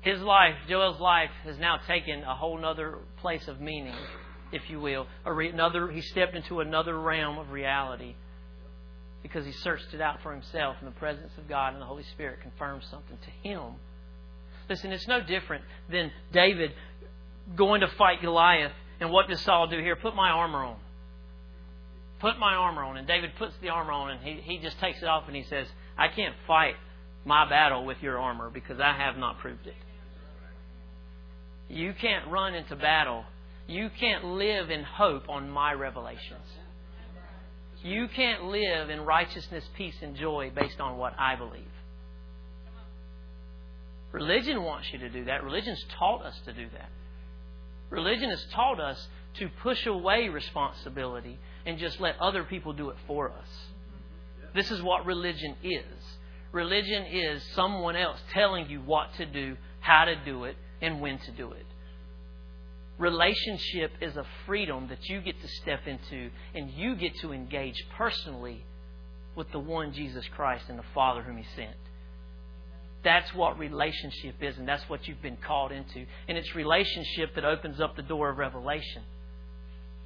His 0.01 0.21
life, 0.21 0.55
Joel's 0.67 0.99
life, 0.99 1.31
has 1.45 1.57
now 1.57 1.77
taken 1.87 2.23
a 2.23 2.35
whole 2.35 2.63
other 2.63 2.99
place 3.21 3.47
of 3.47 3.61
meaning, 3.61 3.95
if 4.51 4.69
you 4.69 4.79
will. 4.79 5.07
Another, 5.25 5.89
he 5.89 6.01
stepped 6.01 6.35
into 6.35 6.59
another 6.59 6.99
realm 6.99 7.39
of 7.39 7.51
reality 7.51 8.15
because 9.23 9.45
he 9.45 9.53
searched 9.53 9.93
it 9.93 10.01
out 10.01 10.21
for 10.21 10.33
himself, 10.33 10.75
and 10.81 10.87
the 10.87 10.99
presence 10.99 11.31
of 11.37 11.47
God 11.47 11.71
and 11.73 11.81
the 11.81 11.85
Holy 11.85 12.03
Spirit 12.11 12.41
confirmed 12.41 12.83
something 12.91 13.17
to 13.17 13.49
him. 13.49 13.75
Listen, 14.69 14.91
it's 14.91 15.07
no 15.07 15.21
different 15.21 15.63
than 15.89 16.11
David 16.33 16.73
going 17.55 17.79
to 17.79 17.87
fight 17.97 18.21
Goliath, 18.21 18.73
and 19.03 19.11
what 19.11 19.27
does 19.27 19.41
Saul 19.41 19.67
do 19.67 19.77
here? 19.79 19.97
Put 19.97 20.15
my 20.15 20.29
armor 20.29 20.63
on. 20.63 20.77
Put 22.19 22.39
my 22.39 22.53
armor 22.53 22.85
on. 22.85 22.95
And 22.95 23.05
David 23.05 23.31
puts 23.37 23.53
the 23.61 23.67
armor 23.67 23.91
on, 23.91 24.11
and 24.11 24.23
he, 24.23 24.39
he 24.41 24.59
just 24.59 24.79
takes 24.79 25.01
it 25.01 25.09
off 25.09 25.25
and 25.27 25.35
he 25.35 25.43
says, 25.43 25.67
I 25.97 26.07
can't 26.07 26.33
fight 26.47 26.75
my 27.25 27.47
battle 27.49 27.85
with 27.85 27.97
your 28.01 28.17
armor 28.17 28.49
because 28.49 28.79
I 28.79 28.93
have 28.93 29.17
not 29.17 29.39
proved 29.39 29.67
it. 29.67 29.75
You 31.67 31.93
can't 31.99 32.29
run 32.29 32.55
into 32.55 32.77
battle. 32.77 33.25
You 33.67 33.89
can't 33.99 34.23
live 34.23 34.69
in 34.69 34.83
hope 34.83 35.27
on 35.27 35.49
my 35.49 35.73
revelations. 35.73 36.47
You 37.83 38.07
can't 38.07 38.45
live 38.45 38.89
in 38.89 39.01
righteousness, 39.01 39.65
peace, 39.75 39.95
and 40.01 40.15
joy 40.15 40.49
based 40.55 40.79
on 40.79 40.97
what 40.97 41.13
I 41.19 41.35
believe. 41.35 41.67
Religion 44.13 44.63
wants 44.63 44.87
you 44.93 44.99
to 44.99 45.09
do 45.09 45.25
that. 45.25 45.43
Religion's 45.43 45.83
taught 45.99 46.23
us 46.23 46.39
to 46.45 46.53
do 46.53 46.67
that. 46.71 46.89
Religion 47.93 48.31
has 48.31 48.43
taught 48.51 48.79
us 48.79 49.07
to 49.35 49.47
push 49.61 49.85
away 49.85 50.27
responsibility 50.27 51.37
and 51.63 51.77
just 51.77 51.99
let 51.99 52.19
other 52.19 52.43
people 52.43 52.73
do 52.73 52.89
it 52.89 52.95
for 53.05 53.29
us. 53.29 53.47
This 54.55 54.71
is 54.71 54.81
what 54.81 55.05
religion 55.05 55.55
is. 55.63 55.83
Religion 56.51 57.05
is 57.05 57.43
someone 57.53 57.95
else 57.95 58.19
telling 58.31 58.67
you 58.67 58.79
what 58.81 59.13
to 59.17 59.27
do, 59.27 59.57
how 59.79 60.05
to 60.05 60.15
do 60.25 60.45
it, 60.45 60.55
and 60.81 61.01
when 61.01 61.19
to 61.19 61.31
do 61.33 61.51
it. 61.51 61.67
Relationship 62.97 63.91
is 64.01 64.17
a 64.17 64.25
freedom 64.47 64.87
that 64.87 65.07
you 65.07 65.21
get 65.21 65.39
to 65.39 65.47
step 65.61 65.81
into 65.85 66.31
and 66.55 66.71
you 66.71 66.95
get 66.95 67.15
to 67.21 67.31
engage 67.31 67.77
personally 67.95 68.65
with 69.35 69.51
the 69.51 69.59
one 69.59 69.93
Jesus 69.93 70.25
Christ 70.35 70.65
and 70.67 70.79
the 70.79 70.83
Father 70.95 71.21
whom 71.21 71.37
He 71.37 71.45
sent. 71.55 71.77
That's 73.03 73.33
what 73.33 73.59
relationship 73.59 74.35
is, 74.41 74.57
and 74.57 74.67
that's 74.67 74.87
what 74.89 75.07
you've 75.07 75.21
been 75.21 75.37
called 75.37 75.71
into. 75.71 76.05
And 76.27 76.37
it's 76.37 76.55
relationship 76.55 77.35
that 77.35 77.43
opens 77.43 77.81
up 77.81 77.95
the 77.95 78.01
door 78.01 78.29
of 78.29 78.37
revelation. 78.37 79.03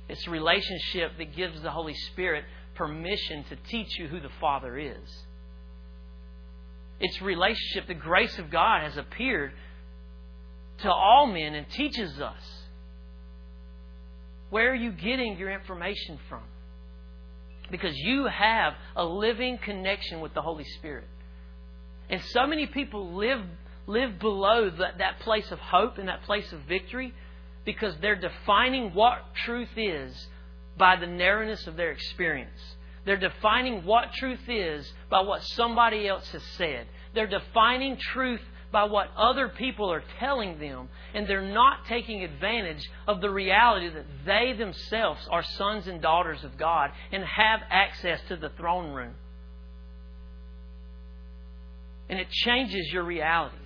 It's 0.10 0.28
relationship 0.28 1.12
that 1.18 1.36
gives 1.36 1.62
the 1.62 1.72
Holy 1.72 1.94
Spirit 2.12 2.44
permission 2.76 3.44
to 3.50 3.56
teach 3.70 4.00
you 4.00 4.08
who 4.08 4.20
the 4.20 4.32
Father 4.42 4.78
is. 4.78 5.26
It's 7.00 7.22
relationship. 7.22 7.88
The 7.88 7.94
grace 7.94 8.38
of 8.40 8.50
God 8.50 8.82
has 8.82 8.98
appeared 8.98 9.52
to 10.80 10.92
all 10.92 11.28
men 11.28 11.54
and 11.54 11.70
teaches 11.70 12.20
us. 12.20 12.42
Where 14.50 14.72
are 14.72 14.76
you 14.76 14.92
getting 14.92 15.38
your 15.38 15.52
information 15.52 16.18
from? 16.30 16.44
Because 17.70 17.96
you 17.96 18.26
have 18.26 18.74
a 18.96 19.04
living 19.04 19.58
connection 19.58 20.22
with 20.22 20.34
the 20.34 20.42
Holy 20.42 20.64
Spirit. 20.80 21.08
And 22.10 22.22
so 22.32 22.48
many 22.48 22.68
people 22.68 23.14
live, 23.14 23.42
live 23.86 24.20
below 24.20 24.70
that, 24.70 25.00
that 25.00 25.20
place 25.20 25.52
of 25.52 25.60
hope 25.60 25.98
and 25.98 26.08
that 26.08 26.24
place 26.24 26.52
of 26.52 26.60
victory 26.62 27.14
because 27.66 27.94
they're 28.02 28.16
defining 28.16 28.94
what 28.94 29.36
truth 29.46 29.70
is 29.76 30.28
by 30.78 30.96
the 30.96 31.08
narrowness 31.08 31.68
of 31.68 31.76
their 31.76 31.92
experience. 31.92 32.76
They're 33.06 33.18
defining 33.18 33.86
what 33.86 34.14
truth 34.14 34.48
is 34.48 34.92
by 35.10 35.22
what 35.22 35.44
somebody 35.44 36.08
else 36.08 36.28
has 36.30 36.44
said. 36.58 36.88
They're 37.14 37.28
defining 37.28 37.98
truth 37.98 38.42
by 38.72 38.84
what 38.84 39.10
other 39.16 39.48
people 39.48 39.92
are 39.92 40.04
telling 40.20 40.60
them, 40.60 40.90
and 41.14 41.26
they're 41.26 41.42
not 41.42 41.86
taking 41.88 42.24
advantage 42.24 42.90
of 43.08 43.22
the 43.22 43.30
reality 43.30 43.90
that 43.90 44.06
they 44.26 44.54
themselves 44.58 45.26
are 45.32 45.44
sons 45.44 45.88
and 45.88 46.02
daughters 46.02 46.44
of 46.44 46.58
God 46.58 46.92
and 47.12 47.24
have 47.24 47.62
access 47.70 48.20
to 48.28 48.36
the 48.36 48.50
throne 48.50 48.94
room. 48.94 49.14
And 52.10 52.20
it 52.20 52.30
changes 52.30 52.92
your 52.92 53.04
realities. 53.04 53.60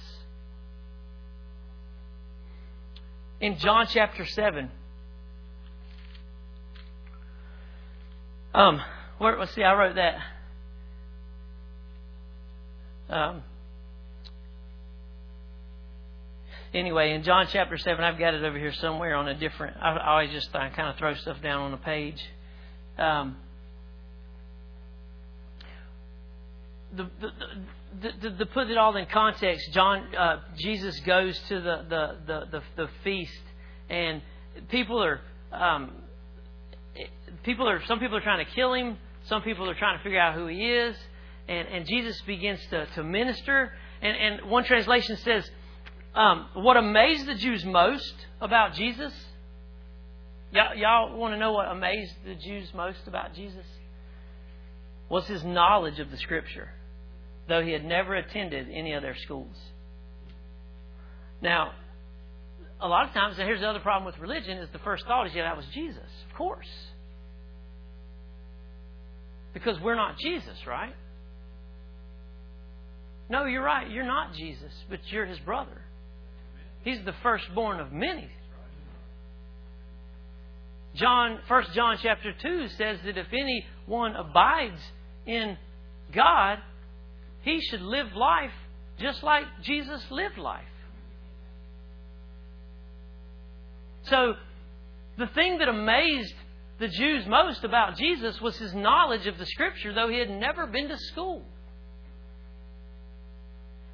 In 3.40 3.58
John 3.58 3.88
chapter 3.88 4.26
7, 4.26 4.70
um, 8.54 8.82
where, 9.18 9.38
let's 9.40 9.54
see, 9.54 9.64
I 9.64 9.74
wrote 9.74 9.96
that. 9.96 10.18
Um, 13.10 13.44
anyway, 16.74 17.14
in 17.14 17.24
John 17.24 17.48
chapter 17.50 17.78
7, 17.78 18.04
I've 18.04 18.18
got 18.18 18.34
it 18.34 18.44
over 18.44 18.58
here 18.58 18.74
somewhere 18.74 19.16
on 19.16 19.28
a 19.28 19.34
different. 19.34 19.78
I, 19.78 19.92
I 19.92 20.12
always 20.12 20.32
just 20.32 20.56
I 20.56 20.70
kind 20.70 20.90
of 20.90 20.98
throw 20.98 21.14
stuff 21.16 21.42
down 21.42 21.62
on 21.62 21.72
the 21.72 21.78
page. 21.78 22.22
Um, 22.98 23.38
the, 26.96 27.04
the, 27.04 27.28
the, 27.28 27.46
to 28.02 28.46
put 28.48 28.70
it 28.70 28.78
all 28.78 28.96
in 28.96 29.06
context, 29.08 29.72
John 29.74 30.16
uh, 30.16 30.38
Jesus 30.58 31.00
goes 31.02 31.38
to 31.50 31.62
the, 31.62 31.86
the, 31.90 32.18
the, 32.26 32.46
the, 32.52 32.64
the 32.76 32.90
feast, 33.04 33.42
and 33.90 34.22
people 34.70 35.04
are 35.04 35.22
um, 35.52 35.92
people 37.44 37.68
are 37.68 37.84
some 37.86 38.00
people 38.00 38.18
are 38.18 38.22
trying 38.22 38.46
to 38.46 38.52
kill 38.52 38.74
him. 38.74 38.98
Some 39.26 39.42
people 39.44 39.70
are 39.70 39.76
trying 39.76 39.98
to 39.98 40.04
figure 40.04 40.20
out 40.20 40.34
who 40.34 40.48
he 40.48 40.66
is, 40.66 40.96
and, 41.48 41.68
and 41.68 41.86
Jesus 41.86 42.20
begins 42.22 42.60
to, 42.72 42.88
to 42.96 43.04
minister. 43.04 43.72
And, 44.02 44.18
and 44.18 44.50
one 44.50 44.64
translation 44.64 45.16
says 45.18 45.48
um, 46.16 46.48
what 46.54 46.78
amazed 46.78 47.26
the 47.26 47.36
Jews 47.36 47.64
most 47.64 48.14
about 48.42 48.74
Jesus? 48.74 49.14
Y'all, 50.52 50.76
y'all 50.76 51.18
want 51.18 51.34
to 51.34 51.38
know 51.38 51.54
what 51.54 51.68
amazed 51.68 52.14
the 52.26 52.36
Jews 52.36 52.74
most 52.74 53.00
about 53.08 53.34
Jesus? 53.34 53.66
Was 55.08 55.26
his 55.28 55.44
knowledge 55.44 56.00
of 56.00 56.12
the 56.12 56.18
Scripture, 56.18 56.70
though 57.52 57.62
he 57.62 57.72
had 57.72 57.84
never 57.84 58.16
attended 58.16 58.68
any 58.72 58.94
of 58.94 59.02
their 59.02 59.16
schools. 59.16 59.56
Now, 61.42 61.74
a 62.80 62.88
lot 62.88 63.08
of 63.08 63.14
times, 63.14 63.36
here's 63.36 63.60
the 63.60 63.68
other 63.68 63.80
problem 63.80 64.06
with 64.06 64.18
religion: 64.20 64.58
is 64.58 64.70
the 64.72 64.80
first 64.80 65.06
thought 65.06 65.28
is, 65.28 65.34
yeah, 65.36 65.44
that 65.44 65.58
was 65.58 65.66
Jesus, 65.74 66.10
of 66.30 66.38
course, 66.38 66.70
because 69.54 69.80
we're 69.82 69.96
not 69.96 70.18
Jesus, 70.18 70.66
right? 70.66 70.96
No, 73.30 73.46
you're 73.46 73.64
right. 73.64 73.90
You're 73.90 74.06
not 74.06 74.34
Jesus, 74.34 74.74
but 74.90 75.00
you're 75.10 75.26
his 75.26 75.40
brother. 75.40 75.82
He's 76.84 77.04
the 77.06 77.14
firstborn 77.22 77.80
of 77.80 77.92
many. 77.92 78.30
John, 80.96 81.40
First 81.48 81.72
John 81.74 81.98
chapter 82.02 82.34
two 82.42 82.68
says 82.78 82.98
that 83.06 83.18
if 83.18 83.28
anyone 83.32 84.16
abides 84.16 84.82
in 85.26 85.58
God, 86.14 86.60
he 87.42 87.60
should 87.62 87.82
live 87.82 88.14
life 88.16 88.52
just 89.00 89.24
like 89.24 89.46
Jesus 89.64 90.04
lived 90.12 90.38
life. 90.38 90.64
So, 94.04 94.36
the 95.18 95.28
thing 95.28 95.60
that 95.60 95.68
amazed 95.68 96.34
the 96.80 96.88
Jews 96.88 97.26
most 97.28 97.64
about 97.64 97.98
Jesus 97.98 98.42
was 98.42 98.58
his 98.58 98.74
knowledge 98.74 99.28
of 99.28 99.38
the 99.38 99.46
Scripture, 99.46 99.94
though 99.94 100.10
he 100.10 100.18
had 100.18 100.30
never 100.30 100.66
been 100.68 100.90
to 100.90 100.98
school. 100.98 101.44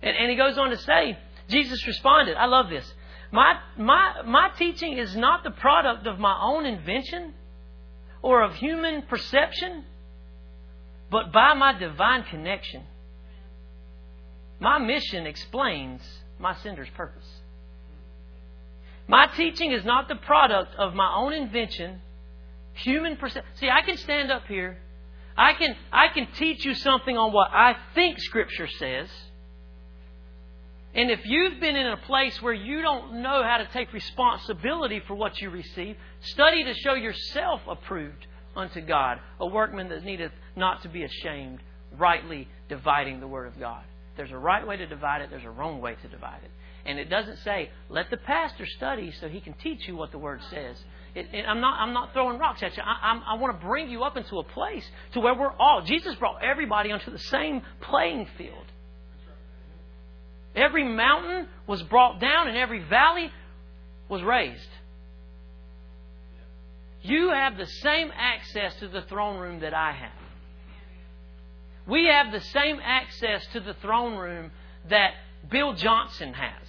And, 0.02 0.16
and 0.16 0.30
he 0.30 0.38
goes 0.38 0.58
on 0.58 0.70
to 0.70 0.78
say, 0.78 1.18
Jesus 1.50 1.86
responded, 1.86 2.38
I 2.38 2.46
love 2.46 2.70
this. 2.70 2.92
My, 3.32 3.60
my, 3.78 4.22
my 4.26 4.50
teaching 4.58 4.98
is 4.98 5.16
not 5.16 5.44
the 5.44 5.52
product 5.52 6.08
of 6.08 6.18
my 6.18 6.38
own 6.42 6.66
invention 6.66 7.34
or 8.22 8.42
of 8.42 8.56
human 8.56 9.02
perception, 9.04 9.84
but 11.12 11.34
by 11.34 11.54
my 11.54 11.78
divine 11.78 12.24
connection. 12.24 12.84
My 14.60 14.80
mission 14.80 15.28
explains 15.28 16.02
my 16.40 16.56
sender's 16.56 16.90
purpose. 16.96 17.28
My 19.08 19.28
teaching 19.28 19.72
is 19.72 19.86
not 19.86 20.08
the 20.08 20.16
product 20.16 20.76
of 20.76 20.94
my 20.94 21.14
own 21.16 21.34
invention, 21.34 22.02
human 22.74 23.16
perception. 23.16 23.50
See, 23.56 23.70
I 23.70 23.82
can 23.82 23.98
stand 23.98 24.32
up 24.32 24.48
here. 24.48 24.78
I 25.38 25.54
can, 25.54 25.76
I 25.92 26.08
can 26.10 26.28
teach 26.34 26.66
you 26.66 26.74
something 26.74 27.16
on 27.16 27.32
what 27.32 27.52
I 27.52 27.76
think 27.94 28.20
Scripture 28.20 28.68
says. 28.68 29.08
And 30.96 31.12
if 31.12 31.20
you've 31.26 31.60
been 31.60 31.76
in 31.76 31.88
a 31.88 31.98
place 31.98 32.42
where 32.42 32.54
you 32.54 32.82
don't 32.82 33.22
know 33.22 33.44
how 33.44 33.58
to 33.58 33.68
take 33.72 33.94
responsibility 33.94 35.00
for 35.08 35.14
what 35.14 35.40
you 35.40 35.52
receive, 35.52 35.96
study 36.22 36.64
to 36.64 36.74
show 36.74 36.96
yourself 36.96 37.62
approved 37.68 38.26
unto 38.56 38.82
God, 38.82 39.20
a 39.40 39.46
workman 39.46 39.90
that 39.90 40.04
needeth 40.04 40.32
not 40.56 40.82
to 40.82 40.90
be 40.90 41.04
ashamed, 41.04 41.60
rightly 41.96 42.48
dividing 42.68 43.20
the 43.20 43.28
word 43.28 43.48
of 43.48 43.60
God. 43.60 43.84
There's 44.18 44.32
a 44.32 44.38
right 44.38 44.66
way 44.68 44.78
to 44.78 44.88
divide 44.88 45.22
it, 45.22 45.30
there's 45.30 45.46
a 45.46 45.50
wrong 45.50 45.80
way 45.80 45.96
to 46.02 46.08
divide 46.08 46.42
it. 46.44 46.52
And 46.86 47.00
it 47.00 47.10
doesn't 47.10 47.38
say, 47.40 47.70
let 47.90 48.10
the 48.10 48.18
pastor 48.18 48.66
study 48.66 49.14
so 49.20 49.28
he 49.28 49.42
can 49.42 49.54
teach 49.54 49.88
you 49.88 49.96
what 49.96 50.12
the 50.12 50.18
word 50.18 50.42
says. 50.50 50.78
It, 51.16 51.46
I'm, 51.48 51.60
not, 51.60 51.80
I'm 51.80 51.94
not 51.94 52.14
throwing 52.14 52.38
rocks 52.38 52.64
at 52.64 52.76
you. 52.78 52.84
I, 52.84 53.22
I 53.26 53.36
want 53.36 53.60
to 53.60 53.66
bring 53.66 53.90
you 53.90 54.04
up 54.04 54.18
into 54.18 54.40
a 54.40 54.44
place 54.44 54.86
to 55.14 55.20
where 55.20 55.34
we're 55.34 55.52
all, 55.52 55.82
Jesus 55.82 56.16
brought 56.16 56.44
everybody 56.44 56.92
onto 56.92 57.12
the 57.12 57.20
same 57.20 57.62
playing 57.82 58.28
field. 58.38 58.66
Every 60.56 60.84
mountain 60.84 61.48
was 61.68 61.84
brought 61.84 62.20
down 62.20 62.48
and 62.48 62.58
every 62.58 62.84
valley 62.84 63.32
was 64.10 64.24
raised. 64.24 64.70
You 67.02 67.30
have 67.30 67.58
the 67.58 67.68
same 67.68 68.12
access 68.16 68.74
to 68.80 68.88
the 68.88 69.02
throne 69.04 69.40
room 69.40 69.60
that 69.60 69.74
I 69.74 69.92
have. 69.92 70.27
We 71.88 72.06
have 72.06 72.32
the 72.32 72.42
same 72.42 72.80
access 72.84 73.46
to 73.54 73.60
the 73.60 73.74
throne 73.76 74.18
room 74.18 74.52
that 74.90 75.14
Bill 75.50 75.74
Johnson 75.74 76.34
has. 76.34 76.68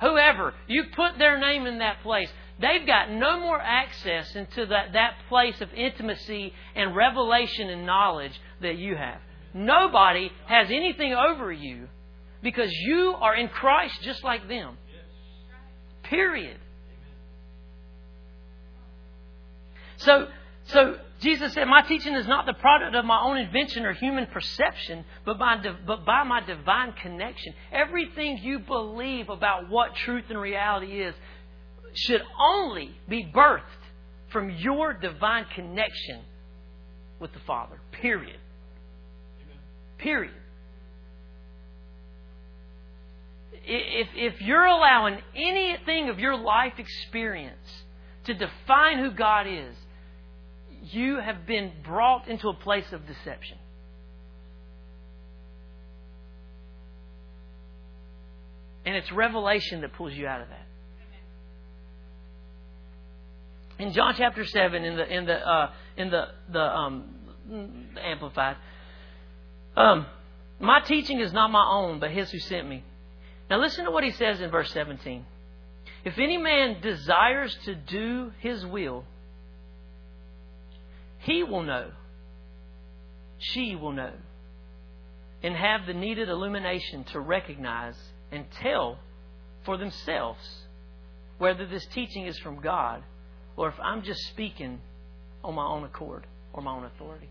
Whoever, 0.00 0.54
you 0.66 0.84
put 0.94 1.18
their 1.18 1.38
name 1.38 1.66
in 1.66 1.78
that 1.78 2.02
place, 2.02 2.28
they've 2.60 2.86
got 2.86 3.10
no 3.10 3.40
more 3.40 3.60
access 3.60 4.36
into 4.36 4.66
that, 4.66 4.92
that 4.92 5.14
place 5.28 5.60
of 5.60 5.72
intimacy 5.74 6.52
and 6.76 6.94
revelation 6.94 7.68
and 7.70 7.86
knowledge 7.86 8.38
that 8.60 8.76
you 8.76 8.94
have. 8.96 9.20
Nobody 9.54 10.30
has 10.46 10.68
anything 10.70 11.14
over 11.14 11.50
you 11.50 11.88
because 12.42 12.70
you 12.72 13.14
are 13.18 13.34
in 13.34 13.48
Christ 13.48 14.02
just 14.02 14.22
like 14.22 14.46
them. 14.46 14.76
Period. 16.04 16.58
So, 19.96 20.28
so 20.66 20.98
Jesus 21.20 21.52
said, 21.52 21.64
My 21.64 21.82
teaching 21.82 22.14
is 22.14 22.28
not 22.28 22.46
the 22.46 22.52
product 22.54 22.94
of 22.94 23.04
my 23.04 23.20
own 23.20 23.38
invention 23.38 23.84
or 23.84 23.92
human 23.92 24.26
perception, 24.26 25.04
but 25.24 25.38
by, 25.38 25.56
but 25.86 26.04
by 26.04 26.22
my 26.22 26.40
divine 26.40 26.92
connection. 26.92 27.54
Everything 27.72 28.38
you 28.38 28.60
believe 28.60 29.28
about 29.28 29.68
what 29.68 29.96
truth 29.96 30.24
and 30.28 30.40
reality 30.40 31.02
is 31.02 31.14
should 31.94 32.22
only 32.38 32.94
be 33.08 33.24
birthed 33.34 33.62
from 34.30 34.50
your 34.50 34.92
divine 34.92 35.46
connection 35.54 36.20
with 37.18 37.32
the 37.32 37.40
Father. 37.40 37.80
Period. 37.90 38.38
Period. 39.98 40.34
If, 43.64 44.08
if 44.14 44.40
you're 44.40 44.64
allowing 44.64 45.18
anything 45.34 46.10
of 46.10 46.20
your 46.20 46.36
life 46.36 46.74
experience 46.78 47.84
to 48.24 48.34
define 48.34 48.98
who 48.98 49.10
God 49.10 49.46
is, 49.48 49.74
you 50.82 51.20
have 51.20 51.46
been 51.46 51.72
brought 51.84 52.28
into 52.28 52.48
a 52.48 52.54
place 52.54 52.92
of 52.92 53.06
deception. 53.06 53.58
And 58.86 58.96
it's 58.96 59.12
revelation 59.12 59.82
that 59.82 59.92
pulls 59.92 60.14
you 60.14 60.26
out 60.26 60.40
of 60.40 60.48
that. 60.48 60.64
In 63.78 63.92
John 63.92 64.14
chapter 64.16 64.44
seven, 64.44 64.84
in 64.84 64.96
the 64.96 65.06
in 65.06 65.24
the 65.26 65.34
uh, 65.34 65.70
in 65.96 66.10
the 66.10 66.24
the, 66.50 66.60
um, 66.60 67.04
amplified, 68.02 68.56
um, 69.76 70.06
my 70.58 70.80
teaching 70.80 71.20
is 71.20 71.32
not 71.32 71.52
my 71.52 71.64
own, 71.64 72.00
but 72.00 72.10
His 72.10 72.30
who 72.30 72.38
sent 72.40 72.68
me. 72.68 72.82
Now 73.48 73.60
listen 73.60 73.84
to 73.84 73.92
what 73.92 74.02
He 74.02 74.10
says 74.10 74.40
in 74.40 74.50
verse 74.50 74.72
seventeen. 74.72 75.26
If 76.04 76.18
any 76.18 76.38
man 76.38 76.80
desires 76.80 77.56
to 77.66 77.74
do 77.76 78.32
His 78.40 78.66
will, 78.66 79.04
he 81.18 81.42
will 81.42 81.62
know. 81.62 81.90
She 83.38 83.76
will 83.76 83.92
know. 83.92 84.12
And 85.42 85.54
have 85.54 85.86
the 85.86 85.94
needed 85.94 86.28
illumination 86.28 87.04
to 87.12 87.20
recognize 87.20 87.96
and 88.32 88.44
tell 88.60 88.98
for 89.64 89.76
themselves 89.76 90.40
whether 91.38 91.66
this 91.66 91.86
teaching 91.86 92.26
is 92.26 92.38
from 92.38 92.60
God 92.60 93.02
or 93.56 93.68
if 93.68 93.74
I'm 93.80 94.02
just 94.02 94.20
speaking 94.30 94.80
on 95.44 95.54
my 95.54 95.64
own 95.64 95.84
accord 95.84 96.26
or 96.52 96.62
my 96.62 96.72
own 96.72 96.84
authority. 96.84 97.28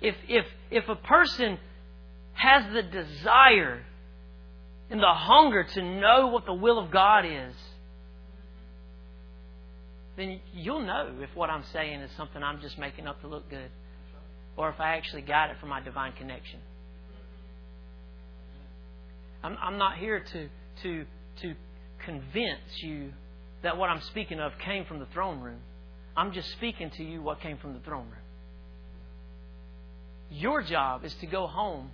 If, 0.00 0.16
if, 0.28 0.44
if 0.70 0.88
a 0.88 0.96
person 0.96 1.58
has 2.34 2.64
the 2.72 2.82
desire 2.82 3.84
and 4.90 5.00
the 5.00 5.14
hunger 5.14 5.64
to 5.64 5.82
know 5.82 6.28
what 6.28 6.46
the 6.46 6.54
will 6.54 6.78
of 6.78 6.90
God 6.90 7.24
is, 7.24 7.54
then 10.16 10.40
you'll 10.54 10.80
know 10.82 11.14
if 11.20 11.30
what 11.34 11.50
I'm 11.50 11.64
saying 11.72 12.00
is 12.00 12.10
something 12.16 12.42
I'm 12.42 12.60
just 12.60 12.78
making 12.78 13.06
up 13.06 13.20
to 13.20 13.28
look 13.28 13.48
good 13.50 13.70
or 14.56 14.70
if 14.70 14.80
I 14.80 14.96
actually 14.96 15.22
got 15.22 15.50
it 15.50 15.56
from 15.60 15.68
my 15.68 15.80
divine 15.80 16.12
connection. 16.12 16.60
I'm, 19.42 19.56
I'm 19.60 19.78
not 19.78 19.98
here 19.98 20.20
to, 20.32 20.48
to, 20.82 21.04
to 21.42 21.54
convince 22.04 22.82
you 22.82 23.12
that 23.62 23.76
what 23.76 23.90
I'm 23.90 24.00
speaking 24.00 24.40
of 24.40 24.52
came 24.64 24.86
from 24.86 24.98
the 24.98 25.06
throne 25.06 25.40
room. 25.40 25.60
I'm 26.16 26.32
just 26.32 26.50
speaking 26.52 26.90
to 26.96 27.04
you 27.04 27.20
what 27.20 27.40
came 27.40 27.58
from 27.58 27.74
the 27.74 27.80
throne 27.80 28.06
room. 28.06 28.22
Your 30.30 30.62
job 30.62 31.04
is 31.04 31.14
to 31.20 31.26
go 31.26 31.46
home 31.46 31.90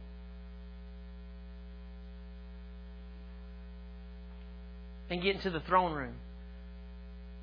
and 5.10 5.20
get 5.20 5.34
into 5.34 5.50
the 5.50 5.60
throne 5.60 5.92
room 5.92 6.14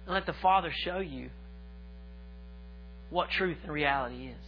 and 0.09 0.15
let 0.15 0.25
the 0.25 0.33
Father 0.41 0.71
show 0.71 0.97
you 0.97 1.29
what 3.11 3.29
truth 3.29 3.57
and 3.61 3.71
reality 3.71 4.29
is. 4.29 4.45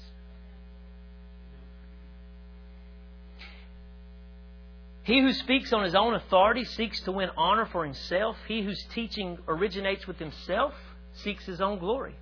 He 5.04 5.22
who 5.22 5.32
speaks 5.34 5.72
on 5.72 5.84
his 5.84 5.94
own 5.94 6.16
authority 6.16 6.64
seeks 6.64 7.00
to 7.02 7.12
win 7.12 7.30
honor 7.38 7.68
for 7.72 7.86
himself. 7.86 8.38
He 8.48 8.64
whose 8.64 8.84
teaching 8.96 9.38
originates 9.48 10.08
with 10.08 10.18
himself 10.18 10.74
seeks 11.14 11.46
his 11.46 11.62
own 11.62 11.78
glory. 11.78 12.16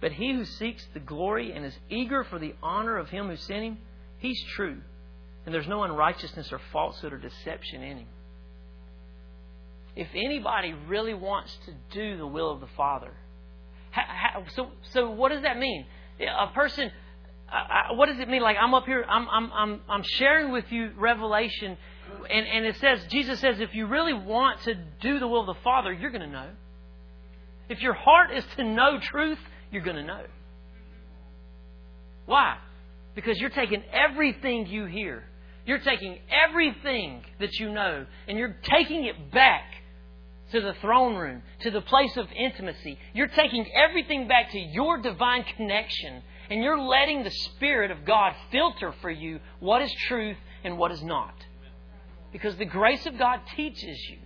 But 0.00 0.10
he 0.10 0.32
who 0.34 0.44
seeks 0.44 0.84
the 0.92 1.00
glory 1.00 1.52
and 1.52 1.64
is 1.64 1.78
eager 1.88 2.24
for 2.24 2.40
the 2.40 2.54
honor 2.64 2.96
of 2.96 3.10
him 3.10 3.28
who 3.28 3.36
sent 3.36 3.62
him, 3.62 3.78
he's 4.18 4.42
true. 4.56 4.78
And 5.46 5.54
there's 5.54 5.68
no 5.68 5.84
unrighteousness 5.84 6.52
or 6.52 6.60
falsehood 6.72 7.12
or 7.12 7.18
deception 7.18 7.84
in 7.84 7.98
him 7.98 8.08
if 9.96 10.08
anybody 10.14 10.74
really 10.88 11.14
wants 11.14 11.56
to 11.66 11.72
do 11.92 12.16
the 12.16 12.26
will 12.26 12.50
of 12.50 12.60
the 12.60 12.68
Father, 12.76 13.12
so 14.54 14.68
so 14.92 15.10
what 15.10 15.30
does 15.30 15.42
that 15.42 15.58
mean? 15.58 15.86
A 16.20 16.48
person, 16.48 16.90
what 17.92 18.06
does 18.06 18.18
it 18.18 18.28
mean? 18.28 18.42
Like 18.42 18.56
I'm 18.60 18.74
up 18.74 18.86
here, 18.86 19.04
I'm 19.08 19.28
I'm 19.28 19.52
I'm 19.52 19.80
I'm 19.88 20.02
sharing 20.02 20.52
with 20.52 20.64
you 20.70 20.90
revelation, 20.96 21.76
and 22.30 22.46
and 22.46 22.66
it 22.66 22.76
says 22.76 23.04
Jesus 23.08 23.40
says 23.40 23.60
if 23.60 23.74
you 23.74 23.86
really 23.86 24.14
want 24.14 24.60
to 24.62 24.74
do 25.00 25.18
the 25.18 25.28
will 25.28 25.40
of 25.40 25.46
the 25.56 25.62
Father, 25.62 25.92
you're 25.92 26.10
going 26.10 26.22
to 26.22 26.28
know. 26.28 26.50
If 27.68 27.80
your 27.80 27.94
heart 27.94 28.30
is 28.32 28.44
to 28.56 28.64
know 28.64 28.98
truth, 29.00 29.38
you're 29.70 29.82
going 29.82 29.96
to 29.96 30.02
know. 30.02 30.24
Why? 32.26 32.58
Because 33.14 33.38
you're 33.38 33.50
taking 33.50 33.82
everything 33.92 34.66
you 34.66 34.86
hear. 34.86 35.24
You're 35.66 35.78
taking 35.78 36.18
everything 36.46 37.24
that 37.40 37.54
you 37.58 37.70
know 37.70 38.06
and 38.28 38.36
you're 38.38 38.56
taking 38.64 39.04
it 39.04 39.30
back 39.30 39.62
to 40.54 40.60
the 40.60 40.74
throne 40.80 41.16
room, 41.16 41.42
to 41.60 41.70
the 41.70 41.80
place 41.80 42.16
of 42.16 42.26
intimacy. 42.32 42.98
You're 43.12 43.28
taking 43.28 43.66
everything 43.74 44.28
back 44.28 44.52
to 44.52 44.58
your 44.58 44.98
divine 44.98 45.44
connection, 45.56 46.22
and 46.48 46.62
you're 46.62 46.80
letting 46.80 47.24
the 47.24 47.30
Spirit 47.30 47.90
of 47.90 48.04
God 48.04 48.34
filter 48.50 48.94
for 49.02 49.10
you 49.10 49.40
what 49.60 49.82
is 49.82 49.92
truth 50.06 50.36
and 50.62 50.78
what 50.78 50.92
is 50.92 51.02
not. 51.02 51.34
Because 52.32 52.56
the 52.56 52.64
grace 52.64 53.04
of 53.06 53.18
God 53.18 53.40
teaches 53.56 53.98
you. 54.10 54.18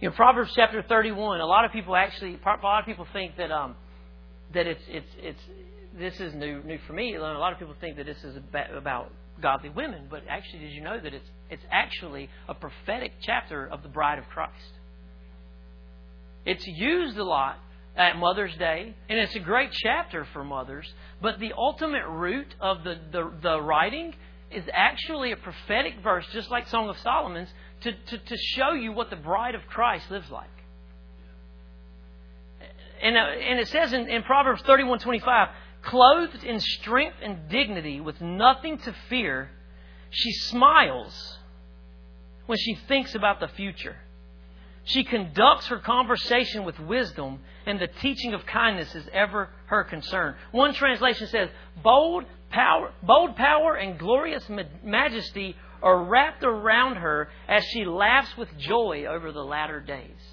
You 0.00 0.08
know, 0.08 0.14
Proverbs 0.14 0.52
chapter 0.54 0.82
31, 0.82 1.40
a 1.40 1.46
lot 1.46 1.64
of 1.64 1.72
people 1.72 1.94
actually, 1.94 2.38
a 2.42 2.62
lot 2.62 2.80
of 2.80 2.86
people 2.86 3.06
think 3.12 3.36
that, 3.36 3.50
um, 3.50 3.74
that 4.54 4.66
it's, 4.66 4.82
it's, 4.88 5.10
it's, 5.18 5.40
this 6.00 6.18
is 6.20 6.34
new 6.34 6.62
new 6.62 6.78
for 6.86 6.92
me. 6.92 7.14
A 7.14 7.20
lot 7.20 7.52
of 7.52 7.58
people 7.58 7.74
think 7.80 7.96
that 7.96 8.06
this 8.06 8.22
is 8.24 8.36
about 8.56 9.12
godly 9.40 9.70
women, 9.70 10.08
but 10.10 10.22
actually, 10.28 10.60
did 10.60 10.72
you 10.72 10.82
know 10.82 10.98
that 10.98 11.14
it's 11.14 11.28
it's 11.50 11.64
actually 11.70 12.28
a 12.48 12.54
prophetic 12.54 13.12
chapter 13.22 13.66
of 13.66 13.82
the 13.82 13.88
bride 13.88 14.18
of 14.18 14.24
Christ? 14.28 14.72
It's 16.46 16.66
used 16.66 17.18
a 17.18 17.24
lot 17.24 17.58
at 17.96 18.16
Mother's 18.16 18.56
Day, 18.56 18.94
and 19.08 19.18
it's 19.18 19.34
a 19.34 19.40
great 19.40 19.70
chapter 19.72 20.26
for 20.32 20.42
mothers. 20.42 20.90
But 21.20 21.38
the 21.38 21.52
ultimate 21.56 22.06
root 22.08 22.54
of 22.60 22.82
the, 22.82 22.96
the, 23.12 23.30
the 23.42 23.60
writing 23.60 24.14
is 24.50 24.64
actually 24.72 25.32
a 25.32 25.36
prophetic 25.36 25.94
verse, 26.02 26.26
just 26.32 26.50
like 26.50 26.66
Song 26.68 26.88
of 26.88 26.96
Solomon's, 26.98 27.48
to, 27.82 27.92
to, 27.92 28.18
to 28.18 28.36
show 28.56 28.72
you 28.72 28.92
what 28.92 29.10
the 29.10 29.16
bride 29.16 29.54
of 29.54 29.62
Christ 29.68 30.10
lives 30.10 30.30
like. 30.30 30.48
And, 33.02 33.16
and 33.16 33.58
it 33.58 33.68
says 33.68 33.92
in, 33.92 34.08
in 34.08 34.22
Proverbs 34.22 34.62
31 34.62 34.98
25, 34.98 35.48
Clothed 35.82 36.44
in 36.44 36.60
strength 36.60 37.16
and 37.22 37.48
dignity, 37.48 38.00
with 38.00 38.20
nothing 38.20 38.78
to 38.78 38.94
fear, 39.08 39.50
she 40.10 40.32
smiles 40.32 41.38
when 42.46 42.58
she 42.58 42.74
thinks 42.88 43.14
about 43.14 43.40
the 43.40 43.48
future. 43.48 43.96
She 44.84 45.04
conducts 45.04 45.66
her 45.68 45.78
conversation 45.78 46.64
with 46.64 46.78
wisdom, 46.80 47.40
and 47.66 47.78
the 47.78 47.86
teaching 47.86 48.34
of 48.34 48.44
kindness 48.46 48.94
is 48.94 49.08
ever 49.12 49.50
her 49.66 49.84
concern. 49.84 50.34
One 50.50 50.74
translation 50.74 51.28
says, 51.28 51.48
bold 51.82 52.24
power, 52.50 52.92
bold 53.02 53.36
power 53.36 53.76
and 53.76 53.98
glorious 53.98 54.48
majesty 54.82 55.54
are 55.82 56.04
wrapped 56.04 56.42
around 56.42 56.96
her 56.96 57.28
as 57.48 57.64
she 57.64 57.84
laughs 57.84 58.36
with 58.36 58.48
joy 58.58 59.06
over 59.08 59.32
the 59.32 59.44
latter 59.44 59.80
days. 59.80 60.29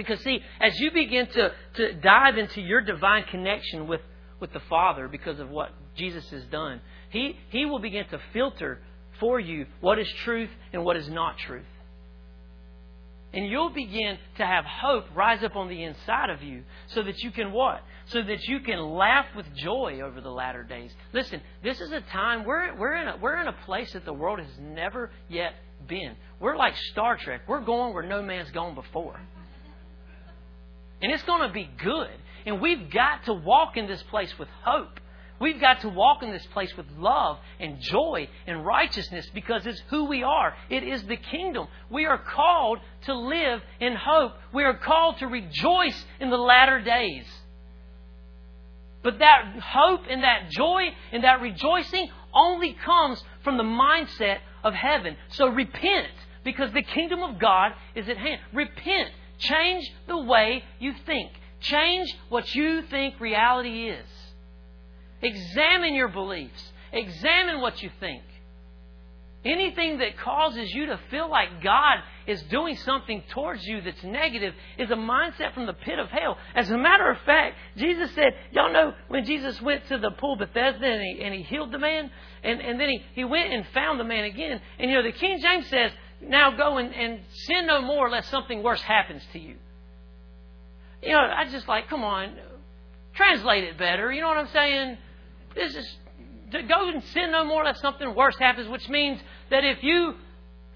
Because, 0.00 0.20
see, 0.20 0.40
as 0.62 0.80
you 0.80 0.90
begin 0.92 1.26
to, 1.26 1.52
to 1.74 1.92
dive 1.92 2.38
into 2.38 2.62
your 2.62 2.80
divine 2.80 3.24
connection 3.24 3.86
with, 3.86 4.00
with 4.40 4.50
the 4.54 4.60
Father 4.60 5.08
because 5.08 5.38
of 5.38 5.50
what 5.50 5.72
Jesus 5.94 6.26
has 6.30 6.42
done, 6.44 6.80
he, 7.10 7.36
he 7.50 7.66
will 7.66 7.80
begin 7.80 8.06
to 8.08 8.18
filter 8.32 8.80
for 9.18 9.38
you 9.38 9.66
what 9.82 9.98
is 9.98 10.08
truth 10.24 10.48
and 10.72 10.86
what 10.86 10.96
is 10.96 11.06
not 11.10 11.36
truth. 11.36 11.66
And 13.34 13.46
you'll 13.46 13.74
begin 13.74 14.16
to 14.38 14.46
have 14.46 14.64
hope 14.64 15.04
rise 15.14 15.44
up 15.44 15.54
on 15.54 15.68
the 15.68 15.82
inside 15.84 16.30
of 16.30 16.42
you 16.42 16.62
so 16.94 17.02
that 17.02 17.18
you 17.18 17.30
can 17.30 17.52
what? 17.52 17.82
So 18.06 18.22
that 18.22 18.42
you 18.44 18.60
can 18.60 18.80
laugh 18.80 19.26
with 19.36 19.54
joy 19.54 20.00
over 20.02 20.22
the 20.22 20.30
latter 20.30 20.62
days. 20.62 20.92
Listen, 21.12 21.42
this 21.62 21.78
is 21.78 21.92
a 21.92 22.00
time, 22.00 22.46
we're, 22.46 22.74
we're, 22.78 22.94
in 22.94 23.06
a, 23.06 23.18
we're 23.18 23.38
in 23.38 23.48
a 23.48 23.56
place 23.66 23.92
that 23.92 24.06
the 24.06 24.14
world 24.14 24.38
has 24.38 24.58
never 24.58 25.10
yet 25.28 25.52
been. 25.86 26.16
We're 26.40 26.56
like 26.56 26.74
Star 26.90 27.18
Trek. 27.18 27.42
We're 27.46 27.60
going 27.60 27.92
where 27.92 28.02
no 28.02 28.22
man's 28.22 28.50
gone 28.50 28.74
before. 28.74 29.20
And 31.02 31.12
it's 31.12 31.22
going 31.24 31.46
to 31.46 31.52
be 31.52 31.68
good. 31.82 32.10
And 32.46 32.60
we've 32.60 32.90
got 32.90 33.24
to 33.26 33.32
walk 33.32 33.76
in 33.76 33.86
this 33.86 34.02
place 34.04 34.32
with 34.38 34.48
hope. 34.64 35.00
We've 35.40 35.60
got 35.60 35.80
to 35.80 35.88
walk 35.88 36.22
in 36.22 36.32
this 36.32 36.46
place 36.52 36.70
with 36.76 36.84
love 36.98 37.38
and 37.58 37.80
joy 37.80 38.28
and 38.46 38.64
righteousness 38.64 39.26
because 39.32 39.66
it's 39.66 39.82
who 39.88 40.04
we 40.04 40.22
are. 40.22 40.54
It 40.68 40.82
is 40.82 41.02
the 41.04 41.16
kingdom. 41.16 41.66
We 41.88 42.04
are 42.04 42.18
called 42.18 42.78
to 43.06 43.14
live 43.14 43.62
in 43.80 43.96
hope. 43.96 44.32
We 44.52 44.64
are 44.64 44.76
called 44.76 45.18
to 45.18 45.26
rejoice 45.26 46.04
in 46.20 46.28
the 46.28 46.36
latter 46.36 46.82
days. 46.82 47.24
But 49.02 49.18
that 49.20 49.58
hope 49.62 50.02
and 50.10 50.24
that 50.24 50.50
joy 50.50 50.88
and 51.10 51.24
that 51.24 51.40
rejoicing 51.40 52.10
only 52.34 52.76
comes 52.84 53.22
from 53.42 53.56
the 53.56 53.62
mindset 53.62 54.38
of 54.62 54.74
heaven. 54.74 55.16
So 55.30 55.48
repent 55.48 56.08
because 56.44 56.70
the 56.72 56.82
kingdom 56.82 57.22
of 57.22 57.38
God 57.38 57.72
is 57.94 58.08
at 58.10 58.18
hand. 58.18 58.40
Repent. 58.52 59.10
Change 59.40 59.90
the 60.06 60.18
way 60.18 60.62
you 60.78 60.94
think. 61.04 61.32
Change 61.60 62.14
what 62.28 62.54
you 62.54 62.82
think 62.82 63.20
reality 63.20 63.88
is. 63.88 64.06
Examine 65.22 65.94
your 65.94 66.08
beliefs. 66.08 66.72
Examine 66.92 67.60
what 67.60 67.82
you 67.82 67.90
think. 68.00 68.22
Anything 69.42 69.98
that 69.98 70.18
causes 70.18 70.70
you 70.70 70.86
to 70.86 71.00
feel 71.10 71.30
like 71.30 71.62
God 71.62 71.96
is 72.26 72.42
doing 72.44 72.76
something 72.76 73.22
towards 73.30 73.64
you 73.64 73.80
that's 73.80 74.02
negative 74.04 74.52
is 74.78 74.90
a 74.90 74.94
mindset 74.94 75.54
from 75.54 75.64
the 75.64 75.72
pit 75.72 75.98
of 75.98 76.08
hell. 76.08 76.36
As 76.54 76.70
a 76.70 76.76
matter 76.76 77.10
of 77.10 77.16
fact, 77.24 77.56
Jesus 77.76 78.14
said, 78.14 78.34
y'all 78.52 78.70
know 78.70 78.92
when 79.08 79.24
Jesus 79.24 79.60
went 79.62 79.86
to 79.88 79.96
the 79.96 80.10
pool 80.10 80.36
Bethesda 80.36 80.84
and 80.84 81.02
he, 81.02 81.24
and 81.24 81.34
he 81.34 81.42
healed 81.42 81.72
the 81.72 81.78
man, 81.78 82.10
and, 82.44 82.60
and 82.60 82.78
then 82.78 82.90
he, 82.90 83.02
he 83.14 83.24
went 83.24 83.50
and 83.50 83.66
found 83.72 83.98
the 83.98 84.04
man 84.04 84.24
again. 84.24 84.60
And 84.78 84.90
you 84.90 84.96
know, 84.96 85.02
the 85.02 85.12
King 85.12 85.40
James 85.40 85.66
says, 85.68 85.90
now 86.22 86.50
go 86.56 86.78
and, 86.78 86.94
and 86.94 87.20
sin 87.32 87.66
no 87.66 87.80
more 87.80 88.06
unless 88.06 88.28
something 88.28 88.62
worse 88.62 88.82
happens 88.82 89.22
to 89.32 89.38
you. 89.38 89.56
You 91.02 91.12
know, 91.12 91.20
I 91.20 91.48
just 91.50 91.66
like, 91.66 91.88
come 91.88 92.04
on, 92.04 92.36
translate 93.14 93.64
it 93.64 93.78
better. 93.78 94.12
You 94.12 94.20
know 94.20 94.28
what 94.28 94.38
I'm 94.38 94.48
saying? 94.48 94.98
This 95.54 95.74
is 95.74 95.96
to 96.52 96.62
go 96.62 96.88
and 96.88 97.02
sin 97.04 97.32
no 97.32 97.44
more 97.44 97.60
unless 97.60 97.80
something 97.80 98.14
worse 98.14 98.36
happens, 98.38 98.68
which 98.68 98.88
means 98.88 99.20
that 99.50 99.64
if 99.64 99.82
you 99.82 100.14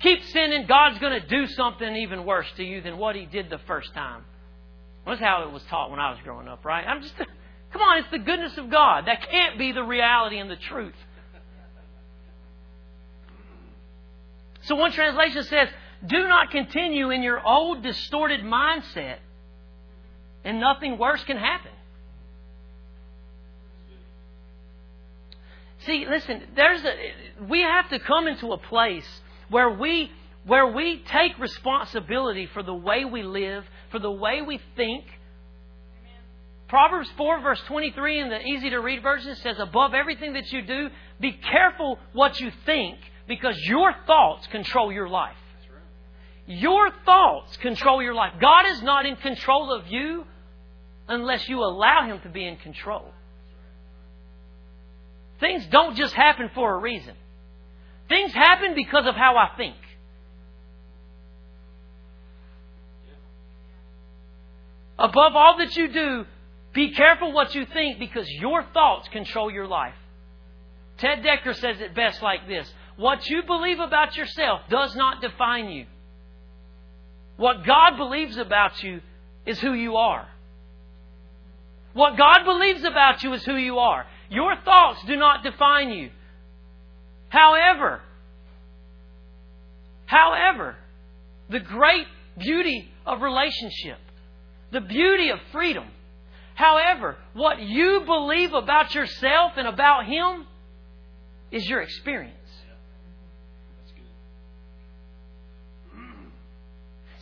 keep 0.01 0.23
sinning, 0.25 0.67
God's 0.67 0.99
going 0.99 1.21
to 1.21 1.27
do 1.27 1.47
something 1.49 1.97
even 1.97 2.25
worse 2.25 2.47
to 2.57 2.65
you 2.65 2.81
than 2.81 2.97
what 2.99 3.17
He 3.17 3.27
did 3.27 3.51
the 3.51 3.59
first 3.67 3.93
time. 3.95 4.25
That's 5.07 5.21
how 5.21 5.45
it 5.47 5.53
was 5.53 5.63
taught 5.65 5.91
when 5.91 6.01
I 6.01 6.11
was 6.11 6.19
growing 6.25 6.49
up, 6.49 6.65
right? 6.65 6.87
I'm 6.87 7.03
just, 7.03 7.15
come 7.73 7.83
on, 7.83 7.99
it's 7.99 8.11
the 8.11 8.19
goodness 8.19 8.57
of 8.57 8.71
God. 8.71 9.07
That 9.07 9.29
can't 9.31 9.59
be 9.59 9.73
the 9.73 9.83
reality 9.83 10.39
and 10.39 10.51
the 10.51 10.57
truth. 10.57 10.95
So 14.65 14.75
one 14.75 14.93
translation 14.93 15.45
says, 15.45 15.69
do 16.07 16.29
not 16.29 16.51
continue 16.51 17.11
in 17.11 17.23
your 17.23 17.45
old 17.45 17.83
distorted 17.83 18.41
mindset, 18.41 19.19
and 20.45 20.61
nothing 20.61 20.99
worse 20.99 21.23
can 21.25 21.37
happen. 21.37 21.71
See, 25.87 26.07
listen, 26.09 26.43
there's 26.57 26.83
a, 26.83 27.45
we 27.47 27.61
have 27.61 27.91
to 27.91 27.99
come 27.99 28.27
into 28.27 28.53
a 28.53 28.59
place 28.59 29.07
where 29.51 29.71
we, 29.71 30.11
where 30.47 30.67
we 30.67 31.03
take 31.11 31.39
responsibility 31.39 32.47
for 32.53 32.62
the 32.62 32.75
way 32.75 33.05
we 33.05 33.23
live, 33.23 33.65
for 33.91 33.99
the 33.99 34.11
way 34.11 34.41
we 34.41 34.61
think. 34.77 35.05
Proverbs 36.69 37.11
4, 37.19 37.41
verse 37.41 37.61
23 37.67 38.21
in 38.21 38.31
the 38.31 38.41
easy 38.41 38.71
to 38.71 38.79
read 38.79 39.03
version 39.03 39.37
says, 39.37 39.57
Above 39.59 39.93
everything 39.93 40.33
that 40.33 40.51
you 40.51 40.62
do, 40.62 40.89
be 41.21 41.33
careful 41.33 41.99
what 42.15 42.41
you 42.41 42.51
think, 42.65 42.99
because 43.27 43.59
your 43.64 43.95
thoughts 44.07 44.47
control 44.49 44.93
your 44.93 45.09
life. 45.09 45.37
Your 46.47 46.91
thoughts 47.07 47.57
control 47.59 48.03
your 48.03 48.14
life. 48.14 48.35
God 48.41 48.66
is 48.70 48.83
not 48.83 49.07
in 49.07 49.16
control 49.16 49.72
of 49.72 49.87
you 49.89 50.25
unless 51.09 51.49
you 51.49 51.61
allow 51.61 52.07
Him 52.07 52.20
to 52.20 52.29
be 52.29 52.47
in 52.47 52.57
control. 52.57 53.12
Things 55.41 55.66
don't 55.66 55.97
just 55.97 56.14
happen 56.14 56.51
for 56.55 56.75
a 56.75 56.79
reason. 56.79 57.14
Things 58.09 58.33
happen 58.33 58.75
because 58.75 59.07
of 59.07 59.14
how 59.14 59.37
I 59.37 59.57
think. 59.57 59.77
Above 64.99 65.35
all 65.35 65.59
that 65.59 65.75
you 65.77 65.89
do, 65.89 66.25
be 66.72 66.93
careful 66.93 67.33
what 67.33 67.55
you 67.55 67.66
think 67.66 67.99
because 67.99 68.29
your 68.31 68.62
thoughts 68.62 69.09
control 69.09 69.51
your 69.51 69.66
life. 69.66 69.95
Ted 70.99 71.22
Dekker 71.22 71.55
says 71.57 71.81
it 71.81 71.95
best 71.95 72.22
like 72.22 72.47
this 72.47 72.72
What 72.97 73.29
you 73.29 73.43
believe 73.43 73.81
about 73.81 74.17
yourself 74.17 74.61
does 74.71 74.95
not 74.95 75.21
define 75.21 75.69
you. 75.69 75.87
What 77.37 77.65
God 77.67 77.97
believes 77.97 78.37
about 78.37 78.83
you 78.83 79.01
is 79.45 79.59
who 79.59 79.73
you 79.73 79.97
are. 79.97 80.29
What 81.93 82.17
God 82.17 82.45
believes 82.45 82.85
about 82.85 83.23
you 83.23 83.33
is 83.35 83.45
who 83.45 83.57
you 83.57 83.79
are. 83.79 84.07
Your 84.29 84.57
thoughts 84.65 85.01
do 85.07 85.17
not 85.17 85.43
define 85.43 85.91
you. 85.91 86.11
However, 87.29 88.01
however, 90.07 90.77
the 91.49 91.61
great 91.61 92.07
beauty 92.39 92.89
of 93.07 93.23
relationship, 93.23 93.99
the 94.71 94.81
beauty 94.81 95.31
of 95.31 95.39
freedom, 95.53 95.89
however, 96.55 97.17
what 97.33 97.61
you 97.61 98.03
believe 98.07 98.55
about 98.55 98.95
yourself 98.95 99.53
and 99.57 99.67
about 99.67 100.07
Him 100.07 100.47
is 101.51 101.69
your 101.69 101.81
experience. 101.81 102.44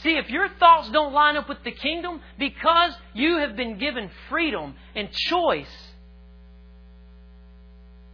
See, 0.03 0.17
if 0.17 0.29
your 0.31 0.49
thoughts 0.59 0.91
don't 0.91 1.13
line 1.13 1.37
up 1.37 1.49
with 1.49 1.63
the 1.65 1.71
kingdom, 1.71 2.21
because 2.39 2.93
you 3.15 3.39
have 3.39 3.57
been 3.57 3.79
given 3.79 4.11
freedom 4.29 4.75
and 4.97 5.11
choice, 5.13 5.93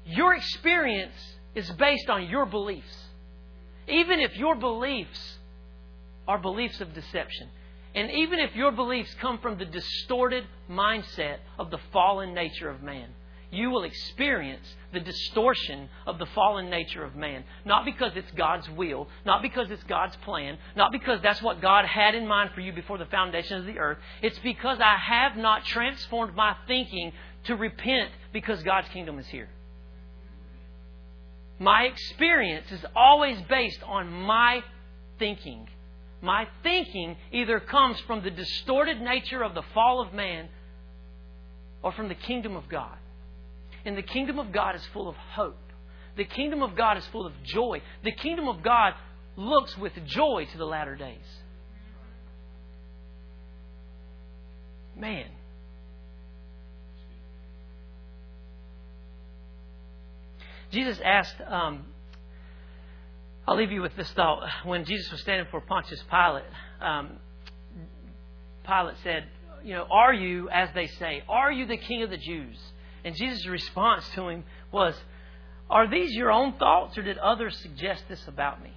your 0.04 0.34
experience 0.34 1.14
is 1.54 1.70
based 1.72 2.10
on 2.10 2.28
your 2.28 2.46
beliefs. 2.46 3.06
Even 3.86 4.20
if 4.20 4.36
your 4.36 4.54
beliefs 4.54 5.38
are 6.26 6.38
beliefs 6.38 6.80
of 6.80 6.92
deception. 6.92 7.48
And 7.94 8.10
even 8.10 8.38
if 8.38 8.54
your 8.54 8.70
beliefs 8.70 9.14
come 9.20 9.38
from 9.38 9.58
the 9.58 9.64
distorted 9.64 10.44
mindset 10.70 11.38
of 11.58 11.70
the 11.70 11.78
fallen 11.90 12.34
nature 12.34 12.68
of 12.68 12.82
man, 12.82 13.08
you 13.50 13.70
will 13.70 13.84
experience 13.84 14.66
the 14.92 15.00
distortion 15.00 15.88
of 16.06 16.18
the 16.18 16.26
fallen 16.26 16.68
nature 16.68 17.02
of 17.02 17.16
man. 17.16 17.44
Not 17.64 17.84
because 17.84 18.12
it's 18.14 18.30
God's 18.32 18.68
will, 18.70 19.08
not 19.24 19.40
because 19.40 19.70
it's 19.70 19.82
God's 19.84 20.16
plan, 20.16 20.58
not 20.76 20.92
because 20.92 21.20
that's 21.22 21.40
what 21.40 21.62
God 21.62 21.86
had 21.86 22.14
in 22.14 22.26
mind 22.26 22.50
for 22.54 22.60
you 22.60 22.72
before 22.72 22.98
the 22.98 23.06
foundation 23.06 23.58
of 23.58 23.66
the 23.66 23.78
earth. 23.78 23.98
It's 24.20 24.38
because 24.40 24.78
I 24.80 24.96
have 24.96 25.36
not 25.36 25.64
transformed 25.64 26.34
my 26.34 26.56
thinking 26.66 27.12
to 27.44 27.56
repent 27.56 28.10
because 28.32 28.62
God's 28.62 28.88
kingdom 28.90 29.18
is 29.18 29.26
here. 29.28 29.48
My 31.58 31.84
experience 31.84 32.70
is 32.70 32.84
always 32.94 33.40
based 33.48 33.82
on 33.82 34.12
my 34.12 34.62
thinking. 35.18 35.68
My 36.20 36.46
thinking 36.62 37.16
either 37.32 37.60
comes 37.60 37.98
from 38.00 38.22
the 38.22 38.30
distorted 38.30 39.00
nature 39.00 39.42
of 39.42 39.54
the 39.54 39.62
fall 39.74 40.00
of 40.00 40.12
man 40.12 40.48
or 41.82 41.92
from 41.92 42.08
the 42.08 42.14
kingdom 42.14 42.56
of 42.56 42.68
God. 42.68 42.96
And 43.88 43.96
the 43.96 44.02
kingdom 44.02 44.38
of 44.38 44.52
God 44.52 44.76
is 44.76 44.82
full 44.92 45.08
of 45.08 45.16
hope. 45.16 45.56
The 46.14 46.26
kingdom 46.26 46.62
of 46.62 46.76
God 46.76 46.98
is 46.98 47.06
full 47.06 47.24
of 47.24 47.32
joy. 47.42 47.80
The 48.04 48.12
kingdom 48.12 48.46
of 48.46 48.62
God 48.62 48.92
looks 49.34 49.78
with 49.78 49.94
joy 50.04 50.46
to 50.52 50.58
the 50.58 50.66
latter 50.66 50.94
days. 50.94 51.24
Man, 54.94 55.24
Jesus 60.70 61.00
asked, 61.02 61.36
um, 61.46 61.86
I'll 63.46 63.56
leave 63.56 63.72
you 63.72 63.80
with 63.80 63.96
this 63.96 64.10
thought. 64.10 64.46
When 64.64 64.84
Jesus 64.84 65.10
was 65.10 65.22
standing 65.22 65.46
before 65.46 65.62
Pontius 65.62 66.04
Pilate, 66.10 66.44
um, 66.82 67.12
Pilate 68.66 68.96
said, 69.02 69.28
You 69.64 69.76
know, 69.76 69.86
are 69.90 70.12
you, 70.12 70.50
as 70.50 70.68
they 70.74 70.88
say, 70.88 71.22
are 71.26 71.50
you 71.50 71.64
the 71.64 71.78
king 71.78 72.02
of 72.02 72.10
the 72.10 72.18
Jews? 72.18 72.58
And 73.04 73.14
Jesus' 73.14 73.46
response 73.46 74.08
to 74.14 74.28
him 74.28 74.44
was, 74.72 74.94
Are 75.70 75.88
these 75.88 76.12
your 76.12 76.30
own 76.30 76.54
thoughts, 76.58 76.96
or 76.98 77.02
did 77.02 77.18
others 77.18 77.56
suggest 77.58 78.04
this 78.08 78.26
about 78.26 78.62
me? 78.62 78.72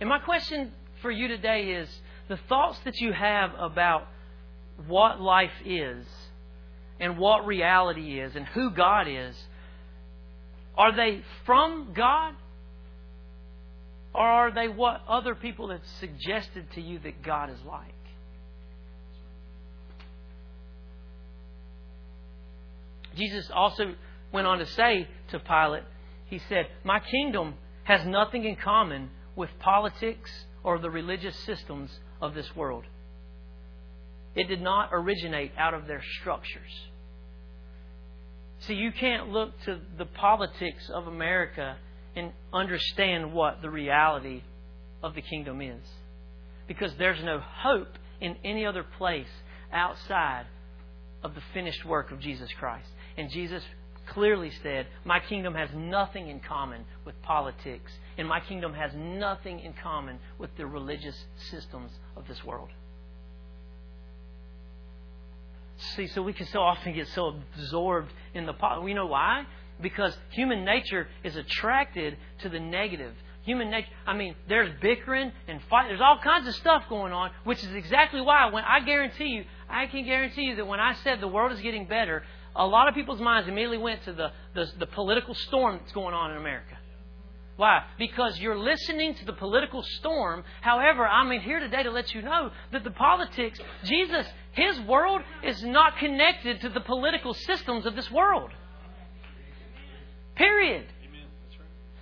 And 0.00 0.08
my 0.08 0.18
question 0.18 0.72
for 1.00 1.10
you 1.10 1.28
today 1.28 1.70
is 1.70 1.88
the 2.28 2.36
thoughts 2.48 2.78
that 2.84 3.00
you 3.00 3.12
have 3.12 3.52
about 3.58 4.06
what 4.86 5.20
life 5.20 5.52
is 5.64 6.06
and 7.00 7.16
what 7.16 7.46
reality 7.46 8.20
is 8.20 8.36
and 8.36 8.44
who 8.46 8.70
God 8.70 9.06
is 9.08 9.34
are 10.76 10.94
they 10.94 11.22
from 11.44 11.92
God? 11.94 12.34
Or 14.14 14.22
are 14.22 14.54
they 14.54 14.68
what 14.68 15.02
other 15.08 15.34
people 15.34 15.70
have 15.70 15.80
suggested 16.00 16.70
to 16.72 16.80
you 16.80 16.98
that 17.00 17.22
God 17.22 17.50
is 17.50 17.58
like? 17.66 17.92
Jesus 23.16 23.50
also 23.54 23.94
went 24.32 24.46
on 24.46 24.58
to 24.58 24.66
say 24.66 25.08
to 25.30 25.38
Pilate, 25.38 25.84
He 26.26 26.40
said, 26.48 26.66
My 26.84 27.00
kingdom 27.00 27.54
has 27.84 28.06
nothing 28.06 28.44
in 28.44 28.56
common 28.56 29.10
with 29.34 29.50
politics 29.58 30.30
or 30.62 30.78
the 30.78 30.90
religious 30.90 31.36
systems 31.44 31.90
of 32.20 32.34
this 32.34 32.54
world. 32.56 32.84
It 34.34 34.48
did 34.48 34.60
not 34.60 34.90
originate 34.92 35.52
out 35.56 35.72
of 35.72 35.86
their 35.86 36.02
structures. 36.20 36.70
See, 38.60 38.74
you 38.74 38.90
can't 38.92 39.28
look 39.28 39.58
to 39.64 39.80
the 39.96 40.06
politics 40.06 40.90
of 40.92 41.06
America 41.06 41.76
and 42.14 42.32
understand 42.52 43.32
what 43.32 43.62
the 43.62 43.70
reality 43.70 44.42
of 45.02 45.14
the 45.14 45.22
kingdom 45.22 45.60
is. 45.60 45.82
Because 46.66 46.92
there's 46.98 47.22
no 47.22 47.38
hope 47.38 47.98
in 48.20 48.36
any 48.44 48.66
other 48.66 48.82
place 48.82 49.28
outside 49.72 50.46
of 51.22 51.34
the 51.34 51.42
finished 51.54 51.84
work 51.84 52.10
of 52.10 52.20
Jesus 52.20 52.48
Christ. 52.58 52.88
And 53.16 53.30
Jesus 53.30 53.62
clearly 54.08 54.50
said, 54.62 54.86
My 55.04 55.20
kingdom 55.20 55.54
has 55.54 55.70
nothing 55.74 56.28
in 56.28 56.40
common 56.40 56.84
with 57.04 57.20
politics, 57.22 57.92
and 58.18 58.28
my 58.28 58.40
kingdom 58.40 58.74
has 58.74 58.92
nothing 58.94 59.60
in 59.60 59.74
common 59.82 60.18
with 60.38 60.50
the 60.56 60.66
religious 60.66 61.16
systems 61.50 61.92
of 62.16 62.26
this 62.28 62.42
world. 62.44 62.68
See, 65.78 66.06
so 66.08 66.22
we 66.22 66.32
can 66.32 66.46
so 66.46 66.60
often 66.60 66.94
get 66.94 67.08
so 67.08 67.34
absorbed 67.54 68.10
in 68.34 68.46
the 68.46 68.54
pot. 68.54 68.82
We 68.82 68.94
know 68.94 69.06
why? 69.06 69.44
Because 69.80 70.16
human 70.30 70.64
nature 70.64 71.06
is 71.22 71.36
attracted 71.36 72.16
to 72.40 72.48
the 72.48 72.60
negative. 72.60 73.14
Human 73.44 73.70
nature, 73.70 73.88
I 74.06 74.16
mean, 74.16 74.34
there's 74.48 74.70
bickering 74.80 75.32
and 75.46 75.60
fight. 75.68 75.88
There's 75.88 76.00
all 76.00 76.18
kinds 76.22 76.48
of 76.48 76.54
stuff 76.54 76.84
going 76.88 77.12
on, 77.12 77.30
which 77.44 77.62
is 77.62 77.74
exactly 77.74 78.20
why 78.20 78.50
when 78.50 78.64
I 78.64 78.80
guarantee 78.80 79.26
you, 79.26 79.44
I 79.68 79.86
can 79.86 80.04
guarantee 80.04 80.42
you 80.42 80.56
that 80.56 80.66
when 80.66 80.80
I 80.80 80.94
said 81.04 81.20
the 81.20 81.28
world 81.28 81.52
is 81.52 81.60
getting 81.60 81.86
better, 81.86 82.24
a 82.56 82.66
lot 82.66 82.88
of 82.88 82.94
people's 82.94 83.20
minds 83.20 83.48
immediately 83.48 83.78
went 83.78 84.02
to 84.04 84.12
the, 84.12 84.32
the, 84.54 84.66
the 84.78 84.86
political 84.86 85.34
storm 85.34 85.78
that's 85.78 85.92
going 85.92 86.14
on 86.14 86.32
in 86.32 86.36
America. 86.38 86.76
Why? 87.56 87.84
Because 87.98 88.38
you're 88.38 88.58
listening 88.58 89.14
to 89.14 89.24
the 89.24 89.32
political 89.32 89.82
storm. 89.82 90.44
However, 90.60 91.06
I'm 91.06 91.30
here 91.40 91.58
today 91.58 91.82
to 91.82 91.90
let 91.90 92.14
you 92.14 92.20
know 92.20 92.50
that 92.72 92.84
the 92.84 92.90
politics, 92.90 93.58
Jesus, 93.84 94.26
His 94.52 94.78
world 94.80 95.22
is 95.42 95.62
not 95.62 95.96
connected 95.98 96.60
to 96.60 96.68
the 96.68 96.80
political 96.80 97.32
systems 97.32 97.86
of 97.86 97.96
this 97.96 98.10
world. 98.10 98.50
Period. 100.34 100.86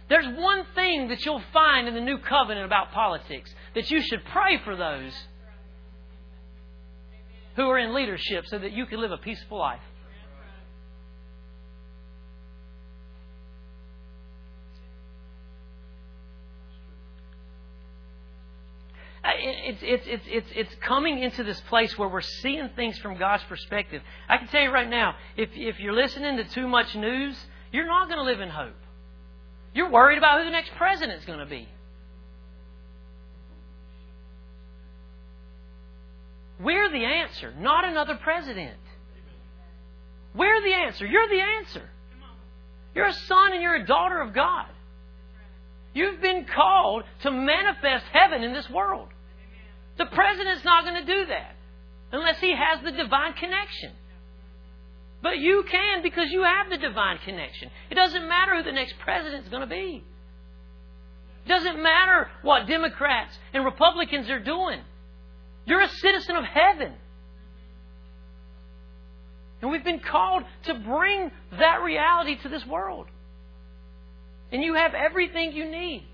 There's 0.09 0.27
one 0.37 0.65
thing 0.75 1.09
that 1.09 1.25
you'll 1.25 1.43
find 1.53 1.87
in 1.87 1.95
the 1.95 2.01
new 2.01 2.19
covenant 2.19 2.67
about 2.67 2.91
politics 2.93 3.55
that 3.75 3.91
you 3.91 4.03
should 4.03 4.25
pray 4.33 4.61
for 4.65 4.77
those 4.77 5.13
who 7.57 7.71
are 7.71 7.79
in 7.79 7.95
leadership 7.95 8.45
so 8.49 8.59
that 8.59 8.73
you 8.73 8.87
can 8.87 9.01
live 9.01 9.13
a 9.13 9.19
peaceful 9.19 9.59
life. 9.59 9.81
It's, 19.27 19.79
it's, 19.83 20.05
it's, 20.07 20.25
it's, 20.27 20.49
it's 20.55 20.75
coming 20.83 21.20
into 21.20 21.45
this 21.45 21.61
place 21.62 21.97
where 21.99 22.09
we're 22.09 22.20
seeing 22.20 22.68
things 22.77 22.99
from 22.99 23.16
God's 23.16 23.43
perspective. 23.45 24.03
I 24.29 24.39
can 24.39 24.49
tell 24.49 24.62
you 24.62 24.70
right 24.70 24.89
now, 24.89 25.16
if, 25.37 25.51
if 25.55 25.81
you're 25.81 25.95
listening 25.95 26.37
to 26.37 26.45
too 26.45 26.68
much 26.68 26.95
news, 26.95 27.37
you're 27.72 27.87
not 27.87 28.09
going 28.09 28.18
to 28.18 28.25
live 28.25 28.41
in 28.41 28.51
hope. 28.51 28.75
You're 29.72 29.91
worried 29.91 30.18
about 30.18 30.39
who 30.41 30.45
the 30.45 30.51
next 30.51 30.72
president 30.77 31.18
is 31.18 31.25
going 31.25 31.41
to 31.41 31.47
be. 31.47 31.68
We're 36.61 36.91
the 36.91 37.05
answer, 37.05 37.53
not 37.59 37.85
another 37.85 38.16
president. 38.16 38.79
We're 40.35 40.62
the 40.62 40.72
answer. 40.72 41.07
You're 41.07 41.29
the 41.29 41.41
answer. 41.41 41.91
You're 42.95 43.07
a 43.07 43.12
son 43.12 43.53
and 43.53 43.62
you're 43.62 43.77
a 43.77 43.87
daughter 43.87 44.20
of 44.20 44.33
God. 44.33 44.66
You've 45.95 46.21
been 46.21 46.45
called 46.45 47.05
to 47.23 47.31
manifest 47.31 48.05
heaven 48.13 48.43
in 48.43 48.53
this 48.53 48.69
world. 48.69 49.09
The 49.97 50.07
president's 50.07 50.65
not 50.65 50.85
going 50.85 51.07
to 51.07 51.13
do 51.13 51.27
that 51.27 51.55
unless 52.13 52.41
he 52.41 52.53
has 52.55 52.83
the 52.85 52.91
divine 52.91 53.35
connection. 53.35 53.93
But 55.23 55.39
you 55.39 55.65
can 55.71 56.03
because 56.03 56.31
you 56.31 56.43
have 56.43 56.69
the 56.69 56.77
divine 56.77 57.19
connection. 57.25 57.71
It 57.91 57.95
doesn't 57.95 58.29
matter 58.29 58.57
who 58.57 58.63
the 58.65 58.73
next 58.73 58.95
president's 58.99 59.49
going 59.49 59.63
to 59.63 59.69
be. 59.69 60.05
It 61.47 61.49
doesn't 61.49 61.83
matter 61.83 62.29
what 62.43 62.67
Democrats 62.67 63.39
and 63.53 63.65
Republicans 63.65 64.29
are 64.31 64.41
doing. 64.41 64.81
You're 65.65 65.81
a 65.81 65.89
citizen 65.89 66.37
of 66.37 66.45
heaven. 66.45 66.93
And 69.63 69.71
we've 69.71 69.85
been 69.85 70.01
called 70.01 70.45
to 70.65 70.75
bring 70.75 71.31
that 71.59 71.83
reality 71.83 72.37
to 72.43 72.49
this 72.49 72.67
world. 72.67 73.07
And 74.55 74.63
you 74.63 74.75
have 74.75 74.95
everything 74.95 75.53
you 75.53 75.69
need. 75.69 76.07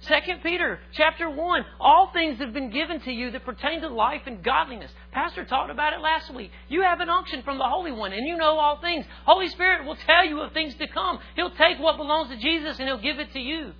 Second 0.00 0.42
Peter 0.42 0.80
chapter 0.92 1.30
1, 1.30 1.64
all 1.78 2.10
things 2.12 2.40
have 2.40 2.52
been 2.52 2.70
given 2.70 3.00
to 3.02 3.12
you 3.12 3.30
that 3.30 3.44
pertain 3.44 3.80
to 3.82 3.88
life 3.88 4.22
and 4.26 4.42
godliness. 4.42 4.90
Pastor 5.12 5.44
talked 5.44 5.70
about 5.70 5.92
it 5.92 6.00
last 6.00 6.34
week. 6.34 6.50
You 6.68 6.82
have 6.82 6.98
an 6.98 7.08
unction 7.08 7.44
from 7.44 7.58
the 7.58 7.64
Holy 7.64 7.92
One 7.92 8.12
and 8.12 8.26
you 8.26 8.36
know 8.36 8.58
all 8.58 8.80
things. 8.80 9.06
Holy 9.24 9.46
Spirit 9.50 9.86
will 9.86 9.94
tell 9.94 10.26
you 10.26 10.40
of 10.40 10.52
things 10.52 10.74
to 10.74 10.88
come. 10.88 11.20
He'll 11.36 11.52
take 11.52 11.78
what 11.78 11.96
belongs 11.96 12.28
to 12.30 12.36
Jesus 12.38 12.80
and 12.80 12.88
He'll 12.88 13.00
give 13.00 13.20
it 13.20 13.32
to 13.32 13.38
you. 13.38 13.72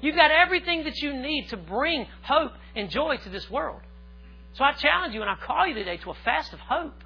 You've 0.00 0.14
got 0.16 0.30
everything 0.30 0.84
that 0.84 0.96
you 0.98 1.12
need 1.12 1.48
to 1.48 1.56
bring 1.56 2.06
hope 2.22 2.52
and 2.76 2.88
joy 2.88 3.16
to 3.24 3.30
this 3.30 3.50
world. 3.50 3.80
So 4.52 4.62
I 4.62 4.74
challenge 4.74 5.12
you 5.12 5.22
and 5.22 5.30
I 5.30 5.34
call 5.44 5.66
you 5.66 5.74
today 5.74 5.96
to 5.96 6.10
a 6.10 6.16
fast 6.24 6.52
of 6.52 6.60
hope. 6.60 7.02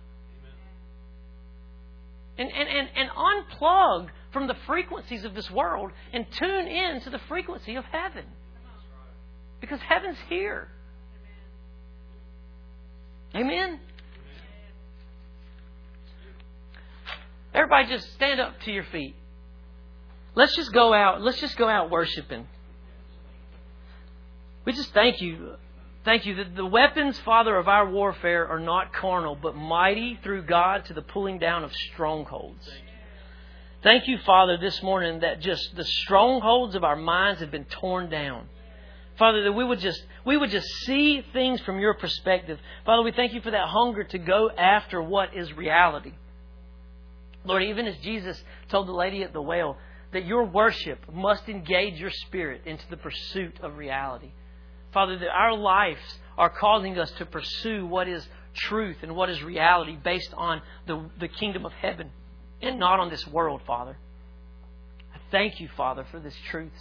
And, 2.37 2.51
and, 2.51 2.69
and, 2.69 2.89
and 2.97 3.11
unplug 3.11 4.09
from 4.35 4.49
the 4.49 4.57
frequencies 4.67 5.25
of 5.25 5.35
this 5.35 5.51
world 5.51 5.93
and 6.13 6.27
tune 6.33 6.67
in 6.67 7.01
to 7.01 7.09
the 7.09 7.21
frequency 7.29 7.77
of 7.77 7.85
heaven. 7.87 8.27
Because 9.63 9.81
heaven's 9.81 10.19
here. 10.29 10.69
Amen? 13.35 13.81
Everybody 17.55 17.89
just 17.89 18.13
stand 18.13 18.41
up 18.41 18.61
to 18.63 18.73
your 18.73 18.85
feet. 18.85 19.15
Let's 20.35 20.55
just 20.57 20.73
go 20.73 20.93
out. 20.93 21.23
Let's 21.23 21.41
just 21.41 21.57
go 21.57 21.69
out 21.69 21.91
worshiping. 21.91 22.49
We 24.65 24.73
just 24.73 24.93
thank 24.93 25.21
you. 25.21 25.55
Thank 26.05 26.27
you 26.27 26.35
that 26.35 26.57
the 26.57 26.67
weapons, 26.67 27.19
Father, 27.21 27.57
of 27.57 27.69
our 27.69 27.89
warfare 27.89 28.47
are 28.49 28.61
not 28.61 28.93
carnal, 28.93 29.39
but 29.41 29.55
mighty 29.57 30.19
through 30.23 30.43
God 30.43 30.85
to 30.87 30.93
the 30.95 31.01
pulling 31.01 31.39
down 31.39 31.65
of 31.65 31.73
strongholds. 31.93 32.69
Thank 33.85 34.09
you, 34.09 34.17
Father, 34.25 34.57
this 34.57 34.83
morning 34.83 35.21
that 35.21 35.41
just 35.41 35.77
the 35.77 35.85
strongholds 35.85 36.75
of 36.75 36.85
our 36.85 36.97
minds 36.97 37.43
have 37.43 37.51
been 37.51 37.67
torn 37.67 38.09
down. 38.09 38.49
Father, 39.19 39.45
that 39.45 39.53
we 39.53 39.63
would 39.63 39.79
just 39.79 40.03
we 40.25 40.39
would 40.39 40.51
just 40.51 40.67
see 40.87 41.23
things 41.35 41.61
from 41.61 41.79
your 41.79 41.93
perspective. 41.93 42.59
Father, 42.87 43.03
we 43.03 43.13
thank 43.13 43.35
you 43.35 43.43
for 43.43 43.51
that 43.51 43.69
hunger 43.69 44.03
to 44.03 44.19
go 44.19 44.49
after 44.51 45.03
what 45.03 45.37
is 45.37 45.53
reality. 45.53 46.15
Lord, 47.45 47.63
even 47.63 47.87
as 47.87 47.99
Jesus 47.99 48.43
told 48.71 48.89
the 48.89 48.93
lady 48.93 49.23
at 49.23 49.35
the 49.35 49.43
well, 49.43 49.77
that 50.15 50.25
your 50.25 50.45
worship 50.45 51.01
must 51.13 51.47
engage 51.51 52.01
your 52.01 52.11
spirit 52.11 52.63
into 52.65 52.89
the 52.89 52.97
pursuit 52.97 53.61
of 53.61 53.77
reality. 53.77 54.33
Father, 54.95 55.19
that 55.19 55.29
our 55.29 55.55
lives 55.55 56.01
are 56.39 56.49
causing 56.49 56.99
us 56.99 57.11
to 57.19 57.27
pursue 57.27 57.85
what 57.85 58.09
is 58.09 58.27
truth 58.55 58.97
and 59.03 59.15
what 59.15 59.29
is 59.29 59.43
reality 59.43 59.95
based 60.03 60.33
on 60.33 60.63
the, 60.87 61.05
the 61.21 61.29
kingdom 61.29 61.67
of 61.67 61.73
heaven 61.73 62.11
and 62.67 62.79
not 62.79 63.01
on 63.01 63.11
this 63.11 63.27
world, 63.27 63.61
Father. 63.67 63.97
I 65.15 65.19
thank 65.31 65.61
you, 65.61 65.69
Father, 65.77 66.07
for 66.11 66.21
this 66.21 66.35
truth. 66.51 66.73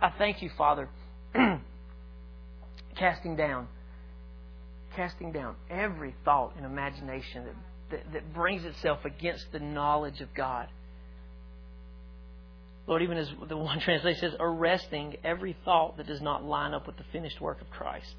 I 0.00 0.10
thank 0.10 0.42
you, 0.42 0.50
Father, 0.56 0.88
casting 2.96 3.36
down, 3.36 3.68
casting 4.94 5.32
down 5.32 5.56
every 5.70 6.14
thought 6.24 6.54
and 6.56 6.64
imagination 6.64 7.44
that, 7.44 7.54
that, 7.90 8.12
that 8.12 8.34
brings 8.34 8.64
itself 8.64 9.04
against 9.04 9.46
the 9.52 9.60
knowledge 9.60 10.20
of 10.20 10.32
God. 10.34 10.68
Lord, 12.86 13.02
even 13.02 13.18
as 13.18 13.28
the 13.48 13.56
one 13.56 13.80
translation 13.80 14.20
says, 14.20 14.36
arresting 14.40 15.16
every 15.24 15.56
thought 15.64 15.96
that 15.98 16.06
does 16.06 16.20
not 16.20 16.44
line 16.44 16.74
up 16.74 16.86
with 16.86 16.96
the 16.96 17.04
finished 17.12 17.40
work 17.40 17.60
of 17.60 17.70
Christ. 17.70 18.14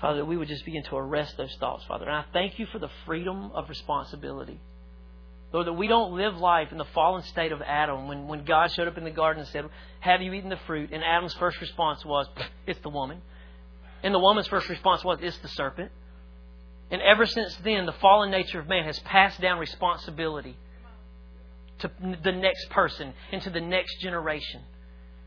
Father, 0.00 0.24
we 0.24 0.36
would 0.36 0.48
just 0.48 0.64
begin 0.64 0.82
to 0.84 0.96
arrest 0.96 1.36
those 1.38 1.54
thoughts, 1.58 1.84
Father. 1.88 2.04
And 2.04 2.14
I 2.14 2.24
thank 2.32 2.58
you 2.58 2.66
for 2.66 2.78
the 2.78 2.90
freedom 3.06 3.50
of 3.52 3.68
responsibility. 3.70 4.60
Lord, 5.56 5.68
that 5.68 5.72
we 5.72 5.88
don't 5.88 6.12
live 6.12 6.36
life 6.36 6.70
in 6.70 6.76
the 6.76 6.84
fallen 6.84 7.22
state 7.22 7.50
of 7.50 7.62
Adam 7.62 8.08
when, 8.08 8.28
when 8.28 8.44
God 8.44 8.70
showed 8.72 8.88
up 8.88 8.98
in 8.98 9.04
the 9.04 9.10
garden 9.10 9.40
and 9.40 9.48
said, 9.48 9.64
Have 10.00 10.20
you 10.20 10.34
eaten 10.34 10.50
the 10.50 10.58
fruit? 10.66 10.90
And 10.92 11.02
Adam's 11.02 11.32
first 11.32 11.58
response 11.62 12.04
was, 12.04 12.26
It's 12.66 12.78
the 12.80 12.90
woman. 12.90 13.22
And 14.02 14.14
the 14.14 14.18
woman's 14.18 14.48
first 14.48 14.68
response 14.68 15.02
was, 15.02 15.18
It's 15.22 15.38
the 15.38 15.48
serpent. 15.48 15.92
And 16.90 17.00
ever 17.00 17.24
since 17.24 17.56
then, 17.64 17.86
the 17.86 17.94
fallen 18.02 18.30
nature 18.30 18.60
of 18.60 18.68
man 18.68 18.84
has 18.84 18.98
passed 18.98 19.40
down 19.40 19.58
responsibility 19.58 20.58
to 21.78 21.90
the 22.22 22.32
next 22.32 22.68
person 22.68 23.14
and 23.32 23.40
to 23.40 23.48
the 23.48 23.62
next 23.62 23.98
generation. 24.02 24.60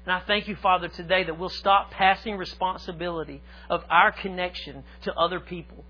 And 0.06 0.14
I 0.14 0.20
thank 0.28 0.48
you, 0.48 0.56
Father, 0.58 0.90
today 0.90 1.24
that 1.24 1.40
we'll 1.40 1.50
stop 1.50 1.90
passing 1.90 2.38
responsibility 2.38 3.42
of 3.68 3.84
our 3.90 4.12
connection 4.12 4.84
to 5.06 5.14
other 5.16 5.40
people. 5.40 5.84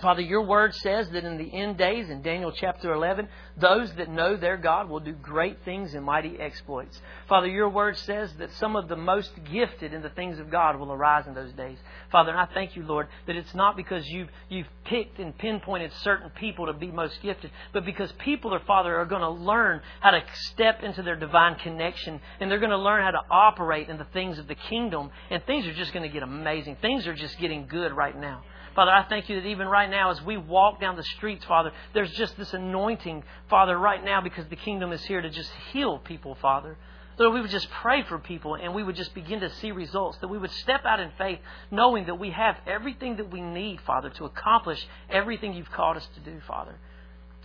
Father, 0.00 0.20
your 0.20 0.42
word 0.42 0.74
says 0.76 1.08
that 1.10 1.24
in 1.24 1.38
the 1.38 1.52
end 1.52 1.76
days, 1.76 2.08
in 2.08 2.22
Daniel 2.22 2.52
chapter 2.52 2.92
11, 2.92 3.28
those 3.56 3.92
that 3.94 4.08
know 4.08 4.36
their 4.36 4.56
God 4.56 4.88
will 4.88 5.00
do 5.00 5.12
great 5.12 5.64
things 5.64 5.92
and 5.92 6.04
mighty 6.04 6.38
exploits. 6.38 7.00
Father, 7.28 7.48
your 7.48 7.68
word 7.68 7.98
says 7.98 8.32
that 8.38 8.52
some 8.54 8.76
of 8.76 8.86
the 8.86 8.96
most 8.96 9.32
gifted 9.50 9.92
in 9.92 10.02
the 10.02 10.10
things 10.10 10.38
of 10.38 10.50
God 10.50 10.78
will 10.78 10.92
arise 10.92 11.26
in 11.26 11.34
those 11.34 11.52
days. 11.54 11.78
Father, 12.12 12.30
and 12.30 12.38
I 12.38 12.46
thank 12.54 12.76
you, 12.76 12.84
Lord, 12.84 13.08
that 13.26 13.34
it's 13.34 13.54
not 13.56 13.76
because 13.76 14.06
you've, 14.06 14.28
you've 14.48 14.68
picked 14.84 15.18
and 15.18 15.36
pinpointed 15.36 15.92
certain 16.02 16.30
people 16.30 16.66
to 16.66 16.72
be 16.72 16.92
most 16.92 17.20
gifted, 17.20 17.50
but 17.72 17.84
because 17.84 18.12
people, 18.24 18.54
are, 18.54 18.62
Father, 18.66 18.96
are 18.96 19.06
going 19.06 19.22
to 19.22 19.30
learn 19.30 19.80
how 19.98 20.12
to 20.12 20.22
step 20.52 20.84
into 20.84 21.02
their 21.02 21.16
divine 21.16 21.56
connection 21.56 22.20
and 22.38 22.48
they're 22.48 22.60
going 22.60 22.70
to 22.70 22.78
learn 22.78 23.02
how 23.02 23.10
to 23.10 23.22
operate 23.32 23.88
in 23.88 23.98
the 23.98 24.06
things 24.12 24.38
of 24.38 24.46
the 24.46 24.54
kingdom, 24.54 25.10
and 25.28 25.44
things 25.44 25.66
are 25.66 25.74
just 25.74 25.92
going 25.92 26.04
to 26.04 26.12
get 26.12 26.22
amazing. 26.22 26.76
Things 26.80 27.06
are 27.08 27.14
just 27.14 27.36
getting 27.40 27.66
good 27.66 27.92
right 27.92 28.16
now. 28.16 28.44
Father, 28.78 28.92
I 28.92 29.02
thank 29.08 29.28
you 29.28 29.40
that 29.40 29.48
even 29.48 29.66
right 29.66 29.90
now, 29.90 30.12
as 30.12 30.22
we 30.22 30.36
walk 30.36 30.80
down 30.80 30.94
the 30.94 31.02
streets, 31.02 31.44
Father, 31.46 31.72
there's 31.94 32.12
just 32.12 32.36
this 32.36 32.54
anointing, 32.54 33.24
Father, 33.50 33.76
right 33.76 34.04
now, 34.04 34.20
because 34.20 34.46
the 34.46 34.54
kingdom 34.54 34.92
is 34.92 35.02
here 35.02 35.20
to 35.20 35.28
just 35.30 35.50
heal 35.72 35.98
people, 35.98 36.36
Father. 36.36 36.76
Lord, 37.18 37.34
we 37.34 37.40
would 37.40 37.50
just 37.50 37.68
pray 37.70 38.04
for 38.04 38.20
people 38.20 38.54
and 38.54 38.72
we 38.72 38.84
would 38.84 38.94
just 38.94 39.16
begin 39.16 39.40
to 39.40 39.50
see 39.54 39.72
results. 39.72 40.18
That 40.18 40.28
we 40.28 40.38
would 40.38 40.52
step 40.52 40.84
out 40.84 41.00
in 41.00 41.10
faith 41.18 41.40
knowing 41.72 42.06
that 42.06 42.20
we 42.20 42.30
have 42.30 42.54
everything 42.68 43.16
that 43.16 43.32
we 43.32 43.40
need, 43.40 43.80
Father, 43.80 44.10
to 44.10 44.26
accomplish 44.26 44.86
everything 45.10 45.54
you've 45.54 45.72
called 45.72 45.96
us 45.96 46.08
to 46.14 46.20
do, 46.20 46.40
Father. 46.46 46.76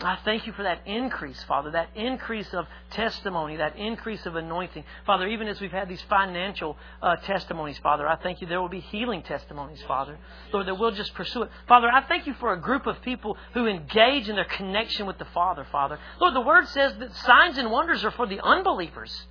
I 0.06 0.18
thank 0.26 0.46
you 0.48 0.54
for 0.54 0.64
that 0.64 0.86
increase, 0.86 1.42
Father, 1.44 1.72
that 1.72 1.90
increase 1.96 2.54
of 2.54 2.66
testimony, 2.92 3.58
that 3.58 3.78
increase 3.78 4.26
of 4.26 4.36
anointing. 4.36 4.84
Father, 5.06 5.28
even 5.28 5.48
as 5.48 5.62
we've 5.62 5.72
had 5.72 5.88
these 5.88 6.02
financial 6.10 6.78
uh, 7.02 7.16
testimonies, 7.18 7.78
Father, 7.80 8.08
I 8.08 8.16
thank 8.18 8.42
you 8.42 8.48
there 8.48 8.62
will 8.62 8.70
be 8.70 8.80
healing 8.80 9.24
testimonies, 9.24 9.82
Father. 9.88 10.18
Lord, 10.52 10.68
that 10.68 10.76
we'll 10.76 10.92
just 10.92 11.14
pursue 11.14 11.44
it. 11.44 11.50
Father, 11.68 11.88
I 11.88 12.04
thank 12.08 12.28
you 12.28 12.34
for 12.36 12.54
a 12.54 12.60
group 12.60 12.88
of 12.88 13.02
people 13.02 13.38
who 13.54 13.68
engage 13.68 14.30
in 14.30 14.36
their 14.36 14.46
connection 14.46 15.06
with 15.06 15.18
the 15.18 15.28
Father, 15.34 15.66
Father. 15.72 16.00
Lord, 16.20 16.36
the 16.36 16.42
Word 16.42 16.68
says 16.68 16.94
that 17.00 17.16
signs 17.16 17.58
and 17.58 17.72
wonders 17.72 18.04
are 18.04 18.12
for 18.12 18.28
the 18.28 18.44
unbelievers. 18.44 19.28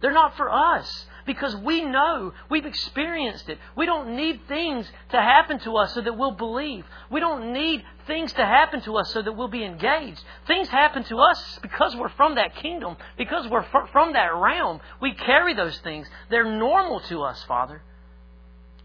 They're 0.00 0.12
not 0.12 0.36
for 0.36 0.50
us 0.50 1.06
because 1.26 1.54
we 1.56 1.82
know 1.82 2.32
we've 2.50 2.66
experienced 2.66 3.48
it. 3.48 3.58
We 3.76 3.86
don't 3.86 4.16
need 4.16 4.40
things 4.48 4.90
to 5.10 5.16
happen 5.16 5.58
to 5.60 5.76
us 5.76 5.94
so 5.94 6.00
that 6.00 6.16
we'll 6.16 6.32
believe. 6.32 6.84
We 7.10 7.20
don't 7.20 7.52
need 7.52 7.84
things 8.06 8.32
to 8.34 8.44
happen 8.44 8.80
to 8.82 8.96
us 8.96 9.12
so 9.12 9.22
that 9.22 9.32
we'll 9.32 9.48
be 9.48 9.64
engaged. 9.64 10.22
Things 10.46 10.68
happen 10.68 11.04
to 11.04 11.18
us 11.20 11.58
because 11.62 11.94
we're 11.96 12.08
from 12.10 12.34
that 12.36 12.56
kingdom, 12.56 12.96
because 13.16 13.48
we're 13.48 13.66
from 13.92 14.12
that 14.14 14.34
realm. 14.34 14.80
We 15.00 15.14
carry 15.14 15.54
those 15.54 15.78
things. 15.80 16.08
They're 16.30 16.44
normal 16.44 17.00
to 17.00 17.22
us, 17.22 17.42
Father. 17.44 17.82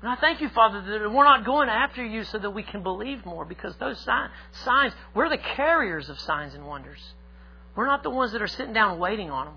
And 0.02 0.12
I 0.12 0.16
thank 0.16 0.42
you, 0.42 0.50
Father, 0.50 0.82
that 0.82 1.12
we're 1.12 1.24
not 1.24 1.44
going 1.44 1.70
after 1.70 2.06
you 2.06 2.24
so 2.24 2.38
that 2.38 2.52
we 2.52 2.62
can 2.62 2.84
believe 2.84 3.26
more 3.26 3.46
because 3.46 3.76
those 3.78 4.00
signs, 4.52 4.94
we're 5.16 5.30
the 5.30 5.40
carriers 5.40 6.10
of 6.10 6.20
signs 6.20 6.54
and 6.54 6.68
wonders. 6.68 7.00
We're 7.76 7.88
not 7.88 8.04
the 8.04 8.12
ones 8.12 8.32
that 8.34 8.42
are 8.42 8.48
sitting 8.48 8.74
down 8.74 9.00
waiting 9.00 9.32
on 9.32 9.46
them. 9.46 9.56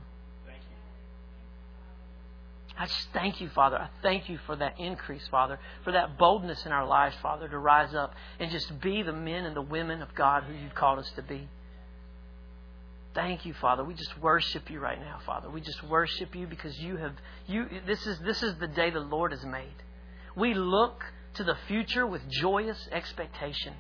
I 2.81 2.87
just 2.87 3.09
thank 3.13 3.43
you, 3.43 3.51
Father. 3.51 3.77
I 3.77 3.91
thank 4.01 4.31
you 4.31 4.39
for 4.47 4.57
that 4.57 4.81
increase, 4.81 5.29
Father, 5.31 5.59
for 5.85 5.93
that 5.93 6.17
boldness 6.17 6.65
in 6.65 6.73
our 6.73 6.87
lives, 6.87 7.15
Father, 7.21 7.47
to 7.47 7.59
rise 7.59 7.95
up 7.95 8.15
and 8.39 8.51
just 8.51 8.81
be 8.81 9.03
the 9.03 9.13
men 9.13 9.45
and 9.45 9.55
the 9.55 9.61
women 9.61 10.01
of 10.01 10.15
God 10.15 10.45
who 10.45 10.55
you've 10.55 10.75
called 10.75 10.99
us 10.99 11.11
to 11.17 11.23
be. 11.23 11.47
Thank 13.15 13.45
you, 13.45 13.53
Father. 13.53 13.85
We 13.85 13.93
just 13.93 14.19
worship 14.23 14.71
you 14.71 14.81
right 14.81 14.99
now, 14.99 15.19
Father. 15.27 15.51
We 15.51 15.61
just 15.61 15.83
worship 15.91 16.35
you 16.35 16.47
because 16.47 16.79
you 16.79 16.97
have 16.97 17.13
you 17.47 17.67
this 17.87 18.07
is 18.07 18.19
this 18.21 18.43
is 18.43 18.57
the 18.57 18.69
day 18.69 18.89
the 18.89 19.01
Lord 19.01 19.33
has 19.33 19.45
made. 19.45 19.75
We 20.35 20.55
look 20.55 21.05
to 21.35 21.45
the 21.45 21.59
future 21.69 22.07
with 22.07 22.27
joyous 22.31 22.89
expectation. 22.93 23.75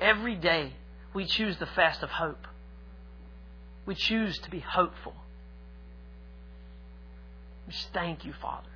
Every 0.00 0.34
day 0.34 0.72
we 1.14 1.24
choose 1.24 1.56
the 1.58 1.66
fast 1.66 2.02
of 2.02 2.10
hope. 2.10 2.48
We 3.86 3.94
choose 3.94 4.36
to 4.38 4.50
be 4.50 4.58
hopeful. 4.58 5.14
Just 7.68 7.88
thank 7.92 8.24
you, 8.24 8.32
Father. 8.40 8.68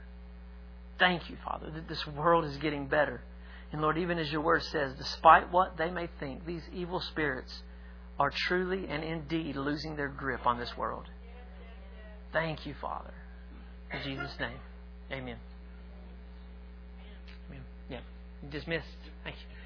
Thank 0.99 1.31
you, 1.31 1.37
Father, 1.45 1.71
that 1.71 1.89
this 1.89 2.07
world 2.07 2.45
is 2.45 2.57
getting 2.59 2.87
better. 2.87 3.23
And 3.73 3.81
Lord, 3.81 3.99
even 3.99 4.19
as 4.19 4.31
your 4.31 4.41
word 4.41 4.63
says, 4.65 4.93
despite 4.99 5.51
what 5.53 5.77
they 5.77 5.91
may 5.91 6.09
think, 6.19 6.45
these 6.45 6.63
evil 6.73 7.01
spirits 7.01 7.63
are 8.19 8.31
truly 8.31 8.87
and 8.89 9.03
indeed 9.03 9.57
losing 9.57 9.97
their 9.97 10.09
grip 10.09 10.47
on 10.47 10.59
this 10.59 10.77
world. 10.77 11.07
Thank 12.33 12.67
you, 12.67 12.75
Father. 12.81 13.15
In 13.93 14.03
Jesus' 14.03 14.35
name, 14.39 14.59
amen. 15.11 15.37
Amen. 17.49 17.63
Yeah. 17.89 18.01
Dismissed. 18.51 18.87
Thank 19.25 19.37
you. 19.37 19.60